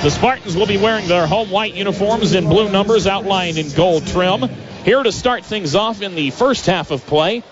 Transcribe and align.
The 0.00 0.10
Spartans 0.10 0.56
will 0.56 0.66
be 0.66 0.76
wearing 0.76 1.08
their 1.08 1.26
home 1.26 1.50
white 1.50 1.74
uniforms 1.74 2.32
in 2.32 2.48
blue 2.48 2.70
numbers 2.70 3.08
outlined 3.08 3.58
in 3.58 3.68
gold 3.72 4.06
trim. 4.06 4.48
Here 4.84 5.02
to 5.02 5.10
start 5.10 5.44
things 5.44 5.74
off 5.74 6.02
in 6.02 6.14
the 6.14 6.30
first 6.30 6.66
half 6.66 6.92
of 6.92 7.04
play. 7.04 7.42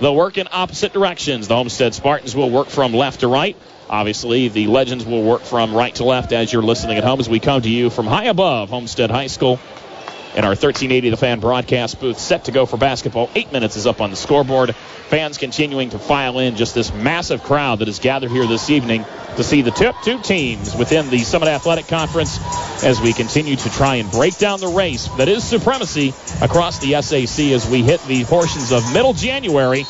They'll 0.00 0.16
work 0.16 0.36
in 0.36 0.48
opposite 0.50 0.92
directions. 0.92 1.46
The 1.46 1.54
Homestead 1.54 1.94
Spartans 1.94 2.34
will 2.34 2.50
work 2.50 2.70
from 2.70 2.92
left 2.92 3.20
to 3.20 3.28
right. 3.28 3.56
Obviously, 3.88 4.48
the 4.48 4.66
Legends 4.66 5.06
will 5.06 5.22
work 5.22 5.42
from 5.42 5.72
right 5.74 5.94
to 5.94 6.04
left 6.04 6.32
as 6.32 6.52
you're 6.52 6.62
listening 6.62 6.98
at 6.98 7.04
home 7.04 7.20
as 7.20 7.28
we 7.28 7.38
come 7.38 7.62
to 7.62 7.70
you 7.70 7.88
from 7.88 8.08
high 8.08 8.24
above 8.24 8.70
Homestead 8.70 9.12
High 9.12 9.28
School 9.28 9.60
in 10.34 10.44
our 10.44 10.50
1380 10.50 11.10
The 11.10 11.16
Fan 11.16 11.40
broadcast 11.40 12.00
booth 12.00 12.18
set 12.18 12.44
to 12.44 12.52
go 12.52 12.66
for 12.66 12.76
basketball. 12.76 13.30
Eight 13.34 13.52
minutes 13.52 13.76
is 13.76 13.86
up 13.86 14.00
on 14.00 14.10
the 14.10 14.16
scoreboard. 14.16 14.74
Fans 14.74 15.36
continuing 15.36 15.90
to 15.90 15.98
file 15.98 16.38
in 16.38 16.56
just 16.56 16.74
this 16.74 16.92
massive 16.92 17.42
crowd 17.42 17.80
that 17.80 17.88
is 17.88 17.98
gathered 17.98 18.30
here 18.30 18.46
this 18.46 18.70
evening 18.70 19.04
to 19.36 19.44
see 19.44 19.62
the 19.62 19.70
top 19.70 20.02
two 20.02 20.18
teams 20.20 20.74
within 20.74 21.10
the 21.10 21.18
Summit 21.18 21.48
Athletic 21.48 21.86
Conference 21.86 22.38
as 22.82 23.00
we 23.00 23.12
continue 23.12 23.56
to 23.56 23.70
try 23.70 23.96
and 23.96 24.10
break 24.10 24.38
down 24.38 24.60
the 24.60 24.68
race 24.68 25.08
that 25.18 25.28
is 25.28 25.44
supremacy 25.44 26.14
across 26.40 26.78
the 26.78 27.00
SAC 27.02 27.52
as 27.52 27.68
we 27.68 27.82
hit 27.82 28.02
the 28.04 28.24
portions 28.24 28.72
of 28.72 28.92
middle 28.92 29.12
January 29.12 29.84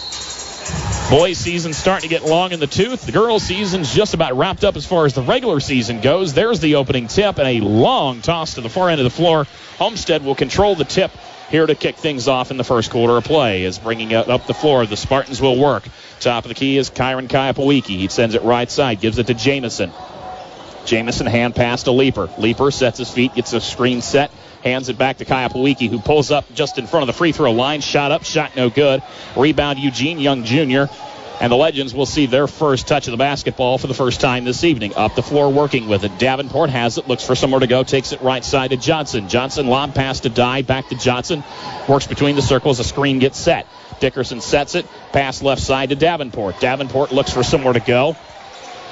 Boys 1.10 1.36
season 1.36 1.74
starting 1.74 2.08
to 2.08 2.14
get 2.14 2.24
long 2.24 2.52
in 2.52 2.60
the 2.60 2.66
tooth. 2.66 3.04
The 3.04 3.12
girls 3.12 3.42
season's 3.42 3.94
just 3.94 4.14
about 4.14 4.34
wrapped 4.36 4.64
up 4.64 4.76
as 4.76 4.86
far 4.86 5.04
as 5.04 5.12
the 5.14 5.20
regular 5.20 5.60
season 5.60 6.00
goes. 6.00 6.32
There's 6.32 6.60
the 6.60 6.76
opening 6.76 7.06
tip 7.06 7.38
and 7.38 7.46
a 7.46 7.60
long 7.60 8.22
toss 8.22 8.54
to 8.54 8.62
the 8.62 8.70
far 8.70 8.88
end 8.88 8.98
of 8.98 9.04
the 9.04 9.10
floor. 9.10 9.46
Homestead 9.76 10.24
will 10.24 10.34
control 10.34 10.74
the 10.74 10.84
tip 10.84 11.10
here 11.50 11.66
to 11.66 11.74
kick 11.74 11.96
things 11.96 12.28
off 12.28 12.50
in 12.50 12.56
the 12.56 12.64
first 12.64 12.90
quarter 12.90 13.18
of 13.18 13.24
play. 13.24 13.64
Is 13.64 13.78
bringing 13.78 14.10
it 14.12 14.28
up 14.28 14.46
the 14.46 14.54
floor. 14.54 14.86
The 14.86 14.96
Spartans 14.96 15.40
will 15.40 15.58
work. 15.58 15.84
Top 16.20 16.44
of 16.44 16.48
the 16.48 16.54
key 16.54 16.78
is 16.78 16.88
Kyron 16.88 17.28
Kayapawiki. 17.28 17.98
He 17.98 18.08
sends 18.08 18.34
it 18.34 18.42
right 18.42 18.70
side, 18.70 19.00
gives 19.00 19.18
it 19.18 19.26
to 19.26 19.34
Jamison. 19.34 19.92
Jamison 20.86 21.26
hand 21.26 21.54
pass 21.54 21.82
to 21.82 21.92
Leaper. 21.92 22.30
Leaper 22.38 22.70
sets 22.70 22.98
his 22.98 23.10
feet, 23.10 23.34
gets 23.34 23.52
a 23.52 23.60
screen 23.60 24.00
set, 24.00 24.30
hands 24.62 24.88
it 24.88 24.98
back 24.98 25.18
to 25.18 25.24
Kayapawiki, 25.24 25.88
who 25.88 25.98
pulls 25.98 26.30
up 26.30 26.52
just 26.54 26.78
in 26.78 26.86
front 26.86 27.02
of 27.02 27.06
the 27.08 27.12
free 27.12 27.32
throw 27.32 27.52
line. 27.52 27.80
Shot 27.80 28.12
up, 28.12 28.24
shot 28.24 28.56
no 28.56 28.70
good. 28.70 29.02
Rebound 29.36 29.78
Eugene 29.78 30.18
Young 30.18 30.44
Jr. 30.44 30.84
And 31.40 31.50
the 31.50 31.56
Legends 31.56 31.92
will 31.92 32.06
see 32.06 32.26
their 32.26 32.46
first 32.46 32.86
touch 32.86 33.08
of 33.08 33.10
the 33.10 33.16
basketball 33.16 33.76
for 33.76 33.88
the 33.88 33.94
first 33.94 34.20
time 34.20 34.44
this 34.44 34.62
evening. 34.62 34.94
Up 34.94 35.16
the 35.16 35.24
floor 35.24 35.50
working 35.50 35.88
with 35.88 36.04
it. 36.04 36.16
Davenport 36.18 36.70
has 36.70 36.98
it, 36.98 37.08
looks 37.08 37.26
for 37.26 37.34
somewhere 37.34 37.58
to 37.58 37.66
go, 37.66 37.82
takes 37.82 38.12
it 38.12 38.22
right 38.22 38.44
side 38.44 38.70
to 38.70 38.76
Johnson. 38.76 39.28
Johnson 39.28 39.66
lob 39.66 39.92
pass 39.92 40.20
to 40.20 40.28
Dye, 40.28 40.62
back 40.62 40.88
to 40.90 40.94
Johnson. 40.94 41.42
Works 41.88 42.06
between 42.06 42.36
the 42.36 42.42
circles, 42.42 42.78
a 42.78 42.84
screen 42.84 43.18
gets 43.18 43.38
set. 43.38 43.66
Dickerson 43.98 44.40
sets 44.40 44.76
it, 44.76 44.86
pass 45.12 45.42
left 45.42 45.62
side 45.62 45.88
to 45.88 45.96
Davenport. 45.96 46.60
Davenport 46.60 47.10
looks 47.10 47.32
for 47.32 47.42
somewhere 47.42 47.72
to 47.72 47.80
go. 47.80 48.16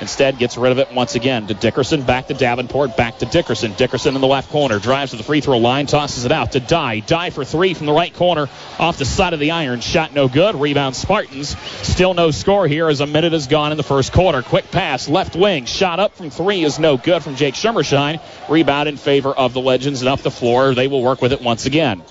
Instead, 0.01 0.39
gets 0.39 0.56
rid 0.56 0.73
of 0.73 0.79
it 0.79 0.93
once 0.93 1.15
again 1.15 1.47
to 1.47 1.55
Dickerson, 1.55 2.03
back 2.03 2.29
to 2.29 2.34
Davenport, 2.34 2.97
back 2.97 3.19
to 3.19 3.27
Dickerson. 3.27 3.75
Dickerson 3.75 4.15
in 4.15 4.20
the 4.20 4.27
left 4.27 4.51
corner, 4.51 4.79
drives 4.79 5.11
to 5.11 5.17
the 5.17 5.23
free 5.23 5.41
throw 5.41 5.59
line, 5.59 5.87
tosses 5.87 6.25
it 6.25 6.33
out 6.33 6.53
to 6.53 6.61
Dye. 6.61 7.01
Dye 7.01 7.31
for 7.31 7.45
three 7.45 7.75
from 7.75 7.87
the 7.87 7.93
right 7.93 8.12
corner, 8.15 8.48
off 8.78 8.98
the 8.98 9.05
side 9.05 9.34
of 9.34 9.41
the 9.41 9.51
iron. 9.51 9.81
Shot 9.81 10.15
no 10.15 10.28
good. 10.28 10.55
Rebound 10.55 10.97
Spartans. 10.97 11.56
Still 11.83 12.15
no 12.15 12.31
score 12.31 12.67
here 12.67 12.89
as 12.89 13.01
a 13.01 13.06
minute 13.06 13.34
is 13.34 13.47
gone 13.47 13.73
in 13.73 13.77
the 13.77 13.83
first 13.83 14.12
quarter. 14.12 14.43
Quick 14.43 14.71
pass, 14.71 15.09
left 15.09 15.37
wing, 15.37 15.67
shot 15.67 16.01
up 16.01 16.17
from 16.17 16.31
three 16.31 16.65
is 16.65 16.78
no 16.78 16.97
good 16.97 17.23
from 17.23 17.37
Jake 17.37 17.55
Schermershine. 17.55 18.21
Rebound 18.48 18.89
in 18.89 18.97
favor 18.97 19.31
of 19.31 19.53
the 19.53 19.61
Legends 19.61 20.01
and 20.01 20.09
up 20.09 20.21
the 20.21 20.31
floor. 20.31 20.75
They 20.75 20.89
will 20.89 21.03
work 21.03 21.21
with 21.21 21.33
it 21.33 21.43
once 21.43 21.67
again. 21.67 22.03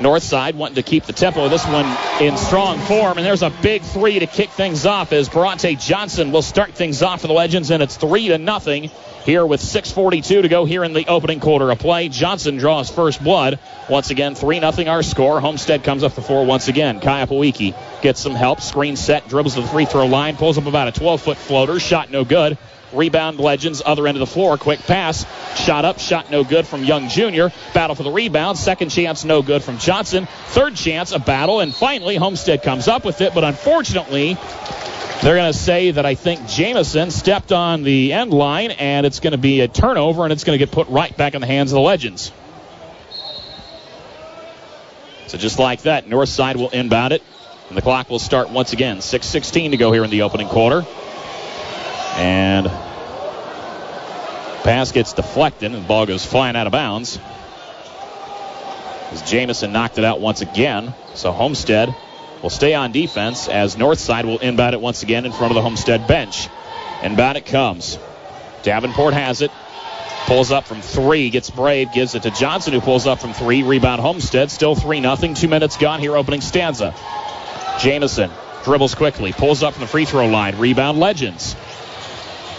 North 0.00 0.22
side 0.22 0.54
wanting 0.54 0.76
to 0.76 0.82
keep 0.82 1.04
the 1.04 1.12
tempo 1.12 1.44
of 1.44 1.50
this 1.50 1.66
one 1.66 1.86
in 2.20 2.36
strong 2.36 2.78
form. 2.80 3.18
And 3.18 3.26
there's 3.26 3.42
a 3.42 3.50
big 3.50 3.82
three 3.82 4.18
to 4.18 4.26
kick 4.26 4.50
things 4.50 4.86
off 4.86 5.12
as 5.12 5.28
Bronte 5.28 5.76
Johnson 5.76 6.30
will 6.30 6.42
start 6.42 6.74
things 6.74 7.02
off 7.02 7.22
for 7.22 7.26
the 7.26 7.32
Legends. 7.32 7.70
And 7.70 7.82
it's 7.82 7.96
three 7.96 8.28
to 8.28 8.38
nothing 8.38 8.90
here 9.24 9.44
with 9.44 9.60
6.42 9.60 10.42
to 10.42 10.48
go 10.48 10.64
here 10.64 10.84
in 10.84 10.92
the 10.92 11.06
opening 11.08 11.40
quarter 11.40 11.70
of 11.70 11.78
play. 11.78 12.08
Johnson 12.08 12.56
draws 12.56 12.90
first 12.90 13.22
blood. 13.22 13.58
Once 13.90 14.10
again, 14.10 14.34
3 14.34 14.60
nothing 14.60 14.88
our 14.88 15.02
score. 15.02 15.40
Homestead 15.40 15.84
comes 15.84 16.02
up 16.02 16.14
the 16.14 16.22
floor 16.22 16.46
once 16.46 16.68
again. 16.68 17.00
Kaya 17.00 17.26
Pawiki 17.26 17.74
gets 18.00 18.20
some 18.20 18.34
help. 18.34 18.60
Screen 18.60 18.96
set, 18.96 19.28
dribbles 19.28 19.54
to 19.54 19.62
the 19.62 19.68
free 19.68 19.84
throw 19.84 20.06
line, 20.06 20.36
pulls 20.36 20.58
up 20.58 20.66
about 20.66 20.88
a 20.88 20.92
12 20.92 21.20
foot 21.20 21.36
floater. 21.36 21.80
Shot 21.80 22.10
no 22.10 22.24
good. 22.24 22.56
Rebound 22.92 23.38
Legends, 23.38 23.82
other 23.84 24.06
end 24.06 24.16
of 24.16 24.20
the 24.20 24.26
floor. 24.26 24.56
Quick 24.56 24.80
pass. 24.80 25.26
Shot 25.56 25.84
up, 25.84 25.98
shot 25.98 26.30
no 26.30 26.44
good 26.44 26.66
from 26.66 26.84
Young 26.84 27.08
Jr. 27.08 27.48
Battle 27.74 27.94
for 27.94 28.02
the 28.02 28.10
rebound. 28.10 28.58
Second 28.58 28.90
chance, 28.90 29.24
no 29.24 29.42
good 29.42 29.62
from 29.62 29.78
Johnson. 29.78 30.26
Third 30.48 30.74
chance, 30.76 31.12
a 31.12 31.18
battle. 31.18 31.60
And 31.60 31.74
finally, 31.74 32.16
Homestead 32.16 32.62
comes 32.62 32.88
up 32.88 33.04
with 33.04 33.20
it. 33.20 33.34
But 33.34 33.44
unfortunately, 33.44 34.36
they're 35.22 35.36
going 35.36 35.52
to 35.52 35.58
say 35.58 35.90
that 35.90 36.06
I 36.06 36.14
think 36.14 36.46
Jamison 36.46 37.10
stepped 37.10 37.50
on 37.50 37.82
the 37.82 38.12
end 38.12 38.32
line, 38.32 38.70
and 38.70 39.04
it's 39.04 39.20
going 39.20 39.32
to 39.32 39.38
be 39.38 39.60
a 39.60 39.68
turnover, 39.68 40.22
and 40.24 40.32
it's 40.32 40.44
going 40.44 40.58
to 40.58 40.64
get 40.64 40.72
put 40.72 40.88
right 40.88 41.14
back 41.16 41.34
in 41.34 41.40
the 41.40 41.46
hands 41.46 41.72
of 41.72 41.76
the 41.76 41.80
Legends. 41.80 42.30
So 45.26 45.36
just 45.36 45.58
like 45.58 45.82
that, 45.82 46.08
North 46.08 46.28
Side 46.28 46.56
will 46.56 46.70
inbound 46.70 47.12
it, 47.12 47.22
and 47.68 47.76
the 47.76 47.82
clock 47.82 48.08
will 48.08 48.18
start 48.18 48.50
once 48.50 48.72
again. 48.72 48.98
6:16 48.98 49.72
to 49.72 49.76
go 49.76 49.92
here 49.92 50.04
in 50.04 50.10
the 50.10 50.22
opening 50.22 50.48
quarter. 50.48 50.86
And 52.18 52.66
pass 54.64 54.90
gets 54.92 55.12
deflected 55.12 55.72
and 55.72 55.84
the 55.84 55.86
ball 55.86 56.04
goes 56.04 56.26
flying 56.26 56.56
out 56.56 56.66
of 56.66 56.72
bounds. 56.72 57.18
As 59.12 59.22
Jamison 59.22 59.72
knocked 59.72 59.98
it 59.98 60.04
out 60.04 60.20
once 60.20 60.42
again. 60.42 60.94
So 61.14 61.32
Homestead 61.32 61.94
will 62.42 62.50
stay 62.50 62.74
on 62.74 62.92
defense 62.92 63.48
as 63.48 63.76
Northside 63.76 64.24
will 64.24 64.38
inbound 64.38 64.74
it 64.74 64.80
once 64.80 65.02
again 65.02 65.26
in 65.26 65.32
front 65.32 65.52
of 65.52 65.54
the 65.54 65.62
Homestead 65.62 66.06
bench. 66.06 66.48
Inbound 67.02 67.38
it 67.38 67.46
comes. 67.46 67.98
Davenport 68.64 69.14
has 69.14 69.40
it. 69.40 69.52
Pulls 70.26 70.50
up 70.50 70.66
from 70.66 70.82
three, 70.82 71.30
gets 71.30 71.48
brave, 71.48 71.92
gives 71.92 72.14
it 72.14 72.24
to 72.24 72.30
Johnson, 72.30 72.74
who 72.74 72.80
pulls 72.80 73.06
up 73.06 73.20
from 73.20 73.32
three. 73.32 73.62
Rebound 73.62 74.00
Homestead, 74.00 74.50
still 74.50 74.74
3 74.74 75.00
0. 75.00 75.34
Two 75.34 75.48
minutes 75.48 75.78
gone 75.78 76.00
here, 76.00 76.16
opening 76.16 76.42
stanza. 76.42 76.94
Jamison 77.80 78.30
dribbles 78.64 78.94
quickly, 78.94 79.32
pulls 79.32 79.62
up 79.62 79.72
from 79.72 79.82
the 79.82 79.86
free 79.86 80.04
throw 80.04 80.26
line. 80.26 80.58
Rebound 80.58 80.98
Legends. 81.00 81.56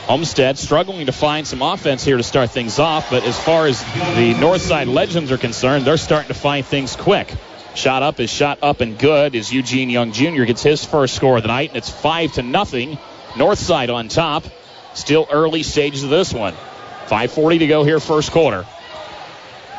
Homestead 0.09 0.58
struggling 0.58 1.06
to 1.06 1.12
find 1.12 1.46
some 1.46 1.62
offense 1.62 2.03
here 2.03 2.18
to 2.18 2.24
start 2.24 2.50
things 2.50 2.80
off, 2.80 3.12
but 3.12 3.24
as 3.25 3.40
far 3.40 3.68
as 3.68 3.80
the 3.84 4.34
Northside 4.40 4.92
Legends 4.92 5.31
are 5.31 5.38
concerned, 5.38 5.86
they're 5.86 5.97
starting 5.97 6.30
to 6.30 6.34
find 6.34 6.66
things 6.66 6.96
quick. 6.96 7.31
Shot 7.75 8.02
up 8.02 8.20
is 8.20 8.31
shot 8.31 8.58
up 8.64 8.81
and 8.81 8.97
good 8.97 9.36
as 9.36 9.53
Eugene 9.53 9.92
Young 9.92 10.12
Jr. 10.12 10.46
gets 10.46 10.64
his 10.64 10.84
first 10.84 11.14
score 11.14 11.38
of 11.38 11.44
the 11.44 11.47
night, 11.47 11.70
and 11.70 11.78
it's 11.78 11.92
five 11.92 12.31
to 12.34 12.42
nothing. 12.42 12.97
Northside 13.36 13.94
on 13.94 14.08
top. 14.08 14.46
Still 14.96 15.28
early 15.30 15.62
stages 15.62 16.03
of 16.03 16.09
this 16.09 16.34
one. 16.34 16.56
5:40 17.06 17.59
to 17.59 17.68
go 17.68 17.84
here, 17.84 18.00
first 18.00 18.31
quarter. 18.31 18.66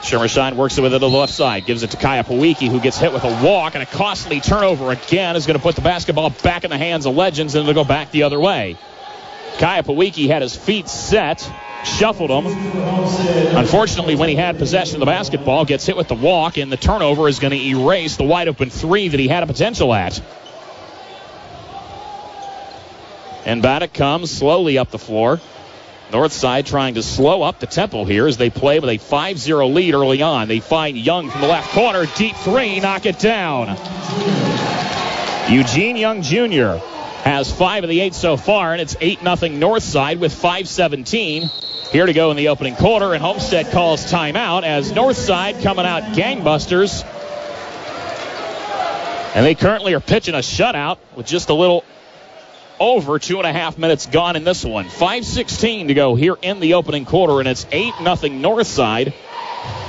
Shermershine 0.03 0.55
works 0.55 0.79
it 0.79 0.83
with 0.83 0.93
it 0.93 1.01
to 1.01 1.01
the 1.01 1.09
left 1.09 1.33
side, 1.33 1.67
gives 1.67 1.83
it 1.83 1.91
to 1.91 1.97
Kaya 1.97 2.23
Pawiki, 2.23 2.69
who 2.69 2.79
gets 2.79 2.99
hit 2.99 3.13
with 3.13 3.25
a 3.25 3.45
walk 3.45 3.75
and 3.75 3.83
a 3.83 3.87
costly 3.87 4.39
turnover 4.39 4.93
again. 4.93 5.35
Is 5.35 5.47
going 5.47 5.59
to 5.59 5.63
put 5.63 5.75
the 5.75 5.83
basketball 5.83 6.31
back 6.31 6.63
in 6.63 6.71
the 6.71 6.79
hands 6.79 7.05
of 7.05 7.17
Legends, 7.17 7.57
and 7.57 7.69
it'll 7.69 7.83
go 7.83 7.87
back 7.87 8.13
the 8.13 8.23
other 8.23 8.39
way. 8.39 8.77
Kaya 9.59 9.83
Pawiki 9.83 10.29
had 10.29 10.43
his 10.43 10.57
feet 10.57 10.89
set, 10.89 11.51
shuffled 11.85 12.31
them. 12.31 12.47
Unfortunately, 13.57 14.15
when 14.15 14.29
he 14.29 14.35
had 14.35 14.59
possession 14.59 14.97
of 14.97 15.01
the 15.01 15.07
basketball, 15.07 15.65
gets 15.65 15.87
hit 15.87 15.97
with 15.97 16.09
the 16.09 16.15
walk, 16.15 16.57
and 16.57 16.71
the 16.71 16.77
turnover 16.77 17.29
is 17.29 17.39
going 17.39 17.53
to 17.53 17.67
erase 17.67 18.17
the 18.17 18.25
wide 18.25 18.49
open 18.49 18.71
three 18.71 19.09
that 19.09 19.21
he 19.21 19.29
had 19.29 19.43
a 19.43 19.47
potential 19.47 19.93
at. 19.93 20.21
And 23.45 23.63
Baddock 23.63 23.93
comes 23.95 24.31
slowly 24.31 24.79
up 24.79 24.91
the 24.91 24.99
floor. 24.99 25.41
Northside 26.11 26.67
trying 26.67 26.95
to 26.95 27.03
slow 27.03 27.43
up 27.43 27.61
the 27.61 27.67
tempo 27.67 28.05
here 28.05 28.27
as 28.27 28.37
they 28.37 28.51
play 28.51 28.81
with 28.81 28.91
a 28.91 28.99
5-0 28.99 29.73
lead 29.73 29.95
early 29.95 30.23
on. 30.23 30.49
They 30.49 30.61
find 30.61 30.97
Young 30.97 31.31
from 31.31 31.41
the 31.41 31.47
left 31.47 31.73
corner. 31.73 32.05
Deep 32.17 32.35
three, 32.37 32.81
knock 32.81 33.07
it 33.07 33.19
down. 33.19 33.77
Eugene 35.49 35.97
Young 35.97 36.23
Jr 36.23 36.85
has 37.23 37.53
five 37.53 37.85
of 37.85 37.91
the 37.91 38.01
eight 38.01 38.15
so 38.15 38.37
far, 38.37 38.73
and 38.73 38.81
it's 38.81 38.97
8 39.01 39.21
0 39.21 39.53
North 39.55 39.83
Side 39.83 40.21
with 40.21 40.33
5.17 40.33 41.91
here 41.93 42.07
to 42.07 42.13
go 42.13 42.31
in 42.31 42.37
the 42.37 42.49
opening 42.49 42.77
quarter. 42.77 43.13
And 43.13 43.23
Homestead 43.23 43.71
calls 43.73 44.11
timeout 44.11 44.63
as 44.63 44.93
North 44.93 45.17
Side 45.17 45.63
coming 45.63 45.85
out 45.85 46.03
gangbusters. 46.15 47.05
And 49.35 49.47
they 49.47 49.55
currently 49.55 49.95
are 49.95 50.01
pitching 50.01 50.35
a 50.35 50.39
shutout 50.39 50.99
with 51.15 51.27
just 51.27 51.51
a 51.51 51.55
little 51.55 51.85
over 52.81 53.19
two 53.19 53.39
and 53.39 53.47
a 53.47 53.53
half 53.53 53.77
minutes 53.77 54.07
gone 54.07 54.37
in 54.37 54.43
this 54.43 54.65
one. 54.65 54.87
5.16 54.87 55.89
to 55.89 55.95
go 55.95 56.15
here 56.15 56.37
in 56.41 56.61
the 56.61 56.75
opening 56.75 57.05
quarter, 57.05 57.39
and 57.39 57.49
it's 57.49 57.67
8 57.71 57.95
0 58.03 58.35
North 58.35 58.67
Side. 58.67 59.13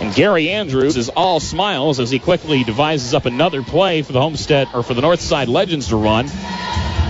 And 0.02 0.14
Gary 0.14 0.50
Andrews 0.50 0.98
is 0.98 1.08
all 1.08 1.40
smiles 1.40 2.02
as 2.02 2.12
he 2.12 2.20
quickly 2.20 2.66
devises 2.66 3.14
up 3.14 3.26
another 3.26 3.64
play 3.64 4.02
for 4.02 4.12
the 4.12 4.20
Homestead 4.20 4.68
or 4.74 4.84
for 4.84 4.94
the 4.94 5.02
North 5.02 5.22
Side 5.22 5.48
Legends 5.48 5.88
to 5.88 5.96
run 5.96 6.28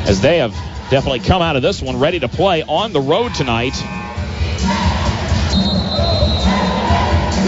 as 0.08 0.22
they 0.22 0.40
have 0.40 0.54
definitely 0.90 1.20
come 1.20 1.42
out 1.42 1.56
of 1.56 1.62
this 1.62 1.82
one 1.82 2.00
ready 2.00 2.20
to 2.20 2.28
play 2.28 2.64
on 2.64 2.94
the 2.94 3.02
road 3.02 3.34
tonight. 3.34 3.74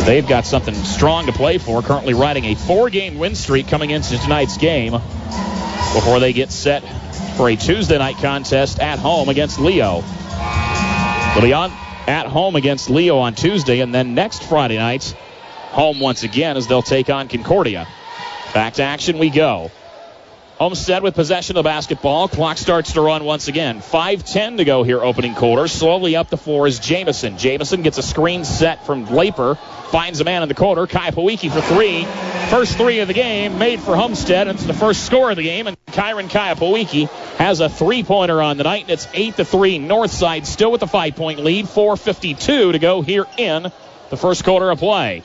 They've 0.06 0.28
got 0.28 0.46
something 0.46 0.74
strong 0.74 1.28
to 1.28 1.32
play 1.32 1.58
for, 1.58 1.82
currently 1.82 2.14
riding 2.14 2.46
a 2.46 2.56
four 2.56 2.90
game 2.90 3.18
win 3.18 3.36
streak 3.36 3.68
coming 3.68 3.90
into 3.90 4.18
tonight's 4.18 4.58
game 4.58 4.92
before 4.92 6.20
they 6.20 6.34
get 6.34 6.52
set 6.52 6.82
for 7.38 7.50
a 7.50 7.56
Tuesday 7.56 7.98
night 7.98 8.18
contest 8.18 8.80
at 8.80 9.00
home 9.00 9.30
against 9.30 9.60
Leo. 9.60 10.02
They'll 11.34 11.42
be 11.42 11.54
on 11.54 11.72
at 12.08 12.28
home 12.28 12.56
against 12.56 12.90
Leo 12.90 13.18
on 13.20 13.34
Tuesday, 13.34 13.80
and 13.80 13.94
then 13.94 14.14
next 14.14 14.44
Friday 14.44 14.78
night, 14.78 15.16
home 15.72 16.00
once 16.00 16.24
again 16.24 16.58
as 16.58 16.68
they'll 16.68 16.82
take 16.82 17.10
on 17.10 17.28
Concordia. 17.28 17.88
Back 18.54 18.74
to 18.74 18.84
action 18.84 19.18
we 19.18 19.30
go. 19.30 19.72
Homestead 20.60 21.02
with 21.02 21.16
possession 21.16 21.58
of 21.58 21.64
the 21.64 21.68
basketball. 21.68 22.28
Clock 22.28 22.58
starts 22.58 22.94
to 22.94 23.02
run 23.02 23.24
once 23.24 23.48
again. 23.48 23.80
5.10 23.80 24.58
to 24.58 24.66
go 24.66 24.84
here, 24.84 25.02
opening 25.02 25.34
quarter. 25.34 25.68
Slowly 25.68 26.16
up 26.16 26.30
the 26.30 26.38
floor 26.38 26.68
is 26.68 26.80
Jamison. 26.80 27.40
Jamison 27.40 27.82
gets 27.82 27.98
a 27.98 28.04
screen 28.04 28.46
set 28.46 28.86
from 28.86 29.06
Leaper. 29.08 29.56
Finds 29.56 30.22
a 30.22 30.24
man 30.24 30.44
in 30.44 30.50
the 30.50 30.56
corner. 30.56 30.86
Kai 30.86 31.10
Pawiki 31.10 31.52
for 31.52 31.62
three. 31.62 32.06
First 32.50 32.78
three 32.78 33.00
of 33.00 33.08
the 33.08 33.16
game 33.16 33.58
made 33.58 33.80
for 33.80 33.96
Homestead. 33.96 34.48
It's 34.48 34.64
the 34.64 34.74
first 34.74 35.06
score 35.06 35.32
of 35.32 35.38
the 35.38 35.44
game. 35.44 35.66
And 35.66 35.76
Kyron 35.88 36.30
Kayapawiki 36.30 37.10
has 37.38 37.60
a 37.60 37.68
three-pointer 37.68 38.40
on 38.40 38.58
the 38.58 38.64
night. 38.64 38.84
And 38.84 38.92
it's 38.92 39.08
8 39.12 39.36
to 39.38 39.46
3. 39.46 39.80
Northside 39.80 40.46
still 40.46 40.72
with 40.72 40.84
a 40.84 40.88
five-point 40.88 41.40
lead. 41.40 41.66
4.52 41.66 42.74
to 42.74 42.80
go 42.80 43.02
here 43.02 43.26
in 43.38 43.72
the 44.10 44.18
first 44.18 44.44
quarter 44.44 44.70
of 44.70 44.78
play. 44.80 45.24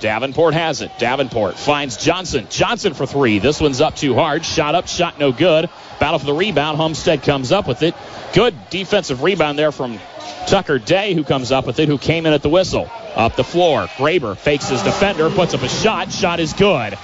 Davenport 0.00 0.54
has 0.54 0.82
it. 0.82 0.90
Davenport 0.98 1.58
finds 1.58 1.96
Johnson. 1.96 2.46
Johnson 2.50 2.94
for 2.94 3.06
three. 3.06 3.38
This 3.38 3.60
one's 3.60 3.80
up 3.80 3.96
too 3.96 4.14
hard. 4.14 4.44
Shot 4.44 4.74
up, 4.74 4.88
shot 4.88 5.18
no 5.18 5.32
good. 5.32 5.68
Battle 5.98 6.18
for 6.18 6.26
the 6.26 6.34
rebound. 6.34 6.76
Homestead 6.76 7.22
comes 7.22 7.52
up 7.52 7.66
with 7.66 7.82
it. 7.82 7.94
Good 8.34 8.54
defensive 8.70 9.22
rebound 9.22 9.58
there 9.58 9.72
from 9.72 9.98
Tucker 10.46 10.78
Day, 10.78 11.14
who 11.14 11.24
comes 11.24 11.50
up 11.50 11.66
with 11.66 11.78
it, 11.78 11.88
who 11.88 11.98
came 11.98 12.26
in 12.26 12.32
at 12.32 12.42
the 12.42 12.48
whistle. 12.48 12.90
Up 13.14 13.36
the 13.36 13.44
floor. 13.44 13.86
Graber 13.96 14.36
fakes 14.36 14.68
his 14.68 14.82
defender, 14.82 15.30
puts 15.30 15.54
up 15.54 15.62
a 15.62 15.68
shot. 15.68 16.12
Shot 16.12 16.40
is 16.40 16.52
good. 16.52 16.98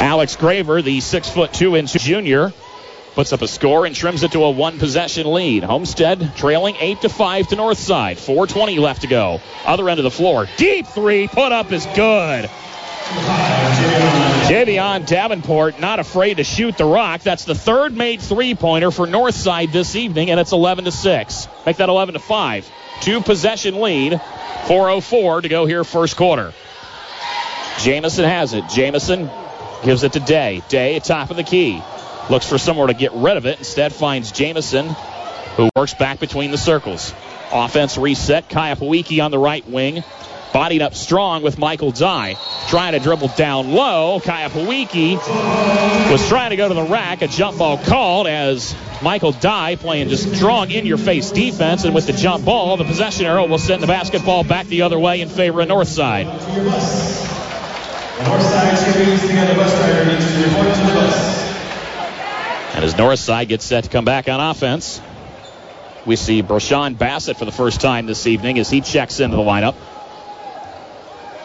Alex 0.00 0.36
Graber, 0.36 0.84
the 0.84 1.00
six 1.00 1.28
foot 1.28 1.52
two 1.52 1.74
inch 1.74 1.92
junior, 1.94 2.52
puts 3.14 3.32
up 3.32 3.42
a 3.42 3.48
score 3.48 3.86
and 3.86 3.94
trims 3.94 4.22
it 4.22 4.32
to 4.32 4.44
a 4.44 4.50
one 4.50 4.78
possession 4.78 5.32
lead. 5.32 5.64
Homestead 5.64 6.36
trailing 6.36 6.76
8 6.78 7.00
to 7.02 7.08
5 7.08 7.48
to 7.48 7.56
Northside. 7.56 8.18
420 8.18 8.78
left 8.78 9.02
to 9.02 9.06
go. 9.06 9.40
Other 9.64 9.88
end 9.88 9.98
of 9.98 10.04
the 10.04 10.10
floor. 10.10 10.46
Deep 10.56 10.86
three 10.86 11.28
put 11.28 11.52
up 11.52 11.72
is 11.72 11.86
good. 11.94 12.48
Javion 14.48 15.06
Davenport 15.06 15.80
not 15.80 15.98
afraid 15.98 16.36
to 16.36 16.44
shoot 16.44 16.76
the 16.76 16.84
rock. 16.84 17.22
That's 17.22 17.44
the 17.44 17.54
third 17.54 17.96
made 17.96 18.20
three 18.20 18.54
pointer 18.54 18.90
for 18.90 19.06
Northside 19.06 19.72
this 19.72 19.96
evening, 19.96 20.30
and 20.30 20.38
it's 20.38 20.52
11 20.52 20.84
to 20.84 20.92
6. 20.92 21.48
Make 21.64 21.78
that 21.78 21.88
11 21.88 22.14
to 22.14 22.18
5. 22.18 22.70
Two 23.00 23.20
possession 23.20 23.80
lead. 23.80 24.12
4.04 24.12 25.42
to 25.42 25.48
go 25.48 25.64
here, 25.66 25.84
first 25.84 26.16
quarter. 26.16 26.52
Jamison 27.80 28.24
has 28.24 28.54
it. 28.54 28.64
Jamison 28.68 29.30
gives 29.84 30.02
it 30.02 30.12
to 30.12 30.20
Day. 30.20 30.62
Day, 30.68 30.96
at 30.96 31.04
top 31.04 31.30
of 31.30 31.36
the 31.36 31.44
key. 31.44 31.80
Looks 32.30 32.46
for 32.46 32.58
somewhere 32.58 32.86
to 32.88 32.94
get 32.94 33.12
rid 33.12 33.36
of 33.36 33.46
it. 33.46 33.58
Instead, 33.58 33.92
finds 33.92 34.32
Jamison, 34.32 34.88
who 35.56 35.70
works 35.74 35.94
back 35.94 36.20
between 36.20 36.50
the 36.50 36.58
circles. 36.58 37.14
Offense 37.50 37.96
reset. 37.96 38.50
Kaya 38.50 38.76
Pawiki 38.76 39.24
on 39.24 39.30
the 39.30 39.38
right 39.38 39.66
wing. 39.68 40.04
Bodied 40.52 40.82
up 40.82 40.94
strong 40.94 41.42
with 41.42 41.58
Michael 41.58 41.90
Dye. 41.90 42.36
Trying 42.68 42.92
to 42.92 42.98
dribble 42.98 43.28
down 43.28 43.72
low. 43.72 44.20
Kaya 44.20 44.50
Pawiki 44.50 45.16
was 46.10 46.26
trying 46.28 46.50
to 46.50 46.56
go 46.56 46.68
to 46.68 46.74
the 46.74 46.84
rack. 46.84 47.22
A 47.22 47.28
jump 47.28 47.58
ball 47.58 47.78
called 47.78 48.26
as 48.26 48.74
Michael 49.02 49.32
Dye 49.32 49.76
playing 49.76 50.08
just 50.08 50.34
strong 50.36 50.70
in 50.70 50.84
your 50.84 50.98
face 50.98 51.30
defense. 51.30 51.84
And 51.84 51.94
with 51.94 52.06
the 52.06 52.12
jump 52.12 52.44
ball, 52.44 52.76
the 52.76 52.84
possession 52.84 53.24
arrow 53.24 53.46
will 53.46 53.58
send 53.58 53.82
the 53.82 53.86
basketball 53.86 54.44
back 54.44 54.66
the 54.66 54.82
other 54.82 54.98
way 54.98 55.22
in 55.22 55.28
favor 55.28 55.60
of 55.62 55.68
Northside. 55.68 56.26
Northside 58.18 58.84
champions 58.84 59.20
together 59.22 59.54
bus 59.54 59.74
driver 59.76 60.04
needs 60.10 60.32
to 60.32 60.42
report 60.44 60.74
to 60.74 60.80
the 60.80 60.92
bus. 60.92 61.38
And 62.78 62.84
as 62.84 62.94
Northside 62.94 63.48
gets 63.48 63.64
set 63.64 63.82
to 63.82 63.90
come 63.90 64.04
back 64.04 64.28
on 64.28 64.38
offense, 64.38 65.00
we 66.06 66.14
see 66.14 66.44
Brashawn 66.44 66.96
Bassett 66.96 67.36
for 67.36 67.44
the 67.44 67.50
first 67.50 67.80
time 67.80 68.06
this 68.06 68.24
evening 68.28 68.56
as 68.60 68.70
he 68.70 68.82
checks 68.82 69.18
into 69.18 69.36
the 69.36 69.42
lineup. 69.42 69.74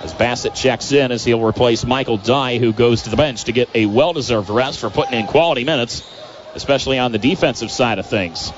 As 0.03 0.13
Bassett 0.13 0.53
checks 0.53 0.91
in, 0.91 1.11
as 1.11 1.25
he'll 1.25 1.43
replace 1.43 1.85
Michael 1.85 2.17
Dye, 2.17 2.59
who 2.59 2.71
goes 2.71 3.01
to 3.01 3.09
the 3.09 3.15
bench 3.15 3.45
to 3.45 3.51
get 3.51 3.67
a 3.73 3.87
well-deserved 3.87 4.51
rest 4.51 4.77
for 4.77 4.91
putting 4.91 5.19
in 5.19 5.25
quality 5.25 5.63
minutes, 5.63 6.07
especially 6.53 6.99
on 6.99 7.11
the 7.11 7.17
defensive 7.17 7.71
side 7.71 7.97
of 7.97 8.05
things. 8.05 8.53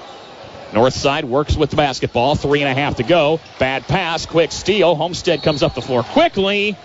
Northside 0.72 1.24
works 1.24 1.56
with 1.56 1.70
the 1.70 1.78
basketball. 1.78 2.36
Three 2.36 2.62
and 2.62 2.70
a 2.70 2.74
half 2.74 2.98
to 2.98 3.04
go. 3.04 3.40
Bad 3.58 3.88
pass, 3.88 4.26
quick 4.26 4.52
steal. 4.52 4.96
Homestead 4.96 5.44
comes 5.44 5.64
up 5.64 5.76
the 5.76 5.82
floor 5.82 6.04
quickly. 6.04 6.76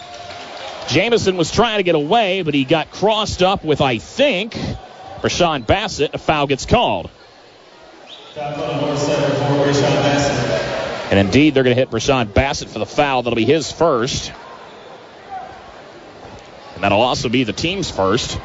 Jamison 0.87 1.37
was 1.37 1.51
trying 1.51 1.79
to 1.79 1.83
get 1.83 1.97
away, 1.97 2.43
but 2.43 2.55
he 2.55 2.65
got 2.65 2.93
crossed 2.93 3.43
up 3.43 3.65
with, 3.65 3.81
I 3.81 3.99
think, 3.99 4.57
Rashawn 5.23 5.67
Bassett. 5.67 6.15
A 6.15 6.19
foul 6.19 6.47
gets 6.47 6.67
called. 6.67 7.11
And 11.11 11.19
indeed, 11.19 11.55
they're 11.55 11.65
going 11.65 11.75
to 11.75 11.81
hit 11.81 11.91
Rashawn 11.91 12.33
Bassett 12.33 12.69
for 12.69 12.79
the 12.79 12.87
foul. 12.87 13.23
That'll 13.23 13.37
be 13.37 13.45
his 13.45 13.73
first. 13.73 14.33
And 16.75 16.85
that'll 16.85 17.01
also 17.01 17.29
be 17.29 17.45
the 17.45 17.53
team's 17.53 17.91
first 17.91 18.41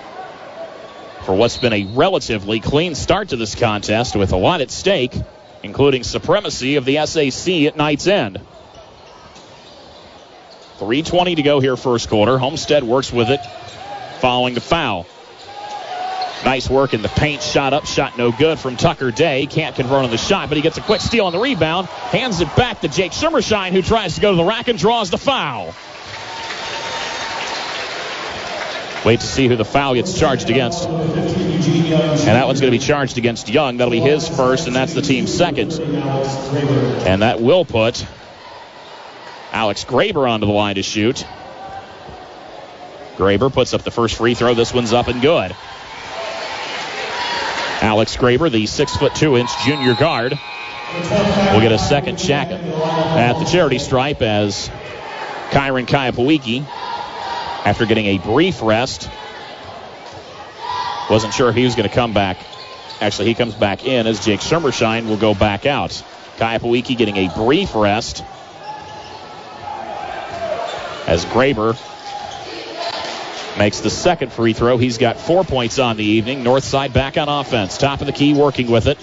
for 1.25 1.33
what's 1.33 1.57
been 1.57 1.73
a 1.73 1.85
relatively 1.85 2.59
clean 2.59 2.95
start 2.95 3.29
to 3.29 3.37
this 3.37 3.55
contest 3.55 4.15
with 4.15 4.33
a 4.33 4.37
lot 4.37 4.61
at 4.61 4.71
stake, 4.71 5.15
including 5.63 6.03
supremacy 6.03 6.75
of 6.75 6.85
the 6.85 7.05
SAC 7.05 7.65
at 7.65 7.77
night's 7.77 8.07
end. 8.07 8.41
3.20 10.79 11.37
to 11.37 11.41
go 11.41 11.59
here, 11.61 11.77
first 11.77 12.09
quarter. 12.09 12.37
Homestead 12.37 12.83
works 12.83 13.11
with 13.13 13.29
it 13.29 13.39
following 14.19 14.53
the 14.53 14.61
foul. 14.61 15.05
Nice 16.43 16.69
work 16.69 16.93
in 16.93 17.01
the 17.01 17.09
paint. 17.09 17.41
Shot 17.41 17.73
up, 17.73 17.85
shot 17.85 18.17
no 18.17 18.31
good 18.31 18.59
from 18.59 18.75
Tucker 18.75 19.11
Day. 19.11 19.45
Can't 19.45 19.75
convert 19.75 20.03
on 20.03 20.11
the 20.11 20.17
shot, 20.17 20.49
but 20.49 20.57
he 20.57 20.61
gets 20.61 20.77
a 20.77 20.81
quick 20.81 21.01
steal 21.01 21.25
on 21.25 21.31
the 21.31 21.39
rebound. 21.39 21.87
Hands 21.87 22.39
it 22.39 22.55
back 22.55 22.81
to 22.81 22.87
Jake 22.87 23.13
Summershine, 23.13 23.73
who 23.73 23.81
tries 23.81 24.15
to 24.15 24.21
go 24.21 24.31
to 24.31 24.37
the 24.37 24.43
rack 24.43 24.67
and 24.67 24.77
draws 24.77 25.09
the 25.09 25.17
foul. 25.17 25.73
Wait 29.05 29.19
to 29.19 29.27
see 29.27 29.47
who 29.47 29.55
the 29.55 29.65
foul 29.65 29.93
gets 29.93 30.19
charged 30.19 30.49
against. 30.49 30.87
And 30.87 32.25
that 32.25 32.47
one's 32.47 32.59
going 32.59 32.73
to 32.73 32.77
be 32.77 32.83
charged 32.83 33.19
against 33.19 33.47
Young. 33.47 33.77
That'll 33.77 33.91
be 33.91 33.99
his 33.99 34.27
first, 34.27 34.65
and 34.65 34.75
that's 34.75 34.95
the 34.95 35.03
team's 35.03 35.31
second. 35.31 35.73
And 35.73 37.21
that 37.21 37.39
will 37.39 37.65
put 37.65 38.05
Alex 39.51 39.85
Graber 39.85 40.27
onto 40.27 40.47
the 40.47 40.51
line 40.51 40.75
to 40.75 40.83
shoot. 40.83 41.23
Graber 43.17 43.53
puts 43.53 43.75
up 43.75 43.83
the 43.83 43.91
first 43.91 44.15
free 44.15 44.33
throw. 44.33 44.55
This 44.55 44.73
one's 44.73 44.91
up 44.91 45.07
and 45.07 45.21
good. 45.21 45.55
Alex 47.85 48.17
Graber, 48.17 48.51
the 48.51 48.65
six 48.65 48.97
foot 48.97 49.13
two 49.13 49.37
inch 49.37 49.51
junior 49.63 49.93
guard, 49.93 50.31
will 50.31 51.61
get 51.61 51.71
a 51.71 51.77
second 51.77 52.17
check 52.17 52.49
at 52.49 53.33
the 53.37 53.45
charity 53.45 53.77
stripe 53.77 54.23
as 54.23 54.69
Kyron 55.51 55.85
Kayapawiki, 55.85 56.65
after 57.63 57.85
getting 57.85 58.07
a 58.07 58.17
brief 58.17 58.63
rest, 58.63 59.07
wasn't 61.11 61.31
sure 61.35 61.51
he 61.51 61.63
was 61.63 61.75
going 61.75 61.87
to 61.87 61.93
come 61.93 62.11
back. 62.11 62.37
Actually, 63.01 63.27
he 63.27 63.35
comes 63.35 63.53
back 63.53 63.85
in 63.85 64.07
as 64.07 64.25
Jake 64.25 64.41
Summershine 64.41 65.07
will 65.07 65.17
go 65.17 65.35
back 65.35 65.67
out. 65.67 65.91
Kayapawiki 66.37 66.97
getting 66.97 67.17
a 67.17 67.29
brief 67.35 67.75
rest 67.75 68.23
as 71.05 71.23
Graber 71.25 71.77
makes 73.57 73.79
the 73.79 73.89
second 73.89 74.31
free 74.31 74.53
throw. 74.53 74.77
He's 74.77 74.97
got 74.97 75.17
four 75.17 75.43
points 75.43 75.79
on 75.79 75.97
the 75.97 76.03
evening. 76.03 76.43
Northside 76.43 76.93
back 76.93 77.17
on 77.17 77.29
offense. 77.29 77.77
Top 77.77 78.01
of 78.01 78.07
the 78.07 78.13
key, 78.13 78.33
working 78.33 78.69
with 78.69 78.87
it 78.87 78.97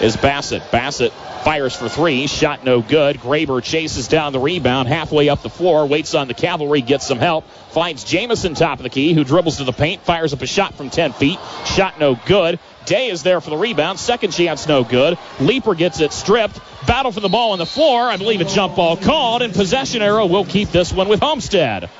is 0.00 0.16
Bassett. 0.16 0.62
Bassett 0.70 1.12
fires 1.12 1.74
for 1.74 1.88
three. 1.88 2.26
Shot 2.26 2.64
no 2.64 2.80
good. 2.80 3.16
Graber 3.18 3.62
chases 3.62 4.08
down 4.08 4.32
the 4.32 4.38
rebound 4.38 4.88
halfway 4.88 5.28
up 5.28 5.42
the 5.42 5.50
floor. 5.50 5.86
Waits 5.86 6.14
on 6.14 6.28
the 6.28 6.34
cavalry. 6.34 6.80
Gets 6.80 7.06
some 7.06 7.18
help. 7.18 7.48
Finds 7.70 8.04
Jamison 8.04 8.54
top 8.54 8.78
of 8.78 8.82
the 8.84 8.90
key, 8.90 9.12
who 9.12 9.24
dribbles 9.24 9.58
to 9.58 9.64
the 9.64 9.72
paint. 9.72 10.02
Fires 10.02 10.32
up 10.32 10.42
a 10.42 10.46
shot 10.46 10.74
from 10.74 10.90
10 10.90 11.12
feet. 11.12 11.38
Shot 11.64 11.98
no 11.98 12.18
good. 12.26 12.58
Day 12.86 13.08
is 13.08 13.22
there 13.22 13.40
for 13.40 13.50
the 13.50 13.56
rebound. 13.56 13.98
Second 13.98 14.32
chance, 14.32 14.66
no 14.66 14.82
good. 14.84 15.18
Leaper 15.40 15.74
gets 15.74 16.00
it 16.00 16.12
stripped. 16.12 16.58
Battle 16.86 17.12
for 17.12 17.20
the 17.20 17.28
ball 17.28 17.52
on 17.52 17.58
the 17.58 17.66
floor. 17.66 18.08
I 18.08 18.16
believe 18.16 18.40
a 18.40 18.44
jump 18.44 18.76
ball 18.76 18.96
called, 18.96 19.42
and 19.42 19.52
possession 19.52 20.00
arrow 20.00 20.26
will 20.26 20.44
keep 20.44 20.70
this 20.70 20.92
one 20.92 21.08
with 21.08 21.20
Homestead. 21.20 21.90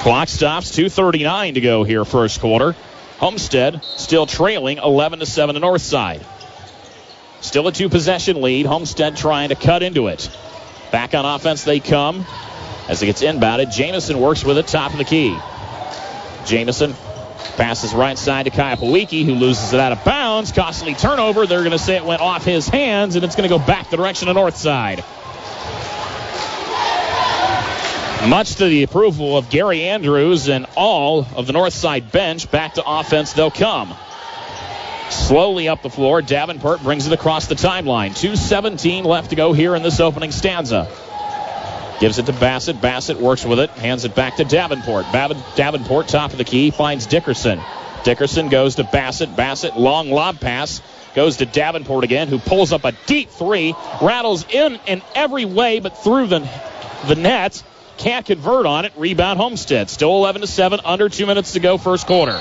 Clock 0.00 0.28
stops. 0.28 0.70
2:39 0.70 1.54
to 1.54 1.60
go 1.60 1.84
here, 1.84 2.04
first 2.04 2.40
quarter. 2.40 2.76
Homestead 3.18 3.82
still 3.96 4.26
trailing 4.26 4.78
11 4.78 5.18
to 5.18 5.26
7 5.26 5.56
to 5.56 5.60
Northside. 5.60 6.22
Still 7.40 7.66
a 7.66 7.72
two 7.72 7.88
possession 7.88 8.40
lead. 8.40 8.66
Homestead 8.66 9.16
trying 9.16 9.48
to 9.48 9.56
cut 9.56 9.82
into 9.82 10.06
it. 10.06 10.30
Back 10.92 11.14
on 11.14 11.24
offense 11.24 11.64
they 11.64 11.80
come 11.80 12.24
as 12.88 13.02
it 13.02 13.06
gets 13.06 13.22
inbounded. 13.22 13.72
Jamison 13.72 14.20
works 14.20 14.44
with 14.44 14.58
it 14.58 14.66
top 14.68 14.92
of 14.92 14.98
the 14.98 15.04
key. 15.04 15.36
Jamison 16.46 16.94
passes 17.56 17.92
right 17.92 18.16
side 18.16 18.44
to 18.44 18.50
Kaya 18.50 18.76
Pawiki, 18.76 19.24
who 19.24 19.34
loses 19.34 19.72
it 19.72 19.80
out 19.80 19.92
of 19.92 20.04
bounds. 20.04 20.52
Costly 20.52 20.94
turnover. 20.94 21.46
They're 21.46 21.60
going 21.60 21.72
to 21.72 21.78
say 21.78 21.96
it 21.96 22.04
went 22.04 22.22
off 22.22 22.44
his 22.44 22.68
hands, 22.68 23.16
and 23.16 23.24
it's 23.24 23.34
going 23.34 23.48
to 23.48 23.56
go 23.56 23.64
back 23.64 23.90
the 23.90 23.96
direction 23.96 24.28
of 24.28 24.36
Northside. 24.36 25.04
Much 28.26 28.56
to 28.56 28.64
the 28.64 28.82
approval 28.82 29.38
of 29.38 29.48
Gary 29.48 29.84
Andrews 29.84 30.48
and 30.48 30.66
all 30.76 31.24
of 31.36 31.46
the 31.46 31.52
north 31.52 31.72
side 31.72 32.10
bench, 32.10 32.50
back 32.50 32.74
to 32.74 32.82
offense 32.84 33.32
they'll 33.32 33.50
come. 33.50 33.94
Slowly 35.08 35.68
up 35.68 35.82
the 35.82 35.88
floor, 35.88 36.20
Davenport 36.20 36.82
brings 36.82 37.06
it 37.06 37.12
across 37.12 37.46
the 37.46 37.54
timeline. 37.54 38.10
2.17 38.10 39.04
left 39.04 39.30
to 39.30 39.36
go 39.36 39.52
here 39.52 39.74
in 39.74 39.82
this 39.82 40.00
opening 40.00 40.32
stanza. 40.32 40.90
Gives 42.00 42.18
it 42.18 42.26
to 42.26 42.32
Bassett. 42.32 42.82
Bassett 42.82 43.18
works 43.18 43.44
with 43.44 43.60
it, 43.60 43.70
hands 43.70 44.04
it 44.04 44.14
back 44.14 44.36
to 44.36 44.44
Davenport. 44.44 45.06
Davenport, 45.12 46.08
top 46.08 46.32
of 46.32 46.38
the 46.38 46.44
key, 46.44 46.70
finds 46.70 47.06
Dickerson. 47.06 47.60
Dickerson 48.04 48.48
goes 48.48 48.74
to 48.74 48.84
Bassett. 48.84 49.34
Bassett, 49.36 49.76
long 49.76 50.10
lob 50.10 50.40
pass. 50.40 50.82
Goes 51.14 51.38
to 51.38 51.46
Davenport 51.46 52.04
again, 52.04 52.28
who 52.28 52.38
pulls 52.38 52.72
up 52.72 52.84
a 52.84 52.92
deep 53.06 53.30
three. 53.30 53.74
Rattles 54.02 54.44
in 54.50 54.78
in 54.86 55.02
every 55.14 55.44
way 55.44 55.80
but 55.80 55.96
through 55.96 56.26
the, 56.26 56.48
the 57.06 57.14
net. 57.14 57.62
Can't 57.98 58.24
convert 58.24 58.64
on 58.64 58.84
it. 58.84 58.92
Rebound 58.96 59.38
Homestead. 59.38 59.90
Still 59.90 60.16
11 60.16 60.40
to 60.40 60.46
7, 60.46 60.80
under 60.84 61.08
two 61.08 61.26
minutes 61.26 61.52
to 61.52 61.60
go, 61.60 61.78
first 61.78 62.06
quarter. 62.06 62.40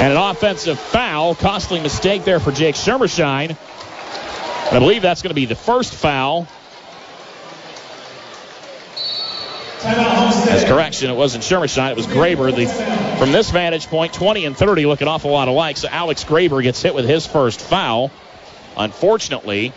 And 0.00 0.12
an 0.12 0.18
offensive 0.18 0.78
foul. 0.78 1.34
Costly 1.34 1.80
mistake 1.80 2.24
there 2.24 2.40
for 2.40 2.52
Jake 2.52 2.74
Schermershine. 2.74 3.56
I 4.72 4.78
believe 4.78 5.02
that's 5.02 5.22
going 5.22 5.30
to 5.30 5.34
be 5.34 5.46
the 5.46 5.54
first 5.54 5.94
foul 5.94 6.48
As 9.82 10.64
correction, 10.64 11.10
it 11.10 11.16
wasn't 11.16 11.42
Shermershine, 11.42 11.92
it 11.92 11.96
was 11.96 12.06
Graber. 12.06 12.54
The, 12.54 12.66
from 13.18 13.32
this 13.32 13.50
vantage 13.50 13.86
point, 13.86 14.12
20 14.12 14.44
and 14.44 14.56
30 14.56 14.84
look 14.84 15.00
an 15.00 15.08
awful 15.08 15.30
lot 15.30 15.48
alike. 15.48 15.78
So 15.78 15.88
Alex 15.88 16.24
Graber 16.24 16.62
gets 16.62 16.82
hit 16.82 16.94
with 16.94 17.08
his 17.08 17.26
first 17.26 17.62
foul. 17.62 18.10
Unfortunately, 18.76 19.72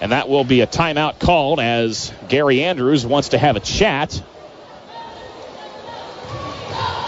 and 0.00 0.12
that 0.12 0.28
will 0.28 0.44
be 0.44 0.60
a 0.60 0.66
timeout 0.66 1.18
called 1.18 1.60
as 1.60 2.12
Gary 2.28 2.64
Andrews 2.64 3.06
wants 3.06 3.30
to 3.30 3.38
have 3.38 3.56
a 3.56 3.60
chat 3.60 4.22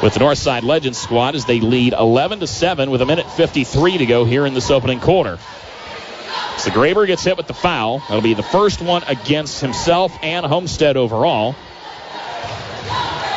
with 0.02 0.14
the 0.14 0.21
Northside 0.21 0.62
Legends 0.62 0.99
squad 0.99 1.35
as 1.35 1.45
they 1.45 1.61
lead 1.61 1.92
11 1.92 2.40
to 2.40 2.47
7 2.47 2.90
with 2.90 3.02
a 3.02 3.07
minute 3.07 3.30
53 3.33 3.99
to 3.99 4.07
go 4.07 4.25
here 4.25 4.47
in 4.47 4.54
this 4.54 4.71
opening 4.71 5.00
quarter. 5.00 5.38
So 6.59 6.71
Graber 6.71 7.07
gets 7.07 7.25
hit 7.25 7.37
with 7.37 7.47
the 7.47 7.54
foul. 7.54 7.99
That'll 8.00 8.21
be 8.21 8.35
the 8.35 8.42
first 8.42 8.80
one 8.80 9.02
against 9.04 9.61
himself 9.61 10.16
and 10.23 10.47
Homestead 10.47 10.97
overall. 10.97 11.54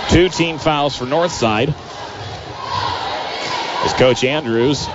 Two 0.09 0.29
team 0.29 0.57
fouls 0.57 0.95
for 0.97 1.05
Northside. 1.05 1.73
As 3.83 3.93
Coach 3.93 4.23
Andrews, 4.23 4.87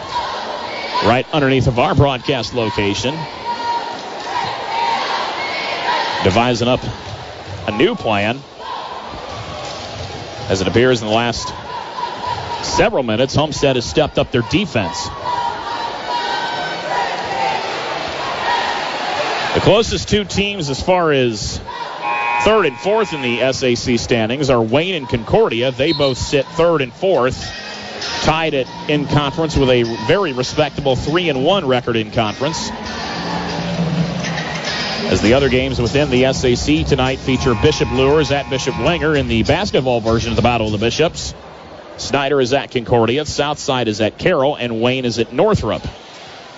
right 1.04 1.26
underneath 1.32 1.66
of 1.66 1.78
our 1.78 1.94
broadcast 1.94 2.54
location, 2.54 3.16
devising 6.24 6.68
up 6.68 6.80
a 7.66 7.76
new 7.76 7.94
plan. 7.94 8.40
As 10.48 10.60
it 10.60 10.68
appears 10.68 11.02
in 11.02 11.08
the 11.08 11.14
last 11.14 11.52
several 12.64 13.02
minutes, 13.02 13.34
Homestead 13.34 13.76
has 13.76 13.88
stepped 13.88 14.18
up 14.18 14.30
their 14.30 14.42
defense. 14.42 15.04
The 19.54 19.62
closest 19.62 20.08
two 20.08 20.24
teams 20.24 20.68
as 20.68 20.82
far 20.82 21.12
as 21.12 21.60
Third 22.46 22.66
and 22.66 22.78
fourth 22.78 23.12
in 23.12 23.22
the 23.22 23.52
SAC 23.52 23.98
standings 23.98 24.50
are 24.50 24.62
Wayne 24.62 24.94
and 24.94 25.08
Concordia. 25.08 25.72
They 25.72 25.92
both 25.92 26.16
sit 26.16 26.46
third 26.46 26.80
and 26.80 26.92
fourth, 26.92 27.44
tied 28.22 28.54
it 28.54 28.68
in 28.88 29.06
conference 29.06 29.56
with 29.56 29.68
a 29.68 29.82
very 30.06 30.32
respectable 30.32 30.94
three 30.94 31.28
and 31.28 31.44
one 31.44 31.66
record 31.66 31.96
in 31.96 32.12
conference. 32.12 32.70
As 35.08 35.22
the 35.22 35.34
other 35.34 35.48
games 35.48 35.80
within 35.80 36.10
the 36.10 36.32
SAC 36.32 36.86
tonight 36.86 37.20
feature 37.20 37.54
Bishop 37.54 37.90
Luers 37.92 38.32
at 38.32 38.50
Bishop 38.50 38.74
Dwenger 38.74 39.18
in 39.18 39.28
the 39.28 39.44
basketball 39.44 40.00
version 40.00 40.30
of 40.30 40.36
the 40.36 40.42
Battle 40.42 40.66
of 40.66 40.72
the 40.72 40.78
Bishops. 40.78 41.32
Snyder 41.96 42.40
is 42.40 42.52
at 42.52 42.70
Concordia, 42.70 43.24
Southside 43.24 43.88
is 43.88 44.00
at 44.00 44.18
Carroll, 44.18 44.56
and 44.56 44.82
Wayne 44.82 45.04
is 45.04 45.18
at 45.18 45.32
Northrop. 45.32 45.82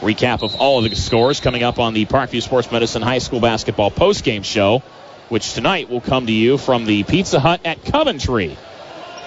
Recap 0.01 0.43
of 0.43 0.55
all 0.57 0.83
of 0.83 0.89
the 0.89 0.97
scores 0.97 1.41
coming 1.41 1.63
up 1.63 1.79
on 1.79 1.93
the 1.93 2.07
Parkview 2.07 2.43
Sports 2.43 2.73
Medicine 2.73 3.03
High 3.03 3.19
School 3.19 3.41
Basketball 3.41 3.91
postgame 3.91 4.45
show 4.45 4.83
which 5.29 5.53
tonight 5.53 5.91
will 5.91 6.01
come 6.01 6.27
to 6.27 6.33
you 6.33 6.57
from 6.57 6.87
the 6.87 7.03
Pizza 7.03 7.39
Hut 7.39 7.61
at 7.65 7.85
Coventry, 7.85 8.57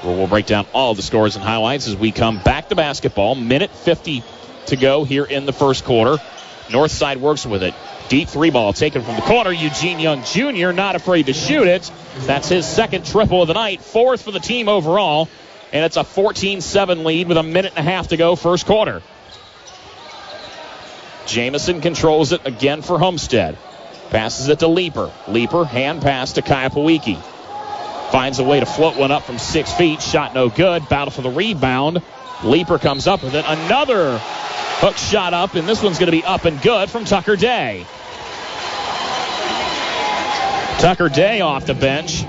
where 0.01 0.17
we'll 0.17 0.27
break 0.27 0.47
down 0.47 0.65
all 0.73 0.95
the 0.95 1.01
scores 1.01 1.35
and 1.35 1.45
highlights 1.45 1.87
as 1.87 1.95
we 1.95 2.11
come 2.11 2.41
back 2.41 2.69
to 2.69 2.75
basketball. 2.75 3.35
Minute 3.35 3.71
50 3.71 4.23
to 4.67 4.75
go 4.75 5.03
here 5.03 5.25
in 5.25 5.45
the 5.45 5.53
first 5.53 5.85
quarter. 5.85 6.21
Northside 6.69 7.17
works 7.17 7.45
with 7.45 7.63
it. 7.63 7.75
Deep 8.11 8.27
three 8.27 8.49
ball 8.49 8.73
taken 8.73 9.01
from 9.03 9.15
the 9.15 9.21
corner. 9.21 9.53
Eugene 9.53 9.97
Young 9.97 10.21
Jr. 10.25 10.73
not 10.73 10.97
afraid 10.97 11.27
to 11.27 11.33
shoot 11.33 11.65
it. 11.65 11.89
That's 12.23 12.49
his 12.49 12.65
second 12.67 13.05
triple 13.05 13.41
of 13.41 13.47
the 13.47 13.53
night, 13.53 13.81
fourth 13.81 14.23
for 14.23 14.31
the 14.31 14.39
team 14.41 14.67
overall. 14.67 15.29
And 15.71 15.85
it's 15.85 15.95
a 15.95 16.03
14 16.03 16.59
7 16.59 17.05
lead 17.05 17.29
with 17.29 17.37
a 17.37 17.43
minute 17.43 17.71
and 17.77 17.87
a 17.87 17.89
half 17.89 18.09
to 18.09 18.17
go, 18.17 18.35
first 18.35 18.65
quarter. 18.65 19.01
Jamison 21.25 21.79
controls 21.79 22.33
it 22.33 22.45
again 22.45 22.81
for 22.81 22.99
Homestead. 22.99 23.57
Passes 24.09 24.49
it 24.49 24.59
to 24.59 24.67
Leaper. 24.67 25.09
Leaper, 25.29 25.63
hand 25.63 26.01
pass 26.01 26.33
to 26.33 26.41
Kaya 26.41 26.69
Pawiki. 26.69 27.15
Finds 28.11 28.39
a 28.39 28.43
way 28.43 28.59
to 28.59 28.65
float 28.65 28.97
one 28.97 29.11
up 29.11 29.23
from 29.23 29.37
six 29.37 29.71
feet. 29.71 30.01
Shot 30.01 30.33
no 30.33 30.49
good. 30.49 30.89
Battle 30.89 31.11
for 31.11 31.21
the 31.21 31.29
rebound. 31.29 32.01
Leaper 32.43 32.77
comes 32.77 33.07
up 33.07 33.23
with 33.23 33.35
it. 33.35 33.45
Another 33.47 34.19
hook 34.19 34.97
shot 34.97 35.33
up, 35.33 35.55
and 35.55 35.65
this 35.65 35.81
one's 35.81 35.97
going 35.97 36.11
to 36.11 36.11
be 36.11 36.25
up 36.25 36.43
and 36.43 36.61
good 36.61 36.89
from 36.89 37.05
Tucker 37.05 37.37
Day. 37.37 37.85
Tucker 40.81 41.09
Day 41.09 41.41
off 41.41 41.67
the 41.67 41.75
bench. 41.75 42.25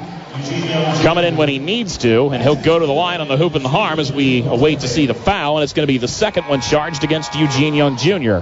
Coming 1.02 1.24
in 1.24 1.38
when 1.38 1.48
he 1.48 1.58
needs 1.58 1.96
to, 1.98 2.28
and 2.28 2.42
he'll 2.42 2.54
go 2.54 2.78
to 2.78 2.84
the 2.84 2.92
line 2.92 3.22
on 3.22 3.28
the 3.28 3.38
hoop 3.38 3.54
and 3.54 3.64
the 3.64 3.70
harm 3.70 3.98
as 3.98 4.12
we 4.12 4.42
await 4.42 4.80
to 4.80 4.88
see 4.88 5.06
the 5.06 5.14
foul, 5.14 5.56
and 5.56 5.64
it's 5.64 5.72
going 5.72 5.86
to 5.86 5.90
be 5.90 5.96
the 5.96 6.06
second 6.06 6.46
one 6.48 6.60
charged 6.60 7.02
against 7.02 7.34
Eugene 7.34 7.72
Young 7.72 7.96
Jr. 7.96 8.40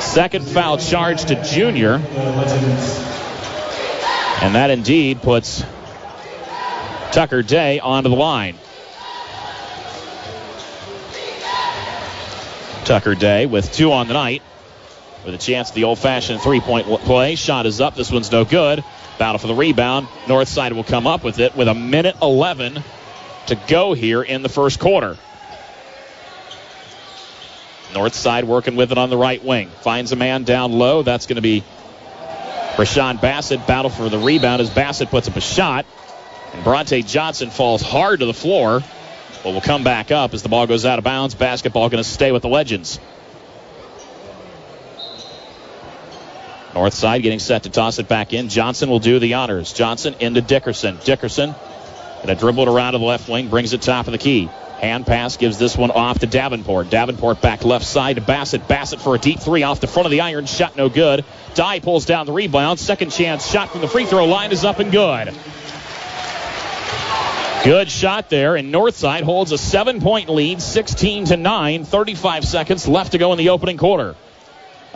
Second 0.00 0.46
foul 0.46 0.78
charge 0.78 1.26
to 1.26 1.42
Junior. 1.44 1.96
And 4.40 4.54
that 4.54 4.70
indeed 4.70 5.20
puts 5.20 5.62
Tucker 7.12 7.42
Day 7.42 7.80
onto 7.80 8.08
the 8.08 8.16
line. 8.16 8.56
Tucker 12.86 13.14
Day 13.14 13.44
with 13.44 13.74
two 13.74 13.92
on 13.92 14.08
the 14.08 14.14
night 14.14 14.42
with 15.24 15.34
a 15.34 15.38
chance 15.38 15.70
the 15.70 15.84
old 15.84 15.98
fashioned 15.98 16.40
three 16.40 16.60
point 16.60 16.86
play. 16.86 17.34
Shot 17.34 17.66
is 17.66 17.80
up. 17.80 17.94
This 17.94 18.10
one's 18.10 18.30
no 18.30 18.44
good. 18.44 18.84
Battle 19.18 19.38
for 19.38 19.46
the 19.46 19.54
rebound. 19.54 20.08
Northside 20.26 20.72
will 20.72 20.84
come 20.84 21.06
up 21.06 21.24
with 21.24 21.38
it 21.38 21.56
with 21.56 21.68
a 21.68 21.74
minute 21.74 22.16
11 22.22 22.82
to 23.46 23.54
go 23.68 23.92
here 23.92 24.22
in 24.22 24.42
the 24.42 24.48
first 24.48 24.78
quarter. 24.78 25.16
North 27.94 28.14
side 28.14 28.44
working 28.44 28.76
with 28.76 28.92
it 28.92 28.98
on 28.98 29.10
the 29.10 29.16
right 29.16 29.42
wing. 29.42 29.68
Finds 29.68 30.12
a 30.12 30.16
man 30.16 30.44
down 30.44 30.72
low. 30.72 31.02
That's 31.02 31.26
going 31.26 31.36
to 31.36 31.42
be 31.42 31.64
Rashawn 32.76 33.20
Bassett. 33.20 33.66
Battle 33.66 33.90
for 33.90 34.08
the 34.08 34.18
rebound 34.18 34.60
as 34.60 34.68
Bassett 34.68 35.08
puts 35.08 35.28
up 35.28 35.36
a 35.36 35.40
shot. 35.40 35.86
And 36.52 36.62
Bronte 36.62 37.02
Johnson 37.02 37.50
falls 37.50 37.80
hard 37.80 38.20
to 38.20 38.26
the 38.26 38.34
floor. 38.34 38.82
But 39.42 39.52
will 39.52 39.60
come 39.60 39.84
back 39.84 40.10
up 40.10 40.34
as 40.34 40.42
the 40.42 40.48
ball 40.48 40.66
goes 40.66 40.84
out 40.84 40.98
of 40.98 41.04
bounds. 41.04 41.34
Basketball 41.34 41.88
going 41.88 42.02
to 42.02 42.08
stay 42.08 42.32
with 42.32 42.42
the 42.42 42.48
Legends. 42.48 42.98
North 46.76 46.92
side 46.92 47.22
getting 47.22 47.38
set 47.38 47.62
to 47.62 47.70
toss 47.70 47.98
it 47.98 48.06
back 48.06 48.34
in. 48.34 48.50
Johnson 48.50 48.90
will 48.90 48.98
do 48.98 49.18
the 49.18 49.32
honors. 49.32 49.72
Johnson 49.72 50.14
into 50.20 50.42
Dickerson. 50.42 50.98
Dickerson 51.04 51.54
going 52.22 52.28
to 52.28 52.34
dribble 52.34 52.64
it 52.64 52.68
around 52.68 52.92
to 52.92 52.98
the 52.98 53.04
left 53.04 53.30
wing. 53.30 53.48
Brings 53.48 53.72
it 53.72 53.80
top 53.80 54.08
of 54.08 54.12
the 54.12 54.18
key. 54.18 54.50
Hand 54.78 55.06
pass 55.06 55.38
gives 55.38 55.58
this 55.58 55.74
one 55.74 55.90
off 55.90 56.18
to 56.18 56.26
Davenport. 56.26 56.90
Davenport 56.90 57.40
back 57.40 57.64
left 57.64 57.86
side 57.86 58.16
to 58.16 58.22
Bassett. 58.22 58.68
Bassett 58.68 59.00
for 59.00 59.14
a 59.14 59.18
deep 59.18 59.40
three 59.40 59.62
off 59.62 59.80
the 59.80 59.86
front 59.86 60.04
of 60.04 60.10
the 60.10 60.20
iron. 60.20 60.44
Shot 60.44 60.76
no 60.76 60.90
good. 60.90 61.24
Dye 61.54 61.80
pulls 61.80 62.04
down 62.04 62.26
the 62.26 62.32
rebound. 62.32 62.78
Second 62.78 63.10
chance 63.10 63.50
shot 63.50 63.70
from 63.70 63.80
the 63.80 63.88
free 63.88 64.04
throw 64.04 64.26
line 64.26 64.52
is 64.52 64.62
up 64.62 64.78
and 64.78 64.92
good. 64.92 65.34
Good 67.64 67.90
shot 67.90 68.28
there, 68.28 68.54
and 68.54 68.72
Northside 68.72 69.22
holds 69.22 69.50
a 69.50 69.56
seven 69.56 70.02
point 70.02 70.28
lead, 70.28 70.60
16 70.60 71.24
to 71.26 71.38
9, 71.38 71.84
35 71.86 72.44
seconds 72.44 72.86
left 72.86 73.12
to 73.12 73.18
go 73.18 73.32
in 73.32 73.38
the 73.38 73.48
opening 73.48 73.78
quarter. 73.78 74.14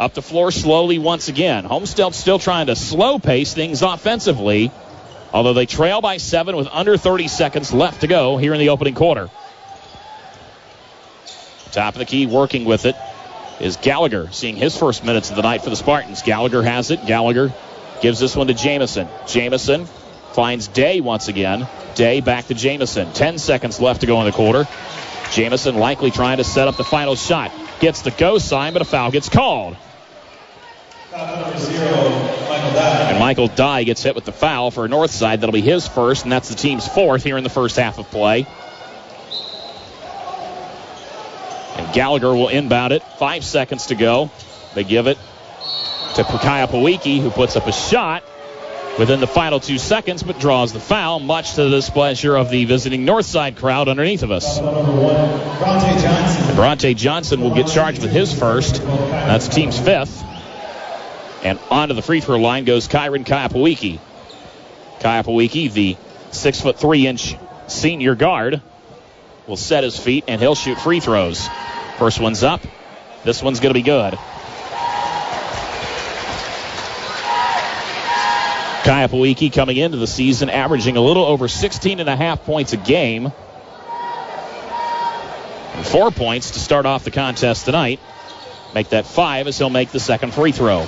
Up 0.00 0.14
the 0.14 0.22
floor 0.22 0.50
slowly 0.50 0.98
once 0.98 1.28
again. 1.28 1.66
Homestead 1.66 2.14
still 2.14 2.38
trying 2.38 2.68
to 2.68 2.74
slow 2.74 3.18
pace 3.18 3.52
things 3.52 3.82
offensively, 3.82 4.72
although 5.30 5.52
they 5.52 5.66
trail 5.66 6.00
by 6.00 6.16
seven 6.16 6.56
with 6.56 6.68
under 6.72 6.96
30 6.96 7.28
seconds 7.28 7.70
left 7.70 8.00
to 8.00 8.06
go 8.06 8.38
here 8.38 8.54
in 8.54 8.60
the 8.60 8.70
opening 8.70 8.94
quarter. 8.94 9.28
Top 11.72 11.94
of 11.94 11.98
the 11.98 12.06
key, 12.06 12.24
working 12.24 12.64
with 12.64 12.86
it 12.86 12.96
is 13.60 13.76
Gallagher, 13.76 14.30
seeing 14.32 14.56
his 14.56 14.74
first 14.74 15.04
minutes 15.04 15.28
of 15.28 15.36
the 15.36 15.42
night 15.42 15.62
for 15.62 15.68
the 15.68 15.76
Spartans. 15.76 16.22
Gallagher 16.22 16.62
has 16.62 16.90
it. 16.90 17.04
Gallagher 17.04 17.52
gives 18.00 18.18
this 18.18 18.34
one 18.34 18.46
to 18.46 18.54
Jamison. 18.54 19.06
Jamison 19.26 19.84
finds 20.32 20.66
Day 20.66 21.02
once 21.02 21.28
again. 21.28 21.68
Day 21.94 22.22
back 22.22 22.46
to 22.46 22.54
Jamison. 22.54 23.12
Ten 23.12 23.36
seconds 23.36 23.78
left 23.80 24.00
to 24.00 24.06
go 24.06 24.18
in 24.20 24.24
the 24.24 24.32
quarter. 24.32 24.66
Jamison 25.32 25.74
likely 25.74 26.10
trying 26.10 26.38
to 26.38 26.44
set 26.44 26.68
up 26.68 26.78
the 26.78 26.84
final 26.84 27.16
shot. 27.16 27.52
Gets 27.80 28.00
the 28.00 28.10
go 28.12 28.38
sign, 28.38 28.72
but 28.72 28.80
a 28.80 28.86
foul 28.86 29.10
gets 29.10 29.28
called. 29.28 29.76
And 31.12 33.18
Michael 33.18 33.48
Dye 33.48 33.84
gets 33.84 34.02
hit 34.02 34.14
with 34.14 34.24
the 34.24 34.32
foul 34.32 34.70
for 34.70 34.88
Northside. 34.88 35.40
That'll 35.40 35.52
be 35.52 35.60
his 35.60 35.88
first, 35.88 36.24
and 36.24 36.30
that's 36.30 36.48
the 36.48 36.54
team's 36.54 36.86
fourth 36.86 37.24
here 37.24 37.36
in 37.36 37.44
the 37.44 37.50
first 37.50 37.76
half 37.76 37.98
of 37.98 38.08
play. 38.10 38.46
And 41.76 41.92
Gallagher 41.92 42.32
will 42.32 42.48
inbound 42.48 42.92
it. 42.92 43.02
Five 43.18 43.44
seconds 43.44 43.86
to 43.86 43.96
go. 43.96 44.30
They 44.74 44.84
give 44.84 45.08
it 45.08 45.18
to 46.14 46.24
Kaya 46.24 46.68
Pawiki, 46.68 47.20
who 47.20 47.30
puts 47.30 47.56
up 47.56 47.66
a 47.66 47.72
shot 47.72 48.22
within 48.98 49.18
the 49.18 49.26
final 49.26 49.58
two 49.58 49.78
seconds, 49.78 50.22
but 50.22 50.38
draws 50.38 50.72
the 50.72 50.80
foul, 50.80 51.18
much 51.18 51.54
to 51.54 51.64
the 51.64 51.70
displeasure 51.70 52.36
of 52.36 52.50
the 52.50 52.66
visiting 52.66 53.04
Northside 53.04 53.56
crowd 53.56 53.88
underneath 53.88 54.22
of 54.22 54.30
us. 54.30 54.58
And 54.58 56.56
Bronte 56.56 56.94
Johnson 56.94 57.40
will 57.40 57.54
get 57.54 57.66
charged 57.66 58.02
with 58.02 58.12
his 58.12 58.38
first. 58.38 58.80
That's 58.84 59.48
team's 59.48 59.78
fifth. 59.78 60.29
And 61.42 61.58
onto 61.70 61.94
the 61.94 62.02
free 62.02 62.20
throw 62.20 62.38
line 62.38 62.64
goes 62.64 62.88
Kyron 62.88 63.24
Kayapawiki. 63.24 63.98
Kayapawiki, 65.00 65.72
the 65.72 65.96
six 66.30 66.60
foot 66.60 66.78
three 66.78 67.06
inch 67.06 67.36
senior 67.66 68.14
guard, 68.14 68.60
will 69.46 69.56
set 69.56 69.84
his 69.84 69.98
feet 69.98 70.24
and 70.28 70.40
he'll 70.40 70.54
shoot 70.54 70.78
free 70.78 71.00
throws. 71.00 71.48
First 71.98 72.20
one's 72.20 72.42
up. 72.42 72.60
This 73.24 73.42
one's 73.42 73.60
going 73.60 73.70
to 73.70 73.78
be 73.78 73.82
good. 73.82 74.18
Kayapawiki 78.82 79.52
coming 79.52 79.76
into 79.76 79.98
the 79.98 80.06
season 80.06 80.48
averaging 80.48 80.96
a 80.96 81.00
little 81.00 81.24
over 81.24 81.48
16 81.48 82.00
and 82.00 82.08
a 82.08 82.16
half 82.16 82.44
points 82.44 82.72
a 82.72 82.78
game. 82.78 83.26
And 85.74 85.86
four 85.86 86.10
points 86.10 86.52
to 86.52 86.58
start 86.58 86.86
off 86.86 87.04
the 87.04 87.10
contest 87.10 87.66
tonight. 87.66 88.00
Make 88.74 88.90
that 88.90 89.06
five 89.06 89.46
as 89.46 89.58
he'll 89.58 89.70
make 89.70 89.90
the 89.90 90.00
second 90.00 90.32
free 90.32 90.52
throw. 90.52 90.86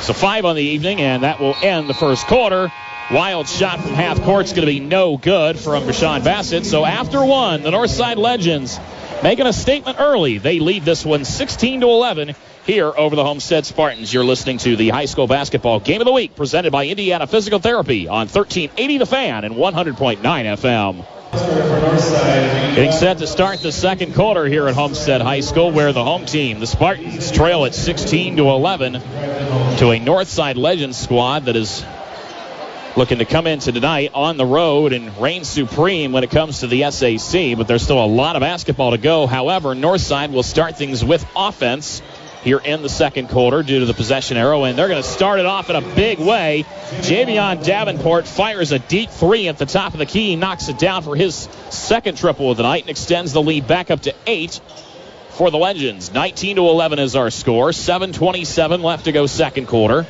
So 0.00 0.12
five 0.12 0.44
on 0.44 0.56
the 0.56 0.62
evening, 0.62 1.00
and 1.00 1.22
that 1.22 1.40
will 1.40 1.56
end 1.62 1.88
the 1.88 1.94
first 1.94 2.26
quarter. 2.26 2.72
Wild 3.10 3.48
shot 3.48 3.80
from 3.80 3.92
half 3.92 4.20
court's 4.22 4.52
going 4.52 4.66
to 4.66 4.72
be 4.72 4.80
no 4.80 5.16
good 5.16 5.58
from 5.58 5.84
Rashawn 5.84 6.24
Bassett. 6.24 6.66
So 6.66 6.84
after 6.84 7.24
one, 7.24 7.62
the 7.62 7.70
Northside 7.70 8.16
Legends 8.16 8.78
making 9.22 9.46
a 9.46 9.52
statement 9.52 9.98
early. 10.00 10.38
They 10.38 10.58
lead 10.58 10.84
this 10.84 11.04
one 11.04 11.24
16 11.24 11.82
to 11.82 11.86
11 11.86 12.34
here 12.64 12.92
over 12.96 13.14
the 13.14 13.24
Homestead 13.24 13.64
Spartans. 13.64 14.12
You're 14.12 14.24
listening 14.24 14.58
to 14.58 14.76
the 14.76 14.88
high 14.88 15.04
school 15.04 15.28
basketball 15.28 15.78
game 15.78 16.00
of 16.00 16.04
the 16.04 16.12
week 16.12 16.34
presented 16.34 16.72
by 16.72 16.86
Indiana 16.86 17.26
Physical 17.26 17.60
Therapy 17.60 18.08
on 18.08 18.26
1380 18.26 18.98
The 18.98 19.06
Fan 19.06 19.44
and 19.44 19.54
100.9 19.54 20.18
FM. 20.20 21.06
Getting 21.36 22.92
set 22.92 23.18
to 23.18 23.26
start 23.26 23.60
the 23.60 23.70
second 23.70 24.14
quarter 24.14 24.46
here 24.46 24.68
at 24.68 24.74
Homestead 24.74 25.20
High 25.20 25.40
School, 25.40 25.70
where 25.70 25.92
the 25.92 26.02
home 26.02 26.24
team, 26.24 26.60
the 26.60 26.66
Spartans, 26.66 27.30
trail 27.30 27.66
at 27.66 27.74
16 27.74 28.38
to 28.38 28.48
11 28.48 28.94
to 28.94 28.98
a 28.98 30.00
Northside 30.00 30.56
Legends 30.56 30.96
squad 30.96 31.44
that 31.44 31.56
is 31.56 31.84
looking 32.96 33.18
to 33.18 33.26
come 33.26 33.46
into 33.46 33.70
tonight 33.72 34.12
on 34.14 34.38
the 34.38 34.46
road 34.46 34.94
and 34.94 35.14
reign 35.18 35.44
supreme 35.44 36.12
when 36.12 36.24
it 36.24 36.30
comes 36.30 36.60
to 36.60 36.66
the 36.66 36.90
SAC. 36.90 37.56
But 37.56 37.68
there's 37.68 37.82
still 37.82 38.02
a 38.02 38.06
lot 38.06 38.36
of 38.36 38.40
basketball 38.40 38.92
to 38.92 38.98
go. 38.98 39.26
However, 39.26 39.74
Northside 39.74 40.32
will 40.32 40.42
start 40.42 40.78
things 40.78 41.04
with 41.04 41.26
offense 41.36 42.00
here 42.46 42.58
in 42.58 42.80
the 42.80 42.88
second 42.88 43.28
quarter 43.28 43.64
due 43.64 43.80
to 43.80 43.86
the 43.86 43.92
possession 43.92 44.36
arrow, 44.36 44.62
and 44.62 44.78
they're 44.78 44.86
going 44.86 45.02
to 45.02 45.08
start 45.08 45.40
it 45.40 45.46
off 45.46 45.68
in 45.68 45.74
a 45.74 45.80
big 45.80 46.20
way. 46.20 46.64
Javion 47.00 47.64
Davenport 47.64 48.24
fires 48.24 48.70
a 48.70 48.78
deep 48.78 49.10
three 49.10 49.48
at 49.48 49.58
the 49.58 49.66
top 49.66 49.94
of 49.94 49.98
the 49.98 50.06
key, 50.06 50.36
knocks 50.36 50.68
it 50.68 50.78
down 50.78 51.02
for 51.02 51.16
his 51.16 51.48
second 51.70 52.16
triple 52.16 52.48
of 52.48 52.56
the 52.56 52.62
night, 52.62 52.82
and 52.84 52.90
extends 52.90 53.32
the 53.32 53.42
lead 53.42 53.66
back 53.66 53.90
up 53.90 54.02
to 54.02 54.14
eight 54.28 54.60
for 55.30 55.50
the 55.50 55.58
Legends. 55.58 56.12
19 56.12 56.54
to 56.54 56.68
11 56.68 57.00
is 57.00 57.16
our 57.16 57.30
score. 57.30 57.70
7:27 57.70 58.80
left 58.80 59.06
to 59.06 59.12
go, 59.12 59.26
second 59.26 59.66
quarter. 59.66 60.06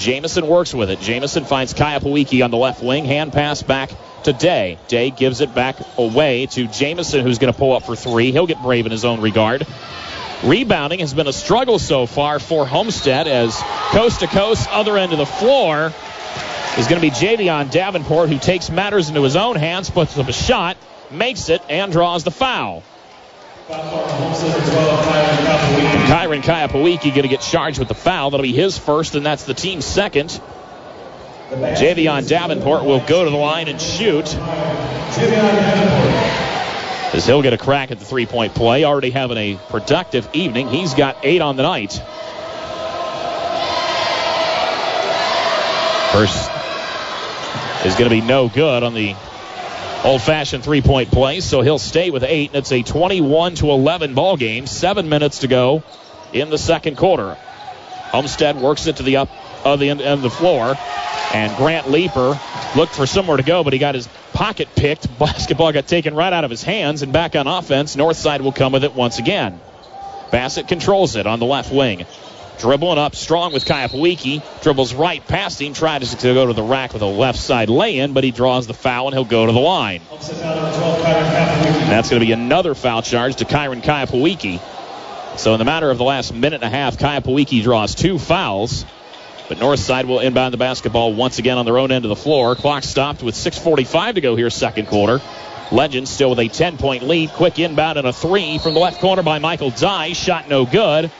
Jamison 0.00 0.48
works 0.48 0.74
with 0.74 0.90
it. 0.90 1.00
Jamison 1.00 1.44
finds 1.44 1.72
Kaya 1.72 2.00
Pawiki 2.00 2.44
on 2.44 2.50
the 2.50 2.56
left 2.56 2.82
wing. 2.82 3.04
Hand 3.04 3.32
pass 3.32 3.62
back 3.62 3.90
to 4.24 4.32
Day. 4.32 4.76
Day 4.88 5.10
gives 5.10 5.40
it 5.40 5.54
back 5.54 5.76
away 5.96 6.46
to 6.46 6.66
Jamison, 6.66 7.20
who's 7.20 7.38
going 7.38 7.52
to 7.52 7.58
pull 7.58 7.74
up 7.74 7.84
for 7.84 7.94
three. 7.94 8.32
He'll 8.32 8.48
get 8.48 8.60
brave 8.60 8.86
in 8.86 8.92
his 8.92 9.04
own 9.04 9.20
regard. 9.20 9.64
Rebounding 10.44 11.00
has 11.00 11.12
been 11.14 11.26
a 11.26 11.32
struggle 11.32 11.80
so 11.80 12.06
far 12.06 12.38
for 12.38 12.64
Homestead 12.64 13.26
as 13.26 13.60
coast 13.90 14.20
to 14.20 14.28
coast, 14.28 14.68
other 14.70 14.96
end 14.96 15.12
of 15.12 15.18
the 15.18 15.26
floor 15.26 15.92
is 16.78 16.86
going 16.86 17.00
to 17.00 17.06
be 17.06 17.10
Javion 17.10 17.72
Davenport, 17.72 18.28
who 18.28 18.38
takes 18.38 18.70
matters 18.70 19.08
into 19.08 19.22
his 19.22 19.34
own 19.34 19.56
hands, 19.56 19.90
puts 19.90 20.16
up 20.16 20.28
a 20.28 20.32
shot, 20.32 20.76
makes 21.10 21.48
it, 21.48 21.60
and 21.68 21.90
draws 21.90 22.22
the 22.22 22.30
foul. 22.30 22.84
Kyron 26.06 26.42
Kayapawiki 26.42 27.10
going 27.10 27.22
to 27.22 27.28
get 27.28 27.40
charged 27.40 27.80
with 27.80 27.88
the 27.88 27.94
foul. 27.94 28.30
That'll 28.30 28.44
be 28.44 28.52
his 28.52 28.78
first, 28.78 29.16
and 29.16 29.26
that's 29.26 29.42
the 29.44 29.54
team's 29.54 29.84
second. 29.84 30.40
Javion 31.50 32.28
Davenport 32.28 32.84
will 32.84 33.00
go 33.00 33.24
to 33.24 33.30
the 33.30 33.36
line 33.36 33.66
and 33.66 33.80
shoot 33.80 34.26
as 37.14 37.26
he'll 37.26 37.42
get 37.42 37.52
a 37.52 37.58
crack 37.58 37.90
at 37.90 37.98
the 37.98 38.04
three 38.04 38.26
point 38.26 38.54
play. 38.54 38.84
Already 38.84 39.10
having 39.10 39.36
a 39.36 39.58
productive 39.68 40.28
evening. 40.32 40.68
He's 40.68 40.94
got 40.94 41.18
eight 41.24 41.40
on 41.40 41.56
the 41.56 41.62
night. 41.62 41.92
First 46.12 46.50
is 47.86 47.94
going 47.94 48.10
to 48.10 48.10
be 48.10 48.20
no 48.20 48.48
good 48.48 48.82
on 48.82 48.94
the 48.94 49.14
old 50.04 50.22
fashioned 50.22 50.64
three 50.64 50.82
point 50.82 51.10
play, 51.10 51.40
so 51.40 51.60
he'll 51.60 51.78
stay 51.78 52.10
with 52.10 52.24
eight, 52.24 52.50
and 52.50 52.56
it's 52.56 52.72
a 52.72 52.82
21 52.82 53.56
to 53.56 53.70
11 53.70 54.14
ball 54.14 54.36
game. 54.36 54.66
Seven 54.66 55.08
minutes 55.08 55.40
to 55.40 55.48
go 55.48 55.82
in 56.32 56.50
the 56.50 56.58
second 56.58 56.96
quarter. 56.96 57.36
Homestead 58.10 58.56
works 58.56 58.86
it 58.86 58.96
to 58.96 59.02
the 59.02 59.18
up 59.18 59.28
of 59.64 59.80
the 59.80 59.90
end 59.90 60.00
of 60.00 60.22
the 60.22 60.30
floor. 60.30 60.76
And 61.34 61.54
Grant 61.56 61.90
Leaper 61.90 62.40
looked 62.74 62.94
for 62.94 63.06
somewhere 63.06 63.36
to 63.36 63.42
go, 63.42 63.62
but 63.62 63.72
he 63.74 63.78
got 63.78 63.94
his 63.94 64.08
pocket 64.38 64.68
picked. 64.76 65.18
Basketball 65.18 65.72
got 65.72 65.88
taken 65.88 66.14
right 66.14 66.32
out 66.32 66.44
of 66.44 66.50
his 66.50 66.62
hands, 66.62 67.02
and 67.02 67.12
back 67.12 67.34
on 67.34 67.48
offense, 67.48 67.96
Northside 67.96 68.40
will 68.40 68.52
come 68.52 68.72
with 68.72 68.84
it 68.84 68.94
once 68.94 69.18
again. 69.18 69.60
Bassett 70.30 70.68
controls 70.68 71.16
it 71.16 71.26
on 71.26 71.40
the 71.40 71.46
left 71.46 71.72
wing. 71.72 72.06
Dribbling 72.60 72.98
up 72.98 73.16
strong 73.16 73.52
with 73.52 73.64
Kayapawiki. 73.64 74.42
Dribbles 74.62 74.94
right 74.94 75.26
past 75.26 75.60
him. 75.60 75.74
Tries 75.74 76.14
to 76.14 76.34
go 76.34 76.46
to 76.46 76.52
the 76.52 76.62
rack 76.62 76.92
with 76.92 77.02
a 77.02 77.06
left 77.06 77.38
side 77.38 77.68
lay 77.68 77.98
in, 77.98 78.12
but 78.12 78.24
he 78.24 78.30
draws 78.30 78.66
the 78.66 78.74
foul 78.74 79.08
and 79.08 79.14
he'll 79.14 79.24
go 79.24 79.46
to 79.46 79.52
the 79.52 79.60
line. 79.60 80.02
That's 80.10 82.10
going 82.10 82.20
to 82.20 82.26
be 82.26 82.32
another 82.32 82.74
foul 82.74 83.02
charge 83.02 83.36
to 83.36 83.44
Kyron 83.44 83.82
Kayapawiki. 83.82 84.60
So 85.38 85.54
in 85.54 85.58
the 85.58 85.64
matter 85.64 85.90
of 85.90 85.98
the 85.98 86.04
last 86.04 86.34
minute 86.34 86.62
and 86.62 86.64
a 86.64 86.76
half, 86.76 86.96
Kayapawiki 86.96 87.62
draws 87.62 87.94
two 87.94 88.18
fouls. 88.18 88.84
But 89.48 89.58
Northside 89.58 90.04
will 90.04 90.20
inbound 90.20 90.52
the 90.52 90.58
basketball 90.58 91.14
once 91.14 91.38
again 91.38 91.56
on 91.56 91.64
their 91.64 91.78
own 91.78 91.90
end 91.90 92.04
of 92.04 92.10
the 92.10 92.16
floor. 92.16 92.54
Clock 92.54 92.82
stopped 92.84 93.22
with 93.22 93.34
6.45 93.34 94.14
to 94.14 94.20
go 94.20 94.36
here, 94.36 94.50
second 94.50 94.88
quarter. 94.88 95.22
Legends 95.72 96.10
still 96.10 96.30
with 96.30 96.38
a 96.38 96.48
10 96.48 96.76
point 96.76 97.02
lead. 97.02 97.30
Quick 97.30 97.58
inbound 97.58 97.98
and 97.98 98.06
a 98.06 98.12
three 98.12 98.58
from 98.58 98.74
the 98.74 98.80
left 98.80 99.00
corner 99.00 99.22
by 99.22 99.38
Michael 99.38 99.70
Dye. 99.70 100.12
Shot 100.12 100.48
no 100.48 100.64
good. 100.66 101.10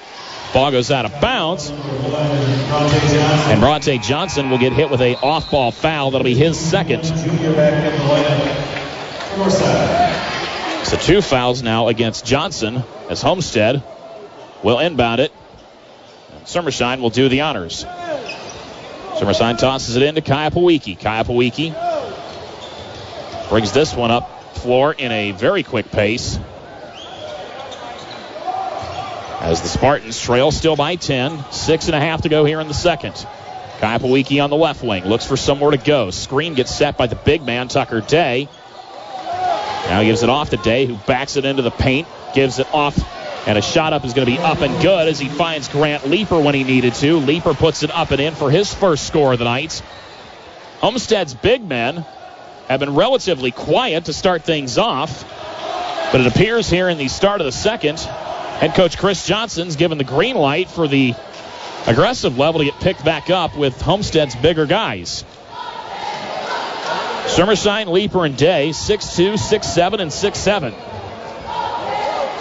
Ball 0.53 0.71
goes 0.71 0.91
out 0.91 1.05
of 1.05 1.21
bounds. 1.21 1.71
And 1.71 3.61
Bronte 3.61 3.99
Johnson 3.99 4.49
will 4.51 4.59
get 4.59 4.73
hit 4.73 4.91
with 4.91 5.01
a 5.01 5.17
off 5.17 5.51
ball 5.51 5.71
foul. 5.71 6.11
That'll 6.11 6.25
be 6.25 6.35
his 6.35 6.59
second. 6.59 7.05
So 10.85 10.97
two 10.97 11.21
fouls 11.21 11.63
now 11.63 11.89
against 11.89 12.25
Johnson 12.25 12.83
as 13.11 13.21
Homestead 13.21 13.83
will 14.63 14.79
inbound 14.79 15.21
it. 15.21 15.33
Summershine 16.47 17.03
will 17.03 17.11
do 17.11 17.29
the 17.29 17.43
honors. 17.43 17.85
Summershine 19.19 19.57
tosses 19.57 19.97
it 19.97 20.03
in 20.03 20.11
into 20.11 20.21
Kayapawiki. 20.21 20.97
Kayapawiki 20.97 21.75
brings 23.49 23.73
this 23.73 23.93
one 23.93 24.13
up 24.13 24.57
floor 24.59 24.93
in 24.93 25.11
a 25.11 25.33
very 25.33 25.65
quick 25.65 25.91
pace. 25.91 26.39
As 29.41 29.61
the 29.61 29.69
Spartans 29.69 30.21
trail 30.21 30.53
still 30.53 30.77
by 30.77 30.95
10. 30.95 31.51
Six 31.51 31.87
and 31.87 31.97
a 31.97 32.01
half 32.01 32.23
to 32.23 32.29
go 32.29 32.45
here 32.45 32.61
in 32.61 32.69
the 32.69 32.75
second. 32.75 33.15
Kayapawiki 33.79 34.43
on 34.43 34.51
the 34.51 34.57
left 34.57 34.85
wing. 34.85 35.05
Looks 35.05 35.27
for 35.27 35.37
somewhere 35.37 35.73
to 35.73 35.79
go. 35.79 36.11
Screen 36.13 36.55
gets 36.55 36.73
set 36.73 36.97
by 36.97 37.09
the 37.09 37.17
big 37.17 37.43
man, 37.43 37.67
Tucker 37.67 38.01
Day. 38.01 38.49
Now 39.89 40.03
gives 40.05 40.23
it 40.23 40.29
off 40.29 40.51
to 40.51 40.59
Day, 40.59 40.87
who 40.87 40.97
backs 40.97 41.37
it 41.37 41.45
into 41.45 41.63
the 41.63 41.71
paint. 41.73 42.07
Gives 42.35 42.61
it 42.61 42.73
off 42.73 42.97
and 43.49 43.57
a 43.57 43.63
shot 43.63 43.95
up 43.95 44.05
is 44.05 44.13
going 44.13 44.27
to 44.27 44.31
be 44.31 44.39
up 44.39 44.61
and 44.61 44.83
good 44.83 45.09
as 45.09 45.19
he 45.19 45.27
finds 45.27 45.69
Grant 45.69 46.07
Leaper 46.07 46.39
when 46.39 46.55
he 46.55 46.65
needed 46.65 46.93
to. 46.97 47.17
Leaper 47.17 47.55
puts 47.55 47.83
it 47.83 47.91
up 47.91 48.11
and 48.11 48.21
in 48.21 48.35
for 48.35 48.51
his 48.51 48.75
first 48.75 49.07
score 49.07 49.33
of 49.33 49.39
the 49.39 49.47
night. 49.47 49.83
Homestead's 50.81 51.33
big 51.33 51.67
men 51.67 52.05
have 52.69 52.79
been 52.79 52.95
relatively 52.95 53.51
quiet 53.51 54.05
to 54.05 54.13
start 54.13 54.43
things 54.45 54.77
off, 54.77 55.25
but 56.13 56.21
it 56.21 56.27
appears 56.27 56.69
here 56.69 56.91
in 56.91 56.99
the 56.99 57.09
start 57.09 57.41
of 57.41 57.47
the 57.47 57.53
second, 57.53 57.99
head 57.99 58.75
coach 58.75 58.99
Chris 58.99 59.27
Johnson's 59.27 59.77
given 59.77 59.97
the 59.97 60.05
green 60.05 60.37
light 60.37 60.69
for 60.69 60.87
the 60.87 61.15
aggressive 61.87 62.37
level 62.37 62.59
to 62.59 62.67
get 62.67 62.79
picked 62.81 63.03
back 63.03 63.31
up 63.31 63.57
with 63.57 63.81
Homestead's 63.81 64.37
bigger 64.37 64.67
guys. 64.67 65.25
Summershine, 67.29 67.89
Leaper, 67.89 68.27
and 68.27 68.37
Day, 68.37 68.71
6'2, 68.71 69.39
6'7, 69.39 70.01
and 70.01 70.11
6'7. 70.11 70.98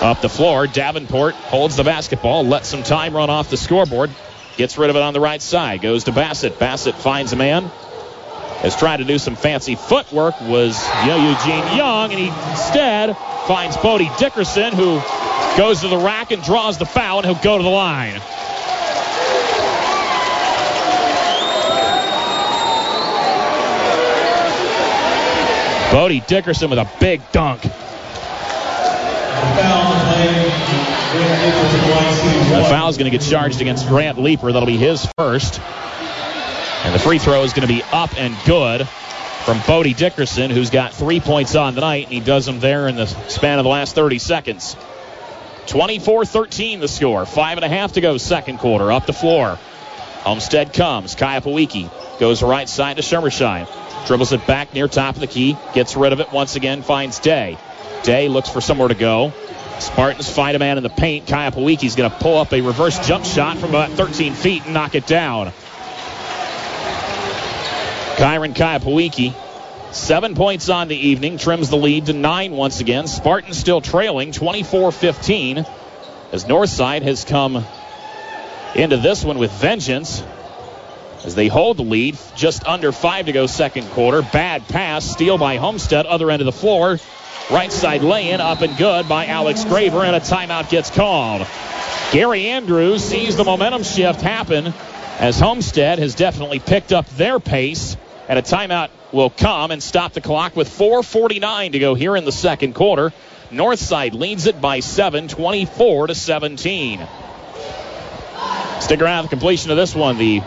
Up 0.01 0.21
the 0.21 0.29
floor, 0.29 0.67
Davenport 0.67 1.33
holds 1.33 1.75
the 1.75 1.83
basketball, 1.83 2.45
lets 2.45 2.69
some 2.69 2.83
time 2.83 3.15
run 3.15 3.31
off 3.31 3.49
the 3.49 3.57
scoreboard. 3.57 4.12
Gets 4.55 4.77
rid 4.77 4.91
of 4.91 4.95
it 4.95 5.01
on 5.01 5.13
the 5.13 5.19
right 5.19 5.41
side. 5.41 5.81
Goes 5.81 6.03
to 6.03 6.12
Bassett. 6.12 6.60
Bassett 6.60 6.95
finds 6.95 7.33
a 7.33 7.36
man. 7.36 7.63
Has 8.62 8.75
tried 8.75 8.97
to 8.97 9.05
do 9.05 9.17
some 9.17 9.36
fancy 9.36 9.75
footwork. 9.75 10.39
Was 10.41 10.88
Eugene 11.03 11.77
Young, 11.77 12.12
and 12.12 12.19
he 12.19 12.27
instead 12.27 13.17
finds 13.47 13.75
Bodie 13.77 14.12
Dickerson, 14.19 14.73
who 14.73 15.01
goes 15.57 15.81
to 15.81 15.88
the 15.88 15.97
rack 15.97 16.31
and 16.31 16.43
draws 16.43 16.77
the 16.77 16.86
foul, 16.86 17.19
and 17.19 17.25
he'll 17.25 17.43
go 17.43 17.57
to 17.57 17.63
the 17.63 17.69
line. 17.69 18.21
Bodie 25.91 26.19
Dickerson 26.21 26.69
with 26.69 26.79
a 26.79 26.89
big 26.99 27.21
dunk. 27.31 27.63
The 32.63 32.69
foul 32.69 32.89
is 32.89 32.97
going 32.97 33.12
to 33.12 33.17
get 33.17 33.26
charged 33.26 33.62
against 33.62 33.88
Grant 33.88 34.19
Leeper. 34.19 34.52
That'll 34.52 34.67
be 34.67 34.78
his 34.78 35.08
first. 35.17 35.60
And 36.84 36.93
the 36.93 37.00
free 37.00 37.19
throw 37.19 37.43
is 37.43 37.54
going 37.54 37.67
to 37.67 37.73
be 37.73 37.84
up 37.91 38.17
and 38.17 38.36
good 38.45 38.88
from 39.45 39.62
Bodie 39.67 39.93
Dickerson, 39.93 40.52
who's 40.52 40.69
got 40.69 40.93
three 40.93 41.19
points 41.19 41.56
on 41.56 41.76
tonight, 41.76 42.06
and 42.06 42.13
he 42.13 42.19
does 42.19 42.45
them 42.45 42.60
there 42.60 42.88
in 42.88 42.95
the 42.95 43.06
span 43.06 43.60
of 43.60 43.63
the 43.63 43.69
last 43.69 43.95
30 43.95 44.19
seconds. 44.19 44.76
24-13 45.67 46.80
the 46.80 46.88
score. 46.88 47.26
Five 47.26 47.58
and 47.58 47.65
a 47.65 47.69
half 47.69 47.93
to 47.93 48.02
go 48.02 48.17
second 48.17 48.58
quarter. 48.58 48.91
Up 48.91 49.06
the 49.06 49.13
floor. 49.13 49.60
Homestead 50.21 50.73
comes. 50.73 51.15
Kaya 51.15 51.41
Pawiki 51.41 51.89
goes 52.19 52.41
right 52.41 52.67
side 52.67 52.97
to 52.97 53.04
Schermersheim. 53.04 53.67
Dribbles 54.08 54.34
it 54.34 54.47
back 54.47 54.73
near 54.73 54.88
top 54.88 55.15
of 55.15 55.21
the 55.21 55.28
key. 55.28 55.58
Gets 55.73 55.95
rid 55.95 56.13
of 56.13 56.19
it 56.19 56.32
once 56.32 56.56
again. 56.56 56.82
Finds 56.82 57.19
Day. 57.19 57.58
Day 58.03 58.27
looks 58.27 58.49
for 58.49 58.62
somewhere 58.62 58.88
to 58.88 58.95
go. 58.95 59.33
Spartans 59.79 60.29
find 60.29 60.55
a 60.55 60.60
man 60.60 60.77
in 60.77 60.83
the 60.83 60.89
paint. 60.89 61.27
Kaya 61.27 61.51
Pawiki's 61.51 61.95
going 61.95 62.10
to 62.10 62.17
pull 62.17 62.38
up 62.38 62.51
a 62.53 62.62
reverse 62.62 63.05
jump 63.07 63.25
shot 63.25 63.57
from 63.57 63.69
about 63.69 63.91
13 63.91 64.33
feet 64.33 64.65
and 64.65 64.73
knock 64.73 64.95
it 64.95 65.05
down. 65.05 65.51
Kyron 68.17 68.55
Kaya 68.55 68.79
Pawiki, 68.79 69.36
seven 69.93 70.33
points 70.33 70.69
on 70.69 70.88
the 70.88 70.95
evening, 70.95 71.38
trims 71.38 71.69
the 71.69 71.77
lead 71.77 72.07
to 72.07 72.13
nine 72.13 72.51
once 72.51 72.79
again. 72.79 73.05
Spartans 73.07 73.57
still 73.57 73.81
trailing 73.81 74.31
24 74.31 74.91
15 74.91 75.65
as 76.31 76.45
Northside 76.45 77.03
has 77.03 77.23
come 77.23 77.63
into 78.75 78.97
this 78.97 79.23
one 79.23 79.38
with 79.38 79.51
vengeance 79.51 80.23
as 81.23 81.36
they 81.36 81.47
hold 81.47 81.77
the 81.77 81.83
lead. 81.83 82.17
Just 82.36 82.65
under 82.65 82.91
five 82.91 83.27
to 83.27 83.31
go 83.31 83.47
second 83.47 83.88
quarter. 83.89 84.21
Bad 84.21 84.67
pass. 84.67 85.05
Steal 85.05 85.38
by 85.38 85.57
Homestead. 85.57 86.05
Other 86.05 86.31
end 86.31 86.41
of 86.41 86.45
the 86.45 86.51
floor. 86.51 86.99
Right 87.49 87.71
side 87.71 88.01
lay-in. 88.01 88.41
Up 88.41 88.62
and 88.62 88.75
good 88.75 89.07
by 89.07 89.27
Alex 89.27 89.63
Graber. 89.63 90.05
And 90.05 90.15
a 90.15 90.19
timeout 90.19 90.69
gets 90.69 90.89
called. 90.89 91.47
Gary 92.12 92.47
Andrews 92.47 93.01
sees 93.03 93.38
the 93.38 93.45
momentum 93.45 93.83
shift 93.83 94.19
happen 94.19 94.73
as 95.19 95.39
Homestead 95.39 95.99
has 95.99 96.13
definitely 96.13 96.60
picked 96.60 96.91
up 96.91 97.07
their 97.12 97.39
pace. 97.39 97.95
And 98.27 98.38
a 98.38 98.41
timeout 98.41 98.89
will 99.13 99.29
come 99.29 99.71
and 99.71 99.81
stop 99.81 100.12
the 100.12 100.19
clock 100.19 100.57
with 100.57 100.67
4.49 100.67 101.71
to 101.71 101.79
go 101.79 101.95
here 101.95 102.17
in 102.17 102.25
the 102.25 102.33
second 102.33 102.75
quarter. 102.75 103.13
Northside 103.49 104.13
leads 104.13 104.45
it 104.45 104.60
by 104.60 104.81
7, 104.81 105.29
24 105.29 106.07
to 106.07 106.15
17. 106.15 107.07
Stick 108.81 109.01
around 109.01 109.23
the 109.23 109.29
completion 109.29 109.71
of 109.71 109.77
this 109.77 109.95
one. 109.95 110.17
The 110.17 110.41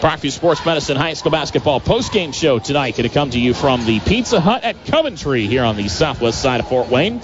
Parkview 0.00 0.30
Sports 0.30 0.64
Medicine 0.64 0.96
High 0.96 1.12
School 1.12 1.30
Basketball 1.30 1.78
postgame 1.78 2.32
show 2.32 2.58
tonight. 2.58 2.96
Going 2.96 3.06
to 3.06 3.12
come 3.12 3.28
to 3.32 3.38
you 3.38 3.52
from 3.52 3.84
the 3.84 4.00
Pizza 4.00 4.40
Hut 4.40 4.64
at 4.64 4.86
Coventry 4.86 5.46
here 5.46 5.62
on 5.62 5.76
the 5.76 5.88
southwest 5.88 6.40
side 6.40 6.60
of 6.60 6.68
Fort 6.68 6.88
Wayne. 6.88 7.20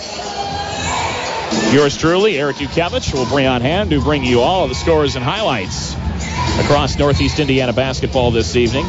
Yours 1.72 1.96
truly, 1.96 2.38
Eric 2.38 2.56
Dukevich, 2.56 3.14
will 3.14 3.24
bring 3.24 3.46
on 3.46 3.62
hand 3.62 3.88
to 3.90 4.02
bring 4.02 4.24
you 4.24 4.42
all 4.42 4.64
of 4.64 4.68
the 4.68 4.74
scores 4.74 5.16
and 5.16 5.24
highlights 5.24 5.94
across 6.60 6.98
Northeast 6.98 7.38
Indiana 7.38 7.72
basketball 7.72 8.30
this 8.30 8.56
evening. 8.56 8.84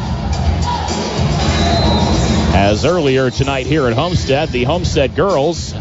As 2.54 2.84
earlier 2.84 3.30
tonight 3.30 3.64
here 3.64 3.86
at 3.86 3.94
Homestead, 3.94 4.50
the 4.50 4.64
Homestead 4.64 5.16
girls 5.16 5.72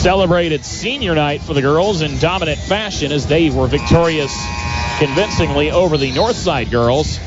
celebrated 0.00 0.64
senior 0.64 1.14
night 1.14 1.42
for 1.42 1.52
the 1.52 1.60
girls 1.60 2.00
in 2.00 2.18
dominant 2.20 2.58
fashion 2.58 3.12
as 3.12 3.26
they 3.26 3.50
were 3.50 3.66
victorious 3.66 4.34
convincingly 4.98 5.70
over 5.70 5.98
the 5.98 6.10
Northside 6.12 6.70
girls. 6.70 7.20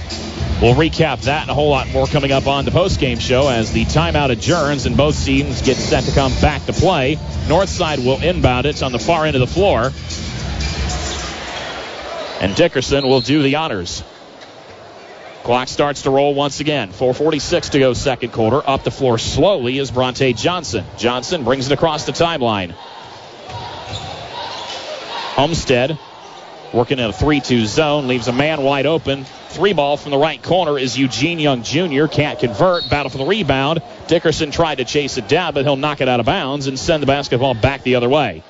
We'll 0.60 0.74
recap 0.74 1.22
that 1.26 1.44
and 1.44 1.52
a 1.52 1.54
whole 1.54 1.70
lot 1.70 1.88
more 1.90 2.08
coming 2.08 2.32
up 2.32 2.48
on 2.48 2.66
the 2.66 2.72
postgame 2.72 3.22
show 3.22 3.48
as 3.48 3.72
the 3.72 3.86
timeout 3.86 4.32
adjourns 4.32 4.88
and 4.88 4.98
both 4.98 5.24
teams 5.24 5.62
get 5.62 5.78
set 5.78 6.06
to 6.06 6.12
come 6.14 6.32
back 6.42 6.66
to 6.66 6.74
play. 6.74 7.18
Northside 7.46 8.04
will 8.04 8.20
inbound 8.24 8.66
it 8.66 8.82
on 8.82 8.92
the 8.92 8.98
far 8.98 9.28
end 9.28 9.36
of 9.36 9.42
the 9.42 9.46
floor. 9.46 9.92
And 12.42 12.56
Dickerson 12.56 13.08
will 13.08 13.22
do 13.22 13.44
the 13.44 13.58
honors. 13.58 14.04
Clock 15.44 15.68
starts 15.68 16.04
to 16.04 16.10
roll 16.10 16.34
once 16.34 16.62
again. 16.62 16.90
4.46 16.92 17.72
to 17.72 17.80
go 17.80 17.94
second 17.94 18.32
quarter. 18.32 18.62
Up 18.68 18.84
the 18.84 18.92
floor 18.92 19.18
slowly 19.18 19.78
is 19.78 19.92
Bronte 19.92 20.34
Johnson. 20.34 20.86
Johnson 20.98 21.44
brings 21.44 21.68
it 21.68 21.74
across 21.74 22.06
the 22.06 22.14
timeline. 22.14 22.72
Homestead 25.36 25.98
working 26.74 26.98
in 26.98 27.06
a 27.06 27.14
3-2 27.14 27.66
zone, 27.66 28.08
leaves 28.08 28.28
a 28.28 28.34
man 28.34 28.64
wide 28.64 28.86
open. 28.86 29.26
Three 29.50 29.74
ball 29.74 29.98
from 29.98 30.12
the 30.12 30.18
right 30.18 30.42
corner 30.42 30.80
is 30.80 30.98
Eugene 30.98 31.40
Young 31.40 31.62
Jr. 31.62 32.08
Can't 32.08 32.40
convert. 32.40 32.90
Battle 32.90 33.10
for 33.10 33.20
the 33.20 33.26
rebound. 33.26 33.82
Dickerson 34.08 34.50
tried 34.52 34.80
to 34.80 34.86
chase 34.86 35.18
it 35.18 35.28
down, 35.28 35.54
but 35.54 35.64
he'll 35.64 35.76
knock 35.76 36.02
it 36.02 36.10
out 36.10 36.20
of 36.20 36.26
bounds 36.26 36.68
and 36.68 36.78
send 36.80 37.04
the 37.04 37.08
basketball 37.08 37.54
back 37.54 37.84
the 37.84 37.96
other 37.96 38.10
way. 38.10 38.44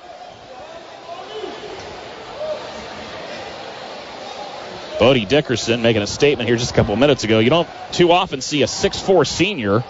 Bodie 4.98 5.24
Dickerson 5.24 5.82
making 5.82 6.02
a 6.02 6.06
statement 6.06 6.48
here 6.48 6.56
just 6.56 6.70
a 6.70 6.74
couple 6.74 6.94
minutes 6.96 7.24
ago. 7.24 7.40
You 7.40 7.50
don't 7.50 7.68
too 7.92 8.12
often 8.12 8.40
see 8.40 8.62
a 8.62 8.66
6'4 8.66 9.26
senior 9.26 9.84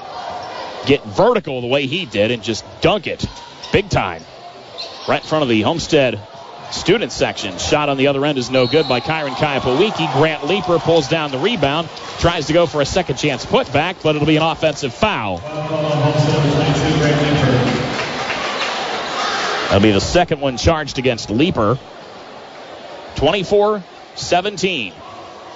get 0.87 1.05
vertical 1.05 1.61
the 1.61 1.67
way 1.67 1.87
he 1.87 2.07
did 2.07 2.31
and 2.31 2.43
just 2.43 2.65
dunk 2.81 3.07
it 3.07 3.25
big 3.73 3.89
time 3.89 4.23
right 5.09 5.23
in 5.23 5.29
front 5.29 5.43
of 5.43 5.49
the 5.49 5.63
Homestead 5.63 6.21
student 6.71 7.13
section. 7.13 7.59
Shot 7.59 7.89
on 7.89 7.97
the 7.97 8.09
other 8.09 8.25
end 8.25 8.39
is 8.39 8.51
no 8.51 8.67
good 8.67 8.89
by 8.89 9.01
Kyron 9.01 9.35
Kayapawiki. 9.35 10.13
Grant 10.15 10.47
Leeper 10.47 10.79
pulls 10.79 11.09
down 11.09 11.31
the 11.31 11.39
rebound, 11.39 11.89
tries 12.19 12.47
to 12.47 12.53
go 12.53 12.67
for 12.67 12.81
a 12.81 12.87
second 12.87 13.17
chance 13.17 13.45
putback, 13.47 14.03
but 14.03 14.17
it'll 14.17 14.27
be 14.27 14.37
an 14.37 14.43
offensive 14.43 14.93
foul. 14.95 15.39
That'll 19.69 19.81
be 19.81 19.93
the 19.93 20.01
second 20.01 20.41
one 20.41 20.57
charged 20.57 20.99
against 20.99 21.31
Leeper. 21.31 21.79
24 23.17 23.83
17. 24.17 24.93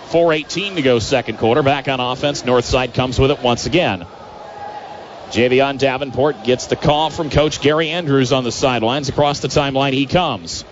4.18 0.09 0.77
to 0.77 0.83
go 0.83 0.99
second 0.99 1.39
quarter. 1.39 1.63
Back 1.63 1.89
on 1.89 2.01
offense. 2.01 2.43
Northside 2.43 2.95
comes 2.95 3.19
with 3.19 3.31
it 3.31 3.43
once 3.43 3.67
again. 3.67 4.07
Javion 5.31 5.79
Davenport 5.79 6.45
gets 6.45 6.67
the 6.67 6.77
call 6.77 7.11
from 7.11 7.29
Coach 7.29 7.61
Gary 7.61 7.91
Andrews 7.91 8.33
on 8.33 8.45
the 8.45 8.53
sidelines. 8.53 9.11
Across 9.11 9.41
the 9.41 9.49
timeline 9.49 9.93
he 9.93 10.07
comes. 10.07 10.65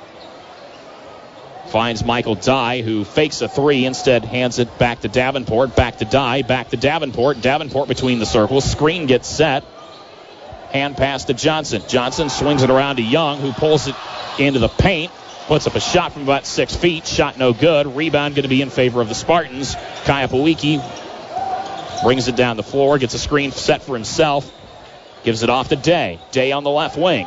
Finds 1.67 2.05
Michael 2.05 2.37
Dye, 2.37 2.81
who 2.81 3.05
fakes 3.05 3.43
a 3.43 3.49
three, 3.49 3.85
instead 3.85 4.25
hands 4.25 4.59
it 4.59 4.79
back 4.79 5.01
to 5.01 5.09
Davenport, 5.09 5.77
back 5.77 5.99
to 5.99 6.05
Dye, 6.05 6.43
back 6.43 6.71
to 6.71 6.77
Davenport. 6.77 7.43
Davenport 7.43 7.89
between 7.89 8.19
the 8.19 8.25
circles. 8.25 8.65
Screen 8.65 9.07
gets 9.07 9.29
set. 9.29 9.65
Hand 10.71 10.97
pass 10.97 11.25
to 11.25 11.35
Johnson. 11.35 11.83
Johnson 11.89 12.31
swings 12.31 12.63
it 12.63 12.71
around 12.71 12.97
to 12.97 13.03
Young, 13.03 13.41
who 13.41 13.53
pulls 13.53 13.89
it 13.89 13.97
into 14.39 14.59
the 14.59 14.69
paint. 14.69 15.11
Puts 15.47 15.67
up 15.67 15.75
a 15.75 15.81
shot 15.81 16.13
from 16.13 16.23
about 16.23 16.45
six 16.45 16.75
feet. 16.75 17.07
Shot 17.07 17.39
no 17.39 17.53
good. 17.53 17.87
Rebound 17.95 18.35
going 18.35 18.43
to 18.43 18.49
be 18.49 18.63
in 18.63 18.71
favor 18.71 19.01
of 19.01 19.09
the 19.09 19.15
Spartans. 19.15 19.77
Kaya 20.05 20.29
Pawiki 20.29 20.83
brings 22.03 22.29
it 22.29 22.37
down 22.37 22.57
the 22.57 22.63
floor, 22.63 22.99
gets 22.99 23.15
a 23.15 23.19
screen 23.19 23.53
set 23.53 23.83
for 23.83 23.95
himself, 23.95 24.53
gives 25.25 25.43
it 25.43 25.51
off 25.51 25.69
to 25.69 25.77
Day. 25.77 26.19
Day 26.33 26.53
on 26.53 26.65
the 26.65 26.71
left 26.71 26.99
wing. 26.99 27.27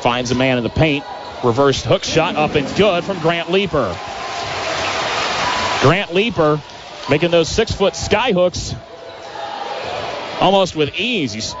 Finds 0.00 0.30
a 0.30 0.34
man 0.34 0.58
in 0.58 0.64
the 0.64 0.70
paint, 0.70 1.04
Reversed 1.44 1.84
hook 1.84 2.02
shot 2.02 2.34
up 2.34 2.56
and 2.56 2.66
good 2.76 3.04
from 3.04 3.20
Grant 3.20 3.50
Leaper. 3.50 3.96
Grant 5.82 6.12
Leaper 6.12 6.60
making 7.08 7.30
those 7.30 7.48
six 7.48 7.70
foot 7.70 7.94
sky 7.94 8.32
hooks 8.32 8.74
almost 10.40 10.74
with 10.74 10.94
ease. 10.96 11.32
He's 11.32 11.54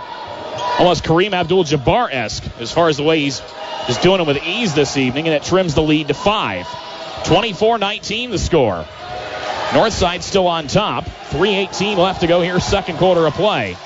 almost 0.78 1.04
Kareem 1.04 1.32
Abdul 1.32 1.64
Jabbar 1.64 2.12
esque 2.12 2.44
as 2.60 2.72
far 2.72 2.88
as 2.88 2.96
the 2.96 3.02
way 3.02 3.20
he's 3.20 3.40
just 3.86 4.02
doing 4.02 4.20
it 4.20 4.26
with 4.26 4.42
ease 4.42 4.74
this 4.74 4.96
evening, 4.96 5.26
and 5.26 5.34
it 5.34 5.42
trims 5.42 5.74
the 5.74 5.82
lead 5.82 6.08
to 6.08 6.14
five. 6.14 6.66
24 7.24 7.78
19 7.78 8.30
the 8.30 8.38
score. 8.38 8.86
Northside 9.70 10.22
still 10.22 10.46
on 10.46 10.66
top. 10.66 11.04
3.18 11.04 11.96
left 11.96 12.22
to 12.22 12.26
go 12.26 12.40
here, 12.40 12.58
second 12.60 12.98
quarter 12.98 13.26
of 13.26 13.34
play. 13.34 13.76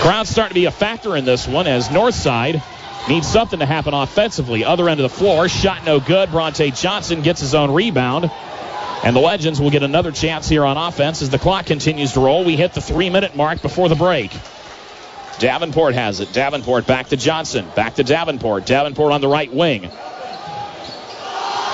Crowd's 0.00 0.28
starting 0.28 0.50
to 0.50 0.54
be 0.54 0.66
a 0.66 0.70
factor 0.70 1.16
in 1.16 1.24
this 1.24 1.48
one 1.48 1.66
as 1.66 1.88
Northside 1.88 2.62
Needs 3.06 3.26
something 3.26 3.58
to 3.58 3.66
happen 3.66 3.92
offensively. 3.92 4.64
Other 4.64 4.88
end 4.88 4.98
of 4.98 5.10
the 5.10 5.14
floor, 5.14 5.46
shot 5.46 5.84
no 5.84 6.00
good. 6.00 6.30
Bronte 6.30 6.70
Johnson 6.70 7.20
gets 7.20 7.38
his 7.38 7.54
own 7.54 7.70
rebound. 7.70 8.30
And 9.04 9.14
the 9.14 9.20
Legends 9.20 9.60
will 9.60 9.70
get 9.70 9.82
another 9.82 10.10
chance 10.10 10.48
here 10.48 10.64
on 10.64 10.78
offense 10.78 11.20
as 11.20 11.28
the 11.28 11.38
clock 11.38 11.66
continues 11.66 12.12
to 12.12 12.20
roll. 12.20 12.44
We 12.44 12.56
hit 12.56 12.72
the 12.72 12.80
three 12.80 13.10
minute 13.10 13.36
mark 13.36 13.60
before 13.60 13.90
the 13.90 13.94
break. 13.94 14.30
Davenport 15.38 15.94
has 15.94 16.20
it. 16.20 16.32
Davenport 16.32 16.86
back 16.86 17.08
to 17.08 17.16
Johnson. 17.16 17.66
Back 17.74 17.96
to 17.96 18.04
Davenport. 18.04 18.66
Davenport 18.66 19.12
on 19.12 19.20
the 19.20 19.28
right 19.28 19.52
wing. 19.52 19.90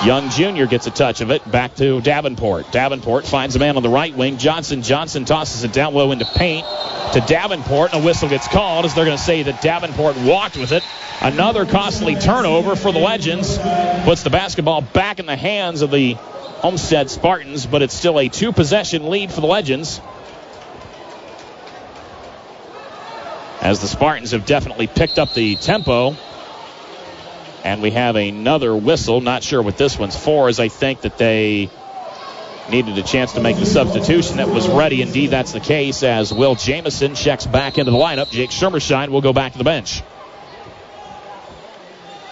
Young 0.03 0.31
Jr. 0.31 0.65
gets 0.65 0.87
a 0.87 0.91
touch 0.91 1.21
of 1.21 1.29
it. 1.29 1.49
Back 1.49 1.75
to 1.75 2.01
Davenport. 2.01 2.71
Davenport 2.71 3.25
finds 3.27 3.55
a 3.55 3.59
man 3.59 3.77
on 3.77 3.83
the 3.83 3.89
right 3.89 4.15
wing. 4.15 4.39
Johnson. 4.39 4.81
Johnson 4.81 5.25
tosses 5.25 5.63
it 5.63 5.73
down 5.73 5.93
low 5.93 6.11
into 6.11 6.25
paint 6.25 6.65
to 7.13 7.21
Davenport, 7.21 7.93
and 7.93 8.01
a 8.01 8.05
whistle 8.05 8.27
gets 8.27 8.47
called 8.47 8.85
as 8.85 8.95
they're 8.95 9.05
going 9.05 9.17
to 9.17 9.23
say 9.23 9.43
that 9.43 9.61
Davenport 9.61 10.17
walked 10.17 10.57
with 10.57 10.71
it. 10.71 10.83
Another 11.21 11.67
costly 11.67 12.15
turnover 12.15 12.75
for 12.75 12.91
the 12.91 12.99
Legends. 12.99 13.59
Puts 14.03 14.23
the 14.23 14.31
basketball 14.31 14.81
back 14.81 15.19
in 15.19 15.27
the 15.27 15.35
hands 15.35 15.83
of 15.83 15.91
the 15.91 16.13
Homestead 16.13 17.11
Spartans, 17.11 17.67
but 17.67 17.83
it's 17.83 17.93
still 17.93 18.19
a 18.19 18.27
two 18.27 18.51
possession 18.51 19.09
lead 19.09 19.31
for 19.31 19.41
the 19.41 19.47
Legends. 19.47 20.01
As 23.61 23.79
the 23.79 23.87
Spartans 23.87 24.31
have 24.31 24.45
definitely 24.45 24.87
picked 24.87 25.19
up 25.19 25.33
the 25.33 25.55
tempo 25.55 26.15
and 27.63 27.81
we 27.81 27.91
have 27.91 28.15
another 28.15 28.75
whistle. 28.75 29.21
Not 29.21 29.43
sure 29.43 29.61
what 29.61 29.77
this 29.77 29.99
one's 29.99 30.15
for, 30.15 30.49
as 30.49 30.59
I 30.59 30.67
think 30.67 31.01
that 31.01 31.17
they 31.17 31.69
needed 32.69 32.97
a 32.97 33.03
chance 33.03 33.33
to 33.33 33.41
make 33.41 33.57
the 33.57 33.65
substitution 33.65 34.37
that 34.37 34.49
was 34.49 34.67
ready. 34.67 35.01
Indeed, 35.01 35.27
that's 35.27 35.51
the 35.51 35.59
case 35.59 36.03
as 36.03 36.33
Will 36.33 36.55
Jamison 36.55 37.15
checks 37.15 37.45
back 37.45 37.77
into 37.77 37.91
the 37.91 37.97
lineup. 37.97 38.31
Jake 38.31 38.49
Shermershine 38.49 39.09
will 39.09 39.21
go 39.21 39.33
back 39.33 39.51
to 39.51 39.57
the 39.57 39.63
bench. 39.63 40.01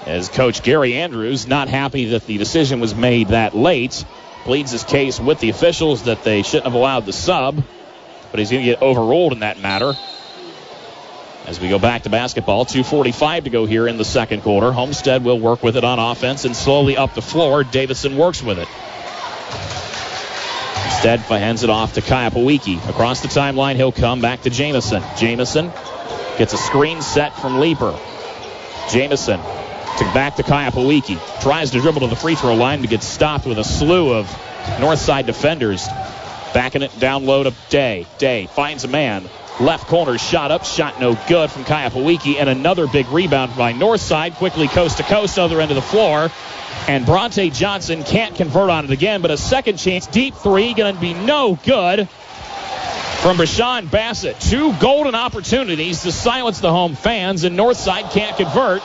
As 0.06 0.30
Coach 0.30 0.64
Gary 0.64 0.96
Andrews, 0.96 1.48
not 1.48 1.68
happy 1.68 2.06
that 2.06 2.26
the 2.26 2.38
decision 2.38 2.80
was 2.80 2.96
made 2.96 3.28
that 3.30 3.56
late, 3.56 4.04
pleads 4.44 4.72
his 4.72 4.84
case 4.84 5.20
with 5.20 5.40
the 5.40 5.50
officials 5.50 6.04
that 6.04 6.24
they 6.24 6.42
shouldn't 6.42 6.66
have 6.66 6.74
allowed 6.74 7.06
the 7.06 7.14
sub, 7.14 7.62
but 8.32 8.40
he's 8.40 8.50
going 8.50 8.64
to 8.64 8.72
get 8.72 8.82
overruled 8.82 9.34
in 9.34 9.40
that 9.40 9.60
matter. 9.60 9.94
As 11.50 11.60
we 11.60 11.68
go 11.68 11.80
back 11.80 12.04
to 12.04 12.12
basketball, 12.12 12.64
2.45 12.64 13.46
to 13.46 13.50
go 13.50 13.66
here 13.66 13.88
in 13.88 13.98
the 13.98 14.06
second 14.06 14.44
quarter. 14.44 14.72
Homestead 14.72 15.24
will 15.24 15.40
work 15.40 15.64
with 15.64 15.78
it 15.78 15.84
on 15.84 15.98
offense 15.98 16.46
and 16.46 16.56
slowly 16.56 16.96
up 16.96 17.16
the 17.16 17.24
floor. 17.24 17.64
Davison 17.64 18.18
works 18.18 18.44
with 18.44 18.60
it. 18.60 18.68
Instead, 20.86 21.22
hands 21.22 21.64
it 21.64 21.72
off 21.72 21.96
to 21.96 22.02
Kayapawiki. 22.02 22.88
Across 22.88 23.22
the 23.22 23.30
timeline, 23.30 23.78
he'll 23.78 23.92
come 23.92 24.22
back 24.22 24.44
to 24.44 24.52
Jamison. 24.52 25.02
Jamison 25.18 25.72
gets 26.38 26.54
a 26.54 26.58
screen 26.58 27.02
set 27.02 27.36
from 27.36 27.60
Leeper. 27.60 27.98
Jamison 28.92 29.40
to 29.40 30.04
back 30.14 30.36
to 30.36 30.44
Kayapawiki. 30.44 31.42
Tries 31.42 31.72
to 31.72 31.82
dribble 31.82 32.02
to 32.02 32.08
the 32.08 32.16
free 32.16 32.36
throw 32.36 32.54
line, 32.54 32.82
but 32.82 32.92
gets 32.92 33.08
stopped 33.08 33.48
with 33.48 33.58
a 33.58 33.64
slew 33.64 34.14
of 34.14 34.30
north 34.80 35.00
side 35.00 35.26
defenders. 35.26 35.88
Backing 36.54 36.84
it 36.84 37.00
down 37.00 37.26
low 37.26 37.42
to 37.42 37.56
Day. 37.70 38.06
Day 38.20 38.46
finds 38.46 38.84
a 38.84 38.88
man. 38.88 39.28
Left 39.60 39.88
corner 39.88 40.18
shot 40.18 40.52
up, 40.52 40.64
shot 40.64 41.02
no 41.02 41.20
good 41.28 41.52
from 41.52 41.66
Kayapawiki, 41.66 42.40
and 42.40 42.48
another 42.48 42.88
big 42.88 43.10
rebound 43.10 43.58
by 43.58 43.74
Northside, 43.74 44.36
quickly 44.36 44.70
coast 44.70 44.98
to 44.98 45.04
coast, 45.04 45.38
other 45.38 45.60
end 45.60 45.70
of 45.70 45.76
the 45.76 45.82
floor. 45.82 46.32
And 46.88 47.06
Bronte 47.06 47.50
Johnson 47.50 48.04
can't 48.04 48.36
convert 48.36 48.70
on 48.70 48.86
it 48.86 48.92
again, 48.92 49.22
but 49.22 49.32
a 49.32 49.38
second 49.38 49.78
chance, 49.78 50.08
deep 50.08 50.34
three, 50.34 50.74
going 50.74 50.96
to 50.96 51.02
be 51.02 51.14
no 51.14 51.60
good 51.66 52.08
from 53.20 53.38
Rashawn 53.38 53.92
Bassett. 53.92 54.40
Two 54.40 54.74
golden 54.80 55.14
opportunities 55.14 56.04
to 56.04 56.12
silence 56.14 56.62
the 56.62 56.72
home 56.72 56.96
fans, 56.96 57.44
and 57.44 57.60
Northside 57.60 58.12
can't 58.12 58.38
convert. 58.38 58.82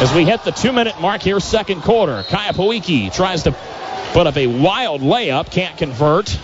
As 0.00 0.10
we 0.14 0.24
hit 0.24 0.42
the 0.42 0.52
two 0.52 0.72
minute 0.72 0.98
mark 1.02 1.20
here, 1.20 1.38
second 1.38 1.82
quarter, 1.82 2.22
Kayapawiki 2.22 3.12
tries 3.12 3.42
to 3.42 3.54
put 4.12 4.26
up 4.26 4.38
a 4.38 4.46
wild 4.46 5.02
layup, 5.02 5.50
can't 5.50 5.76
convert. 5.76 6.38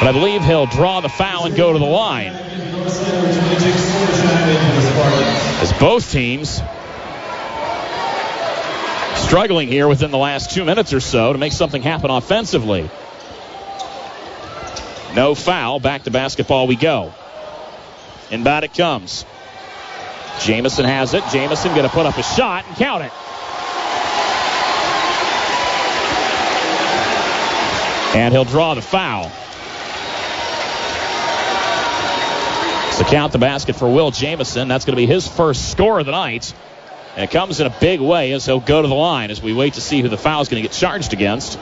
But 0.00 0.08
I 0.08 0.12
believe 0.12 0.44
he'll 0.44 0.66
draw 0.66 1.00
the 1.00 1.08
foul 1.08 1.46
and 1.46 1.56
go 1.56 1.72
to 1.72 1.78
the 1.78 1.84
line. 1.84 2.32
As 5.60 5.72
both 5.78 6.10
teams 6.10 6.60
struggling 9.16 9.68
here 9.68 9.86
within 9.86 10.10
the 10.10 10.18
last 10.18 10.50
two 10.50 10.64
minutes 10.64 10.92
or 10.92 11.00
so 11.00 11.32
to 11.32 11.38
make 11.38 11.52
something 11.52 11.82
happen 11.82 12.10
offensively. 12.10 12.90
No 15.14 15.34
foul. 15.34 15.80
Back 15.80 16.02
to 16.04 16.10
basketball 16.10 16.66
we 16.66 16.76
go. 16.76 17.12
Inbound 18.30 18.64
it 18.64 18.74
comes. 18.74 19.24
Jamison 20.40 20.84
has 20.84 21.14
it. 21.14 21.24
Jamison 21.32 21.72
going 21.72 21.84
to 21.84 21.88
put 21.88 22.06
up 22.06 22.16
a 22.16 22.22
shot 22.22 22.64
and 22.66 22.76
count 22.76 23.04
it. 23.04 23.12
And 28.16 28.34
he'll 28.34 28.44
draw 28.44 28.74
the 28.74 28.82
foul. 28.82 29.30
To 33.00 33.06
count 33.06 33.32
the 33.32 33.38
basket 33.38 33.76
for 33.76 33.90
Will 33.90 34.10
Jamison. 34.10 34.68
That's 34.68 34.84
going 34.84 34.92
to 34.92 35.00
be 35.00 35.06
his 35.06 35.26
first 35.26 35.70
score 35.70 36.00
of 36.00 36.06
the 36.06 36.12
night. 36.12 36.52
And 37.16 37.24
it 37.24 37.30
comes 37.30 37.58
in 37.58 37.66
a 37.66 37.74
big 37.80 37.98
way 37.98 38.32
as 38.32 38.44
he'll 38.44 38.60
go 38.60 38.82
to 38.82 38.88
the 38.88 38.94
line 38.94 39.30
as 39.30 39.40
we 39.40 39.54
wait 39.54 39.74
to 39.74 39.80
see 39.80 40.02
who 40.02 40.08
the 40.08 40.18
foul 40.18 40.42
is 40.42 40.48
going 40.50 40.62
to 40.62 40.68
get 40.68 40.76
charged 40.76 41.14
against. 41.14 41.58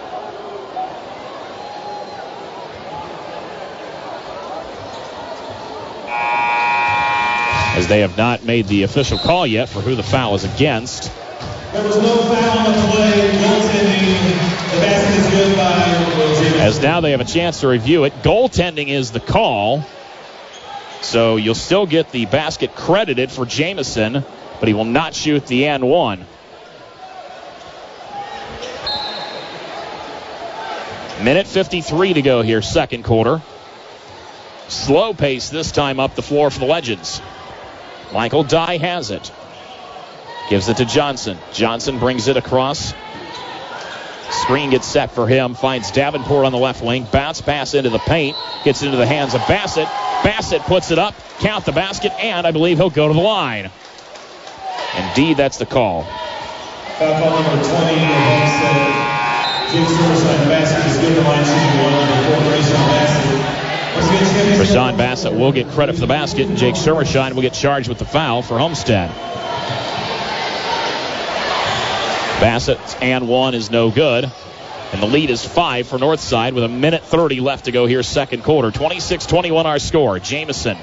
As 7.77 7.87
they 7.87 8.01
have 8.01 8.16
not 8.16 8.42
made 8.42 8.66
the 8.66 8.83
official 8.83 9.18
call 9.18 9.46
yet 9.46 9.68
for 9.68 9.81
who 9.81 9.94
the 9.94 10.03
foul 10.03 10.35
is 10.35 10.42
against. 10.42 11.12
There 11.72 11.85
was 11.85 12.03
no 12.03 12.16
foul 12.16 12.59
on 12.59 12.72
the 12.72 12.92
play. 12.92 13.31
Goaltending. 13.38 14.72
The 14.72 14.81
basket 14.81 15.20
is 15.20 15.31
good 15.31 15.57
by 15.57 16.16
Will 16.18 16.35
Jamison. 16.35 16.61
As 16.61 16.83
now 16.83 17.01
they 17.01 17.12
have 17.12 17.20
a 17.20 17.24
chance 17.24 17.61
to 17.61 17.68
review 17.68 18.03
it. 18.03 18.12
Goaltending 18.24 18.88
is 18.88 19.12
the 19.12 19.20
call. 19.20 19.87
So 21.00 21.37
you'll 21.37 21.54
still 21.54 21.87
get 21.87 22.11
the 22.11 22.26
basket 22.26 22.74
credited 22.74 23.30
for 23.30 23.46
Jamison, 23.46 24.24
but 24.61 24.68
he 24.68 24.74
will 24.74 24.84
not 24.84 25.14
shoot 25.14 25.46
the 25.46 25.66
and 25.66 25.88
one. 25.88 26.26
Minute 31.22 31.46
53 31.46 32.14
to 32.14 32.22
go 32.22 32.42
here, 32.42 32.62
second 32.62 33.04
quarter. 33.04 33.42
Slow 34.68 35.14
pace 35.14 35.48
this 35.48 35.72
time 35.72 35.98
up 35.98 36.14
the 36.14 36.22
floor 36.22 36.50
for 36.50 36.61
the 36.61 36.66
Legends. 36.66 37.20
Michael 38.12 38.44
Dye 38.44 38.76
has 38.76 39.11
it. 39.11 39.32
Gives 40.48 40.68
it 40.68 40.76
to 40.78 40.84
Johnson. 40.84 41.38
Johnson 41.52 41.98
brings 41.98 42.28
it 42.28 42.37
across. 42.37 42.94
Screen 44.31 44.71
gets 44.71 44.87
set 44.87 45.11
for 45.12 45.27
him. 45.27 45.55
Finds 45.55 45.91
Davenport 45.91 46.45
on 46.45 46.53
the 46.53 46.59
left 46.59 46.83
wing. 46.83 47.07
Bounce 47.11 47.41
pass 47.41 47.75
into 47.75 47.91
the 47.91 47.99
paint. 47.99 48.37
Gets 48.64 48.83
into 48.83 48.97
the 48.97 49.07
hands 49.07 49.35
of 49.35 49.41
Bassett. 49.49 49.87
Bassett 50.25 50.62
puts 50.62 50.91
it 50.91 50.99
up, 50.99 51.14
count 51.38 51.64
the 51.64 51.73
basket, 51.73 52.12
and 52.19 52.47
I 52.47 52.51
believe 52.51 52.79
he'll 52.79 52.91
go 52.91 53.09
to 53.09 53.14
the 53.14 53.21
line. 53.21 53.71
Indeed, 54.97 55.37
that's 55.37 55.59
the 55.59 55.67
call. 55.67 56.03
Foul 56.03 57.21
call 57.21 57.31
number 57.31 57.62
20 57.62 57.69
Homestead. 57.69 59.19
James 59.71 59.91
Riverside 59.91 60.49
basket 60.49 60.91
is 60.91 60.99
good. 60.99 61.17
The 61.17 61.23
line 61.23 61.45
shooting 61.45 61.83
one 61.83 61.93
number 61.93 62.17
four, 62.25 62.37
Rashawn 62.51 62.88
Bassett. 62.88 63.59
Rashawn 64.59 64.97
Bassett 64.97 65.33
will 65.35 65.53
get 65.53 65.69
credit 65.69 65.95
for 65.95 66.01
the 66.01 66.07
basket, 66.07 66.49
and 66.49 66.57
Jake 66.57 66.75
Shermershine 66.75 67.35
will 67.35 67.43
get 67.43 67.53
charged 67.53 67.88
with 67.88 67.99
the 67.99 68.05
foul 68.05 68.43
for 68.43 68.59
Homestead. 68.59 69.11
Bassett's 72.40 72.96
and 73.01 73.27
one 73.29 73.55
is 73.55 73.70
no 73.70 73.90
good. 73.90 74.31
And 74.92 75.03
the 75.03 75.07
lead 75.07 75.29
is 75.29 75.44
five 75.44 75.87
for 75.87 75.98
Northside 75.98 76.55
with 76.55 76.64
a 76.64 76.68
minute 76.68 77.03
30 77.03 77.40
left 77.40 77.66
to 77.66 77.72
go 77.72 77.87
here, 77.87 78.03
second 78.03 78.44
quarter. 78.44 78.70
26 78.70 79.27
21 79.27 79.66
our 79.66 79.79
score. 79.79 80.18
Jamison 80.18 80.79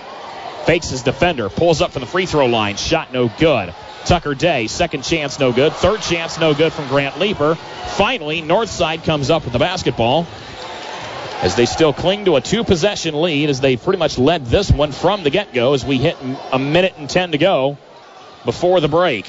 fakes 0.65 0.89
his 0.89 1.03
defender, 1.03 1.49
pulls 1.49 1.81
up 1.81 1.91
from 1.91 2.01
the 2.01 2.07
free 2.07 2.25
throw 2.25 2.47
line. 2.47 2.75
Shot 2.75 3.13
no 3.13 3.29
good. 3.29 3.73
Tucker 4.05 4.35
Day, 4.35 4.67
second 4.67 5.03
chance 5.03 5.39
no 5.39 5.51
good. 5.51 5.73
Third 5.73 6.01
chance 6.01 6.39
no 6.39 6.53
good 6.53 6.73
from 6.73 6.87
Grant 6.87 7.19
Leeper. 7.19 7.55
Finally, 7.55 8.41
Northside 8.41 9.03
comes 9.03 9.29
up 9.29 9.43
with 9.45 9.53
the 9.53 9.59
basketball 9.59 10.27
as 11.41 11.55
they 11.55 11.65
still 11.65 11.93
cling 11.93 12.25
to 12.25 12.35
a 12.35 12.41
two 12.41 12.63
possession 12.63 13.19
lead 13.21 13.49
as 13.49 13.61
they 13.61 13.77
pretty 13.77 13.99
much 13.99 14.17
led 14.17 14.45
this 14.45 14.71
one 14.71 14.91
from 14.91 15.23
the 15.23 15.29
get 15.29 15.53
go 15.53 15.73
as 15.73 15.85
we 15.85 15.97
hit 15.97 16.17
a 16.51 16.59
minute 16.59 16.95
and 16.97 17.09
10 17.09 17.31
to 17.31 17.37
go 17.37 17.77
before 18.43 18.79
the 18.79 18.87
break. 18.87 19.25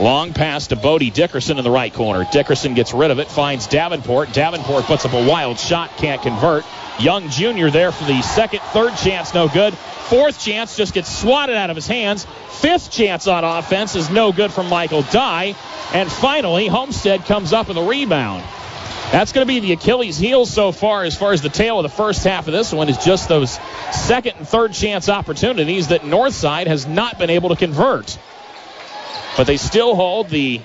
Long 0.00 0.32
pass 0.32 0.68
to 0.68 0.76
Bodie 0.76 1.10
Dickerson 1.10 1.58
in 1.58 1.64
the 1.64 1.72
right 1.72 1.92
corner. 1.92 2.24
Dickerson 2.30 2.74
gets 2.74 2.94
rid 2.94 3.10
of 3.10 3.18
it, 3.18 3.28
finds 3.28 3.66
Davenport. 3.66 4.32
Davenport 4.32 4.84
puts 4.84 5.04
up 5.04 5.12
a 5.12 5.26
wild 5.26 5.58
shot, 5.58 5.96
can't 5.96 6.22
convert. 6.22 6.64
Young 7.00 7.28
Jr. 7.30 7.68
there 7.68 7.90
for 7.90 8.04
the 8.04 8.22
second, 8.22 8.60
third 8.72 8.96
chance, 8.96 9.34
no 9.34 9.48
good. 9.48 9.74
Fourth 9.74 10.40
chance 10.40 10.76
just 10.76 10.94
gets 10.94 11.14
swatted 11.14 11.56
out 11.56 11.70
of 11.70 11.76
his 11.76 11.88
hands. 11.88 12.26
Fifth 12.60 12.92
chance 12.92 13.26
on 13.26 13.42
offense 13.42 13.96
is 13.96 14.08
no 14.08 14.30
good 14.30 14.52
from 14.52 14.68
Michael 14.68 15.02
Dye. 15.02 15.56
And 15.92 16.10
finally, 16.10 16.68
Homestead 16.68 17.24
comes 17.24 17.52
up 17.52 17.66
with 17.66 17.76
a 17.76 17.82
rebound. 17.82 18.44
That's 19.10 19.32
going 19.32 19.46
to 19.46 19.52
be 19.52 19.58
the 19.58 19.72
Achilles 19.72 20.16
heel 20.16 20.46
so 20.46 20.70
far, 20.70 21.02
as 21.02 21.16
far 21.16 21.32
as 21.32 21.42
the 21.42 21.48
tail 21.48 21.78
of 21.78 21.82
the 21.82 21.88
first 21.88 22.22
half 22.24 22.46
of 22.46 22.52
this 22.52 22.72
one, 22.72 22.88
is 22.88 22.98
just 22.98 23.28
those 23.28 23.58
second 23.90 24.36
and 24.36 24.46
third 24.46 24.74
chance 24.74 25.08
opportunities 25.08 25.88
that 25.88 26.02
Northside 26.02 26.66
has 26.68 26.86
not 26.86 27.18
been 27.18 27.30
able 27.30 27.48
to 27.48 27.56
convert. 27.56 28.16
But 29.38 29.46
they 29.46 29.56
still 29.56 29.94
hold 29.94 30.30
the 30.30 30.60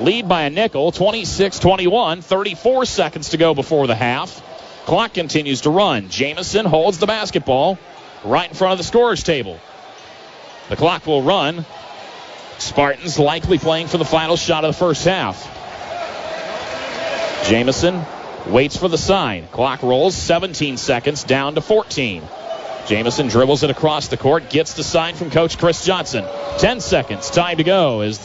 lead 0.00 0.28
by 0.28 0.42
a 0.42 0.50
nickel, 0.50 0.90
26 0.90 1.60
21, 1.60 2.20
34 2.20 2.84
seconds 2.84 3.28
to 3.28 3.36
go 3.36 3.54
before 3.54 3.86
the 3.86 3.94
half. 3.94 4.42
Clock 4.86 5.14
continues 5.14 5.60
to 5.60 5.70
run. 5.70 6.08
Jamison 6.08 6.66
holds 6.66 6.98
the 6.98 7.06
basketball 7.06 7.78
right 8.24 8.48
in 8.48 8.56
front 8.56 8.72
of 8.72 8.78
the 8.78 8.84
scorer's 8.84 9.22
table. 9.22 9.60
The 10.68 10.74
clock 10.74 11.06
will 11.06 11.22
run 11.22 11.64
Spartans 12.58 13.20
likely 13.20 13.58
playing 13.58 13.86
for 13.86 13.98
the 13.98 14.04
final 14.04 14.36
shot 14.36 14.64
of 14.64 14.74
the 14.74 14.78
first 14.78 15.04
half. 15.04 15.40
Jamison 17.48 18.04
waits 18.48 18.76
for 18.76 18.88
the 18.88 18.98
sign. 18.98 19.46
Clock 19.52 19.84
rolls 19.84 20.16
17 20.16 20.76
seconds 20.76 21.22
down 21.22 21.54
to 21.54 21.60
14. 21.60 22.24
Jamison 22.86 23.26
dribbles 23.26 23.64
it 23.64 23.70
across 23.70 24.08
the 24.08 24.16
court, 24.16 24.48
gets 24.48 24.74
the 24.74 24.84
sign 24.84 25.16
from 25.16 25.30
Coach 25.30 25.58
Chris 25.58 25.84
Johnson. 25.84 26.24
10 26.58 26.80
seconds, 26.80 27.30
time 27.30 27.56
to 27.56 27.64
go 27.64 28.02
as 28.02 28.18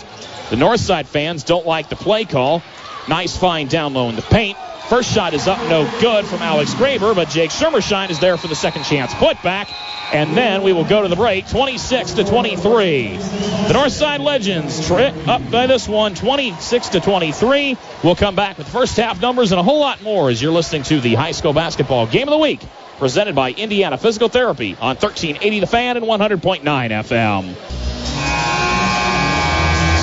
the 0.51 0.55
Northside 0.55 1.07
fans 1.07 1.43
don't 1.43 1.65
like 1.65 1.89
the 1.89 1.95
play 1.95 2.25
call. 2.25 2.61
Nice 3.09 3.35
find 3.35 3.69
down 3.69 3.93
low 3.93 4.09
in 4.09 4.15
the 4.15 4.21
paint. 4.21 4.57
First 4.87 5.11
shot 5.11 5.33
is 5.33 5.47
up, 5.47 5.57
no 5.69 5.89
good 6.01 6.25
from 6.25 6.41
Alex 6.41 6.73
Graber, 6.73 7.15
but 7.15 7.29
Jake 7.29 7.49
Schermershine 7.49 8.09
is 8.09 8.19
there 8.19 8.37
for 8.37 8.47
the 8.47 8.55
second 8.55 8.83
chance 8.83 9.13
putback. 9.13 9.67
And 10.13 10.35
then 10.35 10.61
we 10.61 10.73
will 10.73 10.83
go 10.83 11.01
to 11.01 11.07
the 11.07 11.15
break, 11.15 11.47
26 11.47 12.13
to 12.13 12.23
23. 12.25 13.15
The 13.15 13.73
Northside 13.73 14.19
Legends 14.19 14.85
tri- 14.85 15.13
up 15.27 15.49
by 15.49 15.67
this 15.67 15.87
one, 15.87 16.13
26 16.15 16.89
to 16.89 16.99
23. 16.99 17.77
We'll 18.03 18.15
come 18.15 18.35
back 18.35 18.57
with 18.57 18.67
first 18.67 18.97
half 18.97 19.21
numbers 19.21 19.53
and 19.53 19.59
a 19.59 19.63
whole 19.63 19.79
lot 19.79 20.03
more 20.03 20.29
as 20.29 20.41
you're 20.41 20.51
listening 20.51 20.83
to 20.83 20.99
the 20.99 21.15
high 21.15 21.31
school 21.31 21.53
basketball 21.53 22.05
game 22.07 22.27
of 22.27 22.33
the 22.33 22.37
week, 22.37 22.59
presented 23.01 23.33
by 23.33 23.51
Indiana 23.51 23.97
Physical 23.97 24.29
Therapy 24.29 24.73
on 24.79 24.95
1380 24.95 25.59
The 25.61 25.65
Fan 25.65 25.97
and 25.97 26.05
100.9 26.05 26.61
FM. 26.61 27.55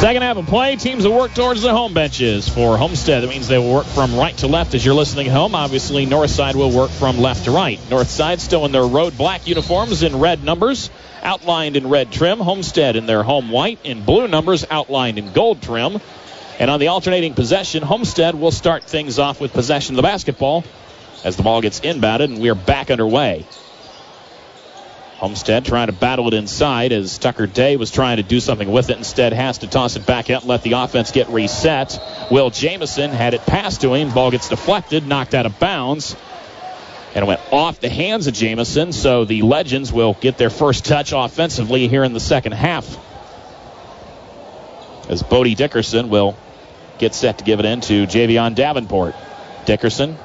Second 0.01 0.23
half 0.23 0.37
of 0.37 0.47
play, 0.47 0.75
teams 0.75 1.07
will 1.07 1.17
work 1.17 1.33
towards 1.33 1.63
the 1.63 1.71
home 1.71 1.95
benches. 1.95 2.49
For 2.49 2.77
Homestead, 2.77 3.23
that 3.23 3.29
means 3.29 3.47
they 3.47 3.57
will 3.57 3.73
work 3.73 3.87
from 3.87 4.17
right 4.17 4.37
to 4.39 4.49
left 4.49 4.75
as 4.75 4.85
you're 4.85 4.97
listening 4.97 5.29
home. 5.29 5.55
Obviously, 5.55 6.07
Northside 6.07 6.57
will 6.57 6.73
work 6.73 6.91
from 6.91 7.19
left 7.19 7.45
to 7.45 7.53
right. 7.53 7.79
Northside 7.89 8.41
still 8.41 8.65
in 8.65 8.73
their 8.73 8.83
road 8.85 9.17
black 9.17 9.47
uniforms 9.47 10.03
in 10.03 10.19
red 10.19 10.43
numbers, 10.43 10.91
outlined 11.23 11.77
in 11.77 11.89
red 11.89 12.11
trim. 12.11 12.41
Homestead 12.41 12.97
in 12.97 13.07
their 13.07 13.23
home 13.23 13.51
white 13.51 13.79
in 13.85 14.05
blue 14.05 14.27
numbers, 14.27 14.67
outlined 14.69 15.19
in 15.19 15.33
gold 15.33 15.63
trim. 15.63 16.01
And 16.59 16.69
on 16.69 16.81
the 16.81 16.89
alternating 16.89 17.35
possession, 17.35 17.85
Homestead 17.85 18.35
will 18.35 18.51
start 18.51 18.83
things 18.83 19.21
off 19.21 19.41
with 19.41 19.53
possession 19.53 19.95
of 19.95 19.99
the 19.99 20.03
basketball 20.03 20.65
as 21.25 21.37
the 21.37 21.43
ball 21.43 21.61
gets 21.61 21.81
inbounded, 21.81 22.25
and 22.25 22.41
we 22.41 22.49
are 22.49 22.55
back 22.55 22.91
underway. 22.91 23.47
Homestead 25.19 25.65
trying 25.65 25.89
to 25.89 25.93
battle 25.93 26.29
it 26.29 26.35
inside 26.35 26.93
as 26.93 27.19
Tucker 27.19 27.49
Day 27.49 27.77
was 27.77 27.91
trying 27.91 28.19
to 28.19 28.23
do 28.23 28.39
something 28.39 28.71
with 28.71 28.89
it. 28.89 28.99
Instead, 28.99 29.33
has 29.33 29.59
to 29.59 29.67
toss 29.67 29.97
it 29.97 30.07
back 30.07 30.31
out 30.31 30.43
and 30.43 30.49
let 30.49 30.63
the 30.63 30.73
offense 30.75 31.11
get 31.11 31.29
reset. 31.29 31.99
Will 32.31 32.51
Jamison 32.51 33.11
had 33.11 33.35
it 33.35 33.45
passed 33.45 33.81
to 33.81 33.95
him. 33.95 34.13
Ball 34.13 34.31
gets 34.31 34.49
deflected, 34.49 35.09
knocked 35.09 35.35
out 35.35 35.45
of 35.45 35.59
bounds. 35.59 36.15
And 37.17 37.25
it 37.25 37.27
went 37.27 37.41
off 37.51 37.81
the 37.81 37.89
hands 37.89 38.29
of 38.29 38.35
Jamison, 38.35 38.93
so 38.93 39.25
the 39.25 39.43
Legends 39.43 39.93
will 39.93 40.15
get 40.15 40.39
their 40.39 40.51
first 40.51 40.85
touch 40.85 41.13
offensively 41.13 41.89
here 41.89 42.05
in 42.05 42.13
the 42.13 42.21
second 42.21 42.53
half. 42.53 42.97
As 45.09 45.25
Bodie 45.25 45.57
Dickerson 45.57 46.11
will 46.11 46.37
get 46.99 47.13
set 47.13 47.39
to 47.39 47.45
give 47.45 47.59
it 47.59 47.67
in 47.67 47.81
to 47.81 48.07
Javion 48.07 48.55
Davenport. 48.55 49.17
Dickerson 49.65 50.17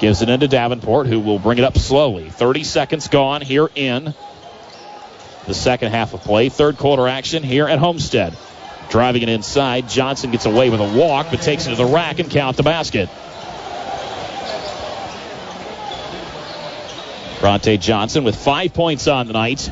gives 0.00 0.22
it 0.22 0.28
into 0.28 0.48
Davenport, 0.48 1.06
who 1.06 1.20
will 1.20 1.38
bring 1.38 1.58
it 1.58 1.64
up 1.64 1.78
slowly. 1.78 2.30
30 2.30 2.64
seconds 2.64 3.08
gone 3.08 3.40
here 3.40 3.68
in 3.74 4.14
the 5.46 5.54
second 5.54 5.92
half 5.92 6.14
of 6.14 6.22
play. 6.22 6.48
Third 6.48 6.78
quarter 6.78 7.08
action 7.08 7.42
here 7.42 7.68
at 7.68 7.78
Homestead. 7.78 8.36
Driving 8.90 9.22
it 9.22 9.28
inside, 9.28 9.88
Johnson 9.88 10.30
gets 10.30 10.46
away 10.46 10.70
with 10.70 10.80
a 10.80 10.98
walk, 10.98 11.28
but 11.30 11.40
takes 11.40 11.66
it 11.66 11.70
to 11.70 11.76
the 11.76 11.86
rack 11.86 12.18
and 12.18 12.30
count 12.30 12.56
the 12.56 12.62
basket. 12.62 13.08
Bronte 17.40 17.76
Johnson 17.78 18.24
with 18.24 18.36
five 18.36 18.72
points 18.72 19.06
on 19.06 19.26
the 19.26 19.32
night 19.34 19.70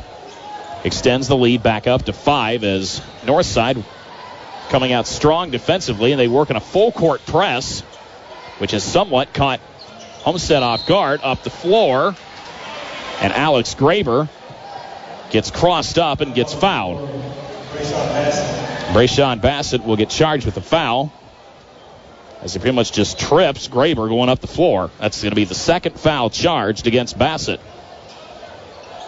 extends 0.85 1.29
the 1.29 1.37
lead 1.37 1.63
back 1.63 1.87
up 1.87 2.05
to 2.05 2.13
five 2.13 2.65
as 2.65 3.01
Northside 3.25 3.83
coming 4.69 4.93
out 4.93 5.07
strong 5.07 5.51
defensively, 5.51 6.13
and 6.13 6.21
they 6.21 6.29
work 6.29 6.51
in 6.51 6.57
a 6.57 6.61
full 6.61 6.93
court 6.93 7.25
press, 7.25 7.81
which 8.59 8.73
has 8.73 8.83
somewhat 8.83 9.33
caught 9.33 9.61
Homestead 10.23 10.63
off 10.63 10.87
guard 10.87 11.21
up 11.23 11.43
the 11.43 11.51
floor. 11.51 12.15
And 13.21 13.33
Alex 13.33 13.75
Graber 13.75 14.29
gets 15.31 15.51
crossed 15.51 15.99
up 15.99 16.21
and 16.21 16.35
gets 16.35 16.53
fouled. 16.53 17.09
Brayshawn 18.93 19.41
Bassett 19.41 19.85
will 19.85 19.97
get 19.97 20.11
charged 20.11 20.45
with 20.45 20.57
a 20.57 20.61
foul 20.61 21.13
as 22.43 22.53
he 22.53 22.59
pretty 22.59 22.75
much 22.75 22.93
just 22.93 23.19
trips 23.19 23.69
Graber 23.69 24.09
going 24.09 24.29
up 24.29 24.41
the 24.41 24.49
floor. 24.49 24.91
That's 24.99 25.23
going 25.23 25.31
to 25.31 25.37
be 25.37 25.45
the 25.45 25.55
second 25.55 25.99
foul 25.99 26.31
charged 26.31 26.87
against 26.87 27.17
Bassett. 27.17 27.61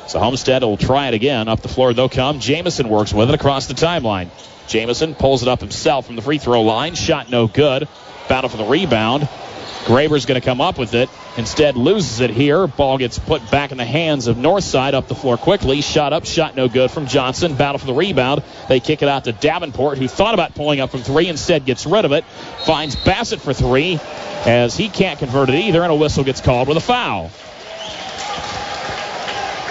So 0.07 0.21
Homestead 0.21 0.63
will 0.63 0.77
try 0.77 1.09
it 1.09 1.15
again. 1.15 1.49
Up 1.49 1.61
the 1.61 1.69
floor 1.69 1.93
they'll 1.93 2.09
come. 2.09 2.39
Jamison 2.41 2.89
works 2.89 3.13
with 3.13 3.29
it 3.31 3.35
across 3.35 3.67
the 3.67 3.75
timeline. 3.75 4.29
Jamison 4.69 5.15
pulls 5.15 5.43
it 5.43 5.49
up 5.49 5.61
himself 5.61 6.07
from 6.07 6.17
the 6.17 6.23
free 6.23 6.39
throw 6.39 6.63
line. 6.63 6.95
Shot 6.95 7.31
no 7.31 7.47
good. 7.47 7.89
Battle 8.29 8.49
for 8.49 8.57
the 8.57 8.65
rebound. 8.65 9.29
Graber's 9.85 10.25
going 10.25 10.41
to 10.41 10.45
come 10.45 10.63
up 10.63 10.79
with 10.79 10.95
it. 10.95 11.11
Instead, 11.37 11.77
loses 11.77 12.21
it 12.21 12.31
here. 12.31 12.67
Ball 12.67 12.97
gets 12.97 13.19
put 13.19 13.51
back 13.51 13.71
in 13.71 13.77
the 13.77 13.85
hands 13.85 14.29
of 14.29 14.37
Northside 14.37 14.95
up 14.95 15.09
the 15.09 15.15
floor 15.15 15.37
quickly. 15.37 15.83
Shot 15.83 16.15
up, 16.15 16.25
shot 16.25 16.57
no 16.57 16.69
good 16.69 16.91
from 16.91 17.07
Johnson. 17.07 17.55
Battle 17.55 17.79
for 17.79 17.87
the 17.87 17.93
rebound. 17.93 18.43
They 18.69 18.81
kick 18.81 19.03
it 19.03 19.09
out 19.09 19.25
to 19.25 19.33
Davenport, 19.33 19.99
who 19.99 20.09
thought 20.09 20.33
about 20.33 20.55
pulling 20.55 20.81
up 20.81 20.91
from 20.91 21.03
three. 21.03 21.29
Instead, 21.29 21.67
gets 21.67 21.85
rid 21.85 22.07
of 22.07 22.13
it. 22.13 22.25
Finds 22.65 22.97
Bassett 22.97 23.41
for 23.41 23.53
three, 23.53 24.01
as 24.47 24.75
he 24.75 24.89
can't 24.89 25.19
convert 25.19 25.51
it 25.51 25.57
either, 25.57 25.83
and 25.83 25.93
a 25.93 25.97
whistle 25.97 26.25
gets 26.25 26.41
called 26.41 26.67
with 26.69 26.79
a 26.79 26.81
foul. 26.81 27.29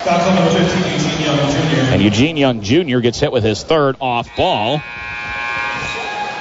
Foul 0.03 0.35
number 0.35 0.51
15, 0.51 0.93
Eugene 0.93 1.25
Young 1.25 1.51
Jr. 1.51 1.93
And 1.93 2.01
Eugene 2.03 2.37
Young 2.37 2.61
Jr. 2.61 2.99
gets 2.99 3.19
hit 3.19 3.31
with 3.31 3.43
his 3.43 3.63
third 3.63 3.95
off 3.99 4.35
ball. 4.35 4.79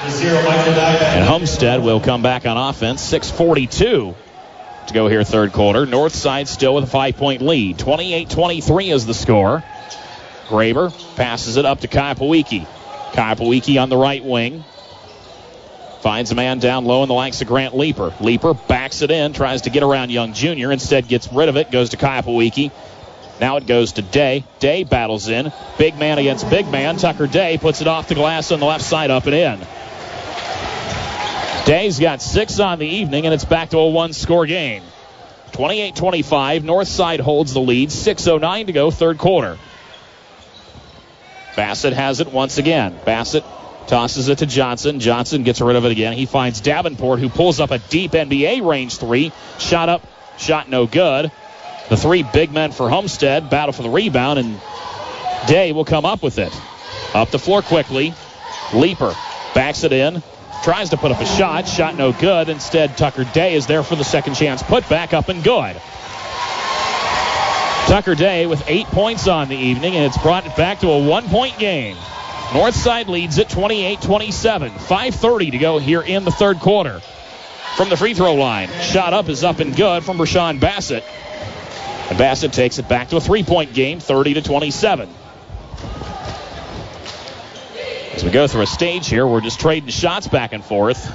And 0.03 1.25
Homestead 1.25 1.83
will 1.83 2.01
come 2.01 2.23
back 2.23 2.45
on 2.45 2.57
offense. 2.57 3.01
642 3.03 4.15
to 4.88 4.95
go 4.95 5.07
here 5.07 5.23
third 5.23 5.53
quarter. 5.53 5.87
Northside 5.87 6.49
still 6.49 6.75
with 6.75 6.85
a 6.85 6.88
five-point 6.88 7.41
lead. 7.41 7.79
28-23 7.79 8.93
is 8.93 9.07
the 9.07 9.15
score. 9.15 9.62
Graber 10.49 10.93
passes 11.17 11.57
it 11.57 11.65
up 11.65 11.81
to 11.81 11.88
Kai 11.88 12.15
Pawiki. 12.15 12.67
Kai 13.12 13.35
Pawiki 13.35 13.81
on 13.81 13.88
the 13.91 13.97
right 13.97 14.25
wing. 14.25 14.65
Finds 16.01 16.33
a 16.33 16.35
man 16.35 16.59
down 16.59 16.85
low 16.85 17.05
in 17.05 17.09
the 17.09 17.15
likes 17.15 17.41
of 17.41 17.47
Grant 17.47 17.77
Leaper. 17.77 18.12
Leaper 18.21 18.55
backs 18.55 19.03
it 19.03 19.12
in, 19.12 19.33
tries 19.33 19.62
to 19.62 19.71
get 19.71 19.85
around 19.85 20.11
Young 20.11 20.33
Jr. 20.33 20.73
Instead 20.73 21.07
gets 21.07 21.33
rid 21.33 21.49
of 21.49 21.57
it, 21.57 21.71
goes 21.71 21.91
to 21.91 21.97
Kai 21.97 22.23
Pawiki. 22.23 22.73
Now 23.41 23.57
it 23.57 23.67
goes 23.67 23.93
to 23.93 24.03
Day. 24.03 24.45
Day 24.59 24.83
battles 24.83 25.29
in. 25.29 25.53
Big 25.79 25.97
man 25.97 26.19
against 26.19 26.51
big 26.51 26.69
man. 26.69 26.97
Tucker 26.97 27.29
Day 27.29 27.57
puts 27.57 27.81
it 27.81 27.87
off 27.87 28.09
the 28.09 28.17
glass 28.17 28.51
on 28.51 28.59
the 28.59 28.67
left 28.67 28.85
side, 28.85 29.12
up 29.12 29.27
and 29.27 29.35
in. 29.35 29.61
Day's 31.64 31.98
got 31.98 32.20
six 32.20 32.59
on 32.59 32.79
the 32.79 32.87
evening, 32.87 33.25
and 33.25 33.35
it's 33.35 33.44
back 33.44 33.70
to 33.70 33.79
a 33.79 33.88
one 33.88 34.12
score 34.12 34.46
game. 34.46 34.83
28 35.53 35.94
25. 35.94 36.62
Northside 36.62 37.20
holds 37.20 37.53
the 37.53 37.61
lead. 37.61 37.90
6.09 37.90 38.66
to 38.66 38.72
go, 38.72 38.90
third 38.90 39.18
quarter. 39.18 39.59
Bassett 41.55 41.92
has 41.92 42.20
it 42.20 42.33
once 42.33 42.59
again. 42.59 42.98
Bassett 43.05 43.44
tosses 43.87 44.29
it 44.29 44.38
to 44.38 44.46
Johnson. 44.46 44.98
Johnson 44.98 45.42
gets 45.42 45.61
rid 45.61 45.77
of 45.77 45.85
it 45.85 45.92
again. 45.92 46.14
He 46.14 46.27
finds 46.27 46.61
Davenport, 46.61 47.20
who 47.20 47.29
pulls 47.29 47.61
up 47.61 47.70
a 47.70 47.79
deep 47.79 48.12
NBA 48.12 48.66
range 48.66 48.96
three. 48.98 49.33
Shot 49.59 49.88
up, 49.88 50.03
shot 50.38 50.68
no 50.68 50.87
good. 50.87 51.31
The 51.90 51.96
three 51.96 52.22
big 52.22 52.53
men 52.53 52.72
for 52.72 52.88
Homestead 52.88 53.51
battle 53.51 53.72
for 53.72 53.83
the 53.83 53.90
rebound, 53.90 54.38
and 54.38 54.61
Day 55.46 55.72
will 55.72 55.85
come 55.85 56.05
up 56.05 56.22
with 56.22 56.38
it. 56.38 56.53
Up 57.14 57.31
the 57.31 57.38
floor 57.38 57.62
quickly. 57.62 58.14
Leaper 58.72 59.14
backs 59.55 59.85
it 59.85 59.92
in. 59.92 60.22
Tries 60.62 60.90
to 60.90 60.96
put 60.96 61.11
up 61.11 61.20
a 61.20 61.27
shot. 61.27 61.66
Shot 61.66 61.96
no 61.96 62.12
good. 62.12 62.48
Instead, 62.48 62.96
Tucker 62.96 63.25
Day 63.25 63.55
is 63.55 63.66
there 63.66 63.83
for 63.83 63.96
the 63.96 64.05
second 64.05 64.35
chance. 64.35 64.62
Put 64.62 64.88
back 64.88 65.12
up 65.12 65.29
and 65.29 65.42
good. 65.42 65.81
Tucker 67.87 68.14
Day 68.14 68.46
with 68.46 68.62
eight 68.68 68.87
points 68.87 69.27
on 69.27 69.48
the 69.48 69.57
evening, 69.57 69.96
and 69.96 70.05
it's 70.05 70.16
brought 70.18 70.46
it 70.46 70.57
back 70.57 70.81
to 70.81 70.88
a 70.88 71.05
one 71.05 71.29
point 71.29 71.59
game. 71.59 71.96
Northside 72.51 73.09
leads 73.09 73.38
it 73.38 73.48
28 73.48 74.01
27. 74.03 74.70
5.30 74.70 75.51
to 75.51 75.59
go 75.59 75.79
here 75.79 76.01
in 76.01 76.25
the 76.25 76.31
third 76.31 76.61
quarter. 76.61 77.01
From 77.77 77.88
the 77.88 77.96
free 77.96 78.14
throw 78.14 78.35
line, 78.35 78.68
shot 78.83 79.14
up 79.14 79.29
is 79.29 79.43
up 79.43 79.59
and 79.59 79.74
good 79.74 80.05
from 80.05 80.18
Rashawn 80.18 80.61
Bassett. 80.61 81.03
And 82.09 82.18
Bassett 82.18 82.53
takes 82.53 82.78
it 82.78 82.89
back 82.89 83.09
to 83.09 83.16
a 83.16 83.20
three 83.20 83.43
point 83.43 83.72
game, 83.74 83.99
30 83.99 84.34
to 84.34 84.43
27. 84.43 85.09
As 88.13 88.23
we 88.23 88.31
go 88.31 88.47
through 88.47 88.63
a 88.63 88.67
stage 88.67 89.09
here, 89.09 89.27
we're 89.27 89.41
just 89.41 89.59
trading 89.59 89.89
shots 89.89 90.29
back 90.29 90.53
and 90.53 90.63
forth. 90.63 91.11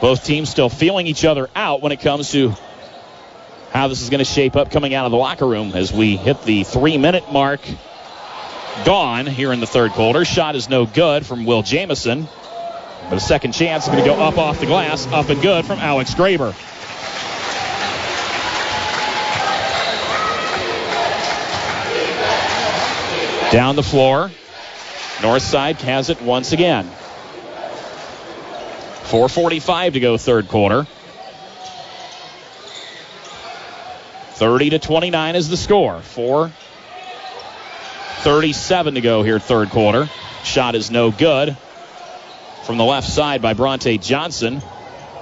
Both 0.00 0.24
teams 0.24 0.48
still 0.48 0.68
feeling 0.68 1.08
each 1.08 1.24
other 1.24 1.50
out 1.56 1.82
when 1.82 1.90
it 1.90 1.98
comes 1.98 2.30
to 2.32 2.54
how 3.72 3.88
this 3.88 4.00
is 4.00 4.10
going 4.10 4.20
to 4.20 4.24
shape 4.24 4.54
up 4.54 4.70
coming 4.70 4.94
out 4.94 5.06
of 5.06 5.10
the 5.10 5.16
locker 5.16 5.44
room 5.46 5.72
as 5.74 5.92
we 5.92 6.16
hit 6.16 6.42
the 6.42 6.62
three 6.62 6.98
minute 6.98 7.32
mark. 7.32 7.60
Gone 8.84 9.26
here 9.26 9.52
in 9.52 9.58
the 9.58 9.66
third 9.66 9.90
quarter. 9.90 10.24
Shot 10.24 10.54
is 10.54 10.68
no 10.68 10.86
good 10.86 11.26
from 11.26 11.46
Will 11.46 11.62
Jamison. 11.62 12.28
But 13.10 13.16
a 13.16 13.20
second 13.20 13.52
chance 13.52 13.84
is 13.84 13.92
going 13.92 14.04
to 14.04 14.08
go 14.08 14.14
up 14.16 14.38
off 14.38 14.60
the 14.60 14.66
glass, 14.66 15.04
up 15.08 15.28
and 15.28 15.42
good 15.42 15.64
from 15.64 15.80
Alex 15.80 16.14
Graber. 16.14 16.54
Down 23.50 23.74
the 23.74 23.82
floor. 23.82 24.30
Northside 25.18 25.76
has 25.80 26.10
it 26.10 26.20
once 26.20 26.52
again. 26.52 26.86
4.45 29.04 29.94
to 29.94 30.00
go, 30.00 30.18
third 30.18 30.48
quarter. 30.48 30.86
30 34.34 34.70
to 34.70 34.78
29 34.78 35.36
is 35.36 35.48
the 35.48 35.56
score. 35.56 36.00
4 36.00 36.52
37 38.26 38.94
to 38.96 39.00
go 39.00 39.22
here, 39.22 39.38
third 39.38 39.70
quarter. 39.70 40.10
Shot 40.42 40.74
is 40.74 40.90
no 40.90 41.10
good 41.10 41.56
from 42.64 42.76
the 42.76 42.84
left 42.84 43.08
side 43.08 43.40
by 43.40 43.54
Bronte 43.54 43.96
Johnson. 43.98 44.60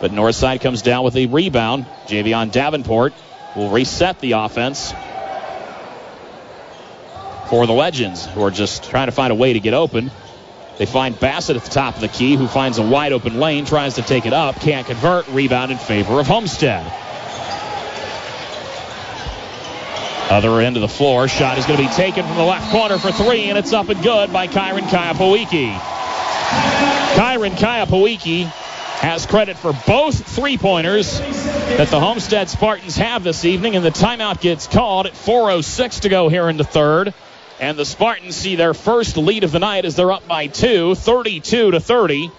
But 0.00 0.10
Northside 0.10 0.60
comes 0.60 0.82
down 0.82 1.04
with 1.04 1.14
a 1.16 1.26
rebound. 1.26 1.86
Javion 2.06 2.50
Davenport 2.50 3.12
will 3.54 3.70
reset 3.70 4.18
the 4.20 4.32
offense 4.32 4.92
for 7.54 7.68
the 7.68 7.72
Legends, 7.72 8.26
who 8.26 8.42
are 8.42 8.50
just 8.50 8.90
trying 8.90 9.06
to 9.06 9.12
find 9.12 9.30
a 9.30 9.34
way 9.36 9.52
to 9.52 9.60
get 9.60 9.74
open. 9.74 10.10
They 10.76 10.86
find 10.86 11.16
Bassett 11.16 11.56
at 11.56 11.62
the 11.62 11.70
top 11.70 11.94
of 11.94 12.00
the 12.00 12.08
key, 12.08 12.34
who 12.34 12.48
finds 12.48 12.78
a 12.78 12.82
wide 12.82 13.12
open 13.12 13.38
lane, 13.38 13.64
tries 13.64 13.94
to 13.94 14.02
take 14.02 14.26
it 14.26 14.32
up, 14.32 14.56
can't 14.56 14.84
convert, 14.84 15.28
rebound 15.28 15.70
in 15.70 15.78
favor 15.78 16.18
of 16.18 16.26
Homestead. 16.26 16.84
Other 20.32 20.60
end 20.62 20.74
of 20.76 20.80
the 20.80 20.88
floor, 20.88 21.28
shot 21.28 21.56
is 21.56 21.64
going 21.64 21.78
to 21.78 21.86
be 21.86 21.94
taken 21.94 22.26
from 22.26 22.36
the 22.36 22.42
left 22.42 22.72
corner 22.72 22.98
for 22.98 23.12
three, 23.12 23.44
and 23.44 23.56
it's 23.56 23.72
up 23.72 23.88
and 23.88 24.02
good 24.02 24.32
by 24.32 24.48
Kyron 24.48 24.88
Kayapawiki. 24.88 25.74
Kyron 27.14 27.52
Kayapawiki 27.52 28.46
has 28.98 29.26
credit 29.26 29.56
for 29.56 29.72
both 29.86 30.26
three 30.26 30.58
pointers 30.58 31.20
that 31.20 31.86
the 31.86 32.00
Homestead 32.00 32.50
Spartans 32.50 32.96
have 32.96 33.22
this 33.22 33.44
evening, 33.44 33.76
and 33.76 33.84
the 33.84 33.90
timeout 33.90 34.40
gets 34.40 34.66
called 34.66 35.06
at 35.06 35.12
4.06 35.12 36.00
to 36.00 36.08
go 36.08 36.28
here 36.28 36.48
in 36.48 36.56
the 36.56 36.64
third. 36.64 37.14
And 37.60 37.78
the 37.78 37.84
Spartans 37.84 38.34
see 38.34 38.56
their 38.56 38.74
first 38.74 39.16
lead 39.16 39.44
of 39.44 39.52
the 39.52 39.60
night 39.60 39.84
as 39.84 39.94
they're 39.94 40.12
up 40.12 40.26
by 40.26 40.48
two, 40.48 40.94
32 40.94 41.70
to 41.70 41.80
30. 41.80 42.30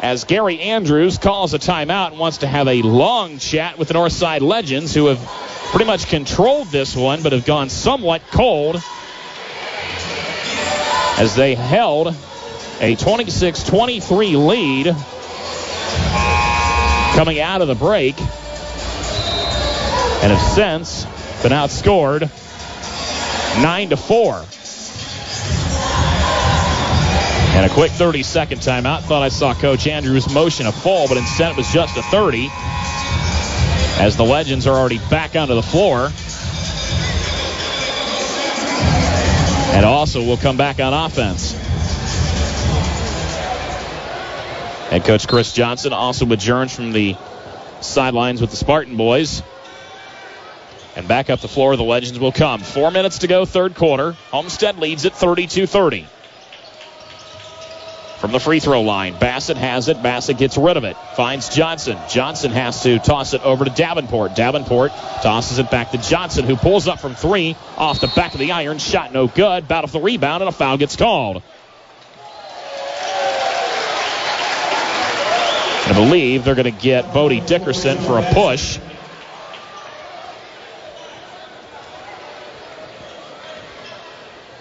As 0.00 0.24
Gary 0.24 0.60
Andrews 0.60 1.18
calls 1.18 1.54
a 1.54 1.58
timeout 1.58 2.10
and 2.10 2.18
wants 2.18 2.38
to 2.38 2.46
have 2.46 2.68
a 2.68 2.82
long 2.82 3.38
chat 3.38 3.78
with 3.78 3.88
the 3.88 3.94
Northside 3.94 4.40
Legends, 4.40 4.94
who 4.94 5.06
have 5.06 5.18
pretty 5.70 5.84
much 5.84 6.08
controlled 6.08 6.68
this 6.68 6.96
one 6.96 7.22
but 7.22 7.32
have 7.32 7.44
gone 7.44 7.68
somewhat 7.68 8.22
cold 8.30 8.76
as 11.18 11.34
they 11.34 11.54
held 11.54 12.14
a 12.80 12.94
26 12.94 13.64
23 13.64 14.36
lead 14.36 14.86
coming 17.14 17.40
out 17.40 17.62
of 17.62 17.68
the 17.68 17.74
break 17.74 18.18
and 20.22 20.32
have 20.32 20.54
since 20.54 21.04
been 21.42 21.52
outscored 21.52 22.30
9 23.62 23.90
to 23.90 23.96
4. 23.96 24.44
And 27.56 27.64
a 27.64 27.72
quick 27.72 27.90
30 27.90 28.22
second 28.22 28.58
timeout. 28.58 29.02
Thought 29.02 29.22
I 29.22 29.30
saw 29.30 29.54
Coach 29.54 29.86
Andrews 29.86 30.32
motion 30.32 30.66
a 30.66 30.72
fall, 30.72 31.08
but 31.08 31.16
instead 31.16 31.52
it 31.52 31.56
was 31.56 31.72
just 31.72 31.96
a 31.96 32.02
30. 32.02 32.50
As 33.98 34.16
the 34.18 34.24
Legends 34.24 34.66
are 34.66 34.76
already 34.76 34.98
back 35.08 35.36
onto 35.36 35.54
the 35.54 35.62
floor. 35.62 36.10
And 39.74 39.86
also 39.86 40.22
will 40.22 40.36
come 40.36 40.58
back 40.58 40.80
on 40.80 40.92
offense. 40.92 41.52
Head 44.90 45.04
coach 45.04 45.26
Chris 45.26 45.52
Johnson 45.52 45.92
also 45.92 46.26
adjourns 46.26 46.74
from 46.74 46.92
the 46.92 47.16
sidelines 47.80 48.40
with 48.40 48.50
the 48.50 48.56
Spartan 48.56 48.96
boys. 48.96 49.42
And 50.96 51.06
back 51.06 51.28
up 51.28 51.40
the 51.40 51.48
floor, 51.48 51.76
the 51.76 51.84
Legends 51.84 52.18
will 52.18 52.32
come. 52.32 52.62
Four 52.62 52.90
minutes 52.90 53.18
to 53.18 53.26
go, 53.26 53.44
third 53.44 53.74
quarter. 53.74 54.12
Homestead 54.30 54.78
leads 54.78 55.04
at 55.04 55.14
32 55.14 55.66
30. 55.66 56.06
From 58.18 58.32
the 58.32 58.40
free 58.40 58.60
throw 58.60 58.80
line, 58.80 59.14
Bassett 59.18 59.58
has 59.58 59.88
it. 59.88 60.02
Bassett 60.02 60.38
gets 60.38 60.56
rid 60.56 60.78
of 60.78 60.84
it. 60.84 60.96
Finds 61.16 61.54
Johnson. 61.54 61.98
Johnson 62.08 62.50
has 62.50 62.82
to 62.84 62.98
toss 62.98 63.34
it 63.34 63.42
over 63.42 63.66
to 63.66 63.70
Davenport. 63.70 64.34
Davenport 64.34 64.90
tosses 65.22 65.58
it 65.58 65.70
back 65.70 65.90
to 65.90 65.98
Johnson, 65.98 66.46
who 66.46 66.56
pulls 66.56 66.88
up 66.88 66.98
from 66.98 67.14
three 67.14 67.56
off 67.76 68.00
the 68.00 68.10
back 68.16 68.32
of 68.32 68.40
the 68.40 68.52
iron. 68.52 68.78
Shot 68.78 69.12
no 69.12 69.28
good. 69.28 69.68
Battle 69.68 69.88
for 69.88 69.98
the 69.98 70.04
rebound, 70.04 70.42
and 70.42 70.48
a 70.48 70.52
foul 70.52 70.78
gets 70.78 70.96
called. 70.96 71.42
I 75.88 75.92
believe 75.92 76.44
they're 76.44 76.54
going 76.54 76.64
to 76.74 76.82
get 76.82 77.12
Bodie 77.12 77.40
Dickerson 77.40 77.98
for 77.98 78.18
a 78.18 78.22
push. 78.32 78.78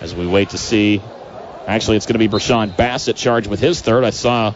As 0.05 0.13
we 0.13 0.27
wait 0.27 0.51
to 0.51 0.59
see. 0.59 1.01
Actually, 1.65 1.97
it's 1.97 2.05
going 2.05 2.13
to 2.13 2.19
be 2.19 2.27
Brashawn 2.27 2.77
Bassett 2.77 3.15
charged 3.15 3.47
with 3.47 3.59
his 3.59 3.81
third. 3.81 4.03
I 4.03 4.11
saw 4.11 4.53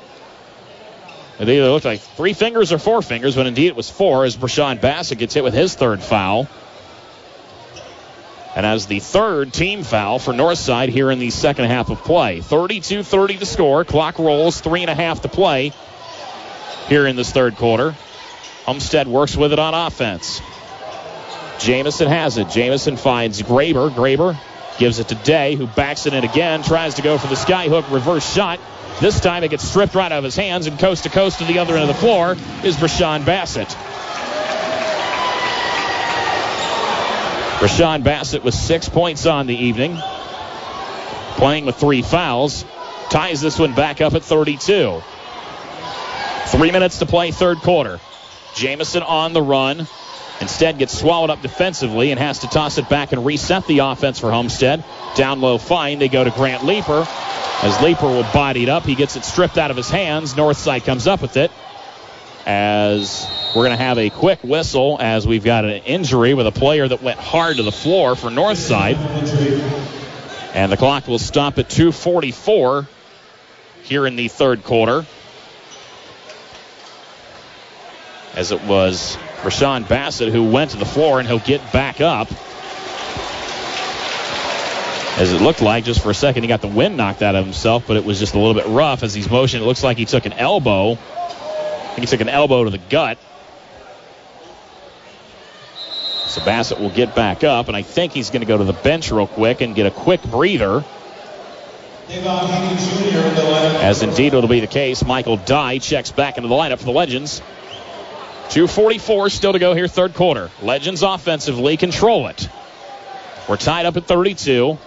it 1.39 1.49
either 1.49 1.69
looked 1.69 1.85
like 1.85 2.01
three 2.01 2.33
fingers 2.33 2.71
or 2.71 2.77
four 2.77 3.01
fingers, 3.01 3.35
but 3.35 3.47
indeed 3.47 3.69
it 3.69 3.75
was 3.75 3.89
four 3.89 4.25
as 4.25 4.37
Brashawn 4.37 4.79
Bassett 4.79 5.17
gets 5.17 5.33
hit 5.33 5.43
with 5.43 5.55
his 5.55 5.73
third 5.73 6.03
foul. 6.03 6.47
And 8.55 8.63
as 8.63 8.85
the 8.85 8.99
third 8.99 9.51
team 9.51 9.81
foul 9.81 10.19
for 10.19 10.33
Northside 10.33 10.89
here 10.89 11.09
in 11.09 11.17
the 11.17 11.31
second 11.31 11.65
half 11.65 11.89
of 11.89 12.03
play. 12.03 12.41
32 12.41 13.01
30 13.01 13.37
to 13.37 13.45
score. 13.47 13.83
Clock 13.83 14.19
rolls, 14.19 14.61
three 14.61 14.81
and 14.81 14.91
a 14.91 14.95
half 14.95 15.23
to 15.23 15.29
play 15.29 15.73
here 16.89 17.07
in 17.07 17.15
this 17.15 17.31
third 17.31 17.55
quarter. 17.55 17.95
Homestead 18.67 19.07
works 19.07 19.35
with 19.35 19.51
it 19.51 19.57
on 19.57 19.73
offense. 19.73 20.41
Jamison 21.57 22.07
has 22.07 22.37
it. 22.37 22.49
Jamison 22.49 22.97
finds 22.97 23.41
Graber. 23.41 23.89
Graber 23.89 24.39
gives 24.79 24.99
it 24.99 25.09
to 25.09 25.15
Day, 25.15 25.55
who 25.55 25.67
backs 25.67 26.05
it 26.07 26.13
in 26.13 26.23
again, 26.23 26.63
tries 26.63 26.95
to 26.95 27.01
go 27.01 27.17
for 27.17 27.27
the 27.27 27.35
skyhook 27.35 27.91
reverse 27.91 28.33
shot. 28.33 28.59
This 29.01 29.19
time 29.19 29.43
it 29.43 29.49
gets 29.49 29.67
stripped 29.67 29.93
right 29.93 30.11
out 30.11 30.17
of 30.17 30.23
his 30.23 30.35
hands, 30.35 30.65
and 30.65 30.79
coast 30.79 31.03
to 31.03 31.09
coast 31.09 31.39
to 31.39 31.45
the 31.45 31.59
other 31.59 31.75
end 31.75 31.89
of 31.89 31.95
the 31.95 32.01
floor 32.01 32.31
is 32.63 32.75
Brashawn 32.77 33.25
Bassett. 33.25 33.67
Brashawn 37.59 38.03
Bassett 38.03 38.43
with 38.43 38.53
six 38.53 38.87
points 38.87 39.25
on 39.25 39.45
the 39.45 39.55
evening, 39.55 39.97
playing 41.35 41.65
with 41.65 41.75
three 41.75 42.01
fouls, 42.01 42.63
ties 43.09 43.41
this 43.41 43.59
one 43.59 43.75
back 43.75 43.99
up 43.99 44.13
at 44.13 44.23
32. 44.23 45.01
Three 46.47 46.71
minutes 46.71 46.99
to 46.99 47.05
play, 47.05 47.31
third 47.31 47.57
quarter. 47.57 47.99
Jamison 48.55 49.03
on 49.03 49.33
the 49.33 49.41
run. 49.41 49.87
Instead, 50.41 50.77
gets 50.77 50.97
swallowed 50.97 51.29
up 51.29 51.41
defensively 51.41 52.11
and 52.11 52.19
has 52.19 52.39
to 52.39 52.47
toss 52.47 52.77
it 52.77 52.87
back 52.87 53.11
and 53.11 53.25
reset 53.25 53.67
the 53.67 53.79
offense 53.79 54.19
for 54.19 54.31
Homestead. 54.31 54.83
Down 55.15 55.41
low, 55.41 55.57
fine. 55.57 55.99
They 55.99 56.07
go 56.07 56.23
to 56.23 56.31
Grant 56.31 56.63
Leaper. 56.63 57.05
As 57.61 57.81
Leaper 57.81 58.07
will 58.07 58.23
body 58.31 58.63
it 58.63 58.69
up, 58.69 58.83
he 58.83 58.95
gets 58.95 59.17
it 59.17 59.25
stripped 59.25 59.57
out 59.57 59.69
of 59.69 59.75
his 59.75 59.89
hands. 59.89 60.33
Northside 60.35 60.85
comes 60.85 61.07
up 61.07 61.21
with 61.21 61.35
it. 61.35 61.51
As 62.45 63.27
we're 63.53 63.65
going 63.65 63.77
to 63.77 63.83
have 63.83 63.97
a 63.97 64.09
quick 64.09 64.39
whistle 64.43 64.97
as 64.99 65.27
we've 65.27 65.43
got 65.43 65.65
an 65.65 65.83
injury 65.83 66.33
with 66.33 66.47
a 66.47 66.51
player 66.51 66.87
that 66.87 67.03
went 67.03 67.19
hard 67.19 67.57
to 67.57 67.63
the 67.63 67.71
floor 67.71 68.15
for 68.15 68.29
Northside. 68.29 68.95
And 70.53 70.71
the 70.71 70.77
clock 70.77 71.07
will 71.07 71.19
stop 71.19 71.57
at 71.57 71.67
2.44 71.67 72.87
here 73.83 74.07
in 74.07 74.15
the 74.15 74.29
third 74.29 74.63
quarter. 74.63 75.05
As 78.35 78.51
it 78.51 78.63
was 78.63 79.17
Rashawn 79.43 79.87
Bassett 79.87 80.33
who 80.33 80.43
went 80.43 80.71
to 80.71 80.77
the 80.77 80.85
floor 80.85 81.19
and 81.19 81.27
he'll 81.27 81.39
get 81.39 81.71
back 81.71 82.01
up. 82.01 82.29
As 85.17 85.33
it 85.33 85.41
looked 85.41 85.61
like 85.61 85.83
just 85.83 86.01
for 86.01 86.09
a 86.09 86.13
second 86.13 86.43
he 86.43 86.47
got 86.47 86.61
the 86.61 86.67
wind 86.67 86.97
knocked 86.97 87.21
out 87.21 87.35
of 87.35 87.45
himself, 87.45 87.85
but 87.87 87.97
it 87.97 88.05
was 88.05 88.19
just 88.19 88.35
a 88.35 88.39
little 88.39 88.53
bit 88.53 88.67
rough 88.67 89.03
as 89.03 89.13
he's 89.13 89.29
motioning. 89.29 89.63
It 89.63 89.67
looks 89.67 89.83
like 89.83 89.97
he 89.97 90.05
took 90.05 90.25
an 90.25 90.33
elbow. 90.33 90.93
I 90.93 91.91
think 91.95 91.99
he 91.99 92.05
took 92.05 92.21
an 92.21 92.29
elbow 92.29 92.63
to 92.65 92.69
the 92.69 92.77
gut. 92.77 93.17
So 96.27 96.45
Bassett 96.45 96.79
will 96.79 96.91
get 96.91 97.15
back 97.15 97.43
up, 97.43 97.69
and 97.69 97.75
I 97.75 97.81
think 97.81 98.13
he's 98.13 98.29
going 98.29 98.41
to 98.41 98.45
go 98.45 98.57
to 98.57 98.63
the 98.63 98.73
bench 98.73 99.11
real 99.11 99.25
quick 99.25 99.61
and 99.61 99.73
get 99.73 99.87
a 99.87 99.91
quick 99.91 100.21
breather. 100.23 100.83
As 103.81 104.03
indeed 104.03 104.33
it'll 104.33 104.47
be 104.47 104.59
the 104.59 104.67
case, 104.67 105.03
Michael 105.03 105.37
Dye 105.37 105.79
checks 105.79 106.11
back 106.11 106.37
into 106.37 106.47
the 106.47 106.55
lineup 106.55 106.77
for 106.77 106.85
the 106.85 106.91
Legends. 106.91 107.41
2.44 108.49 109.31
still 109.31 109.53
to 109.53 109.59
go 109.59 109.75
here, 109.75 109.87
third 109.87 110.15
quarter. 110.15 110.49
Legends 110.61 111.03
offensively 111.03 111.77
control 111.77 112.27
it. 112.27 112.49
We're 113.47 113.57
tied 113.57 113.85
up 113.85 113.95
at 113.95 114.05
32. 114.05 114.77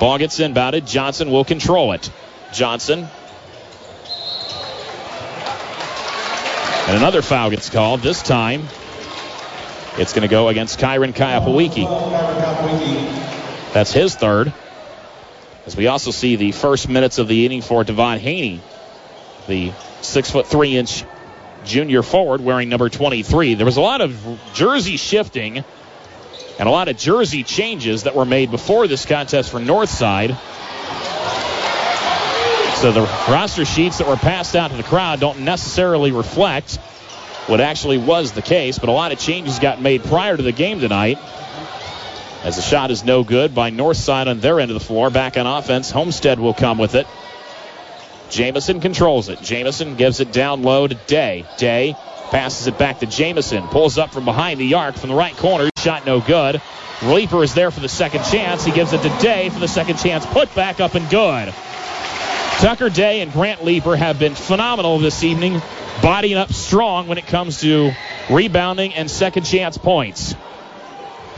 Ball 0.00 0.18
gets 0.18 0.40
inbounded. 0.40 0.88
Johnson 0.88 1.30
will 1.30 1.44
control 1.44 1.92
it. 1.92 2.10
Johnson. 2.52 3.08
And 6.86 6.96
another 6.96 7.22
foul 7.22 7.50
gets 7.50 7.70
called. 7.70 8.00
This 8.00 8.20
time, 8.20 8.68
it's 9.96 10.12
going 10.12 10.22
to 10.22 10.28
go 10.28 10.48
against 10.48 10.80
Kyron 10.80 11.14
Kayapawiki. 11.14 11.84
That's 13.72 13.92
his 13.92 14.16
third. 14.16 14.52
As 15.66 15.76
we 15.76 15.86
also 15.86 16.10
see 16.10 16.34
the 16.34 16.50
first 16.50 16.88
minutes 16.88 17.18
of 17.18 17.28
the 17.28 17.46
inning 17.46 17.62
for 17.62 17.84
Devon 17.84 18.18
Haney, 18.18 18.60
the 19.46 19.72
six 20.02 20.30
foot 20.30 20.46
three 20.46 20.76
inch 20.76 21.04
junior 21.64 22.02
forward 22.02 22.40
wearing 22.40 22.68
number 22.68 22.88
23. 22.88 23.54
There 23.54 23.66
was 23.66 23.76
a 23.76 23.80
lot 23.80 24.00
of 24.00 24.40
jersey 24.54 24.96
shifting 24.96 25.64
and 26.58 26.68
a 26.68 26.70
lot 26.70 26.88
of 26.88 26.96
jersey 26.96 27.42
changes 27.42 28.04
that 28.04 28.14
were 28.14 28.24
made 28.24 28.50
before 28.50 28.86
this 28.86 29.06
contest 29.06 29.50
for 29.50 29.58
Northside. 29.58 30.36
So 32.76 32.92
the 32.92 33.02
roster 33.28 33.64
sheets 33.64 33.98
that 33.98 34.06
were 34.06 34.16
passed 34.16 34.54
out 34.54 34.70
to 34.70 34.76
the 34.76 34.82
crowd 34.82 35.18
don't 35.18 35.40
necessarily 35.40 36.12
reflect 36.12 36.76
what 37.46 37.60
actually 37.60 37.98
was 37.98 38.32
the 38.32 38.42
case, 38.42 38.78
but 38.78 38.88
a 38.88 38.92
lot 38.92 39.12
of 39.12 39.18
changes 39.18 39.58
got 39.58 39.80
made 39.80 40.04
prior 40.04 40.36
to 40.36 40.42
the 40.42 40.52
game 40.52 40.80
tonight. 40.80 41.18
As 42.42 42.56
the 42.56 42.62
shot 42.62 42.90
is 42.90 43.04
no 43.04 43.24
good 43.24 43.54
by 43.54 43.70
Northside 43.70 44.26
on 44.26 44.40
their 44.40 44.60
end 44.60 44.70
of 44.70 44.78
the 44.78 44.84
floor. 44.84 45.08
Back 45.08 45.38
on 45.38 45.46
offense, 45.46 45.90
Homestead 45.90 46.38
will 46.38 46.52
come 46.52 46.76
with 46.76 46.94
it. 46.94 47.06
Jamison 48.30 48.80
controls 48.80 49.28
it. 49.28 49.40
Jamison 49.42 49.96
gives 49.96 50.20
it 50.20 50.32
down 50.32 50.62
low 50.62 50.86
to 50.86 50.94
Day. 50.94 51.46
Day 51.58 51.96
passes 52.30 52.66
it 52.66 52.78
back 52.78 53.00
to 53.00 53.06
Jamison. 53.06 53.66
Pulls 53.68 53.98
up 53.98 54.12
from 54.12 54.24
behind 54.24 54.58
the 54.58 54.74
arc 54.74 54.96
from 54.96 55.10
the 55.10 55.16
right 55.16 55.36
corner. 55.36 55.70
Shot 55.78 56.06
no 56.06 56.20
good. 56.20 56.60
Leaper 57.02 57.42
is 57.42 57.54
there 57.54 57.70
for 57.70 57.80
the 57.80 57.88
second 57.88 58.24
chance. 58.24 58.64
He 58.64 58.72
gives 58.72 58.92
it 58.92 59.02
to 59.02 59.08
Day 59.20 59.50
for 59.50 59.58
the 59.58 59.68
second 59.68 59.98
chance. 59.98 60.24
Put 60.26 60.54
back 60.54 60.80
up 60.80 60.94
and 60.94 61.08
good. 61.10 61.52
Tucker 62.58 62.88
Day 62.88 63.20
and 63.20 63.32
Grant 63.32 63.64
Leaper 63.64 63.96
have 63.96 64.18
been 64.18 64.34
phenomenal 64.34 64.98
this 64.98 65.22
evening, 65.22 65.60
bodying 66.00 66.36
up 66.36 66.52
strong 66.52 67.08
when 67.08 67.18
it 67.18 67.26
comes 67.26 67.60
to 67.60 67.92
rebounding 68.30 68.94
and 68.94 69.10
second 69.10 69.42
chance 69.44 69.76
points. 69.76 70.34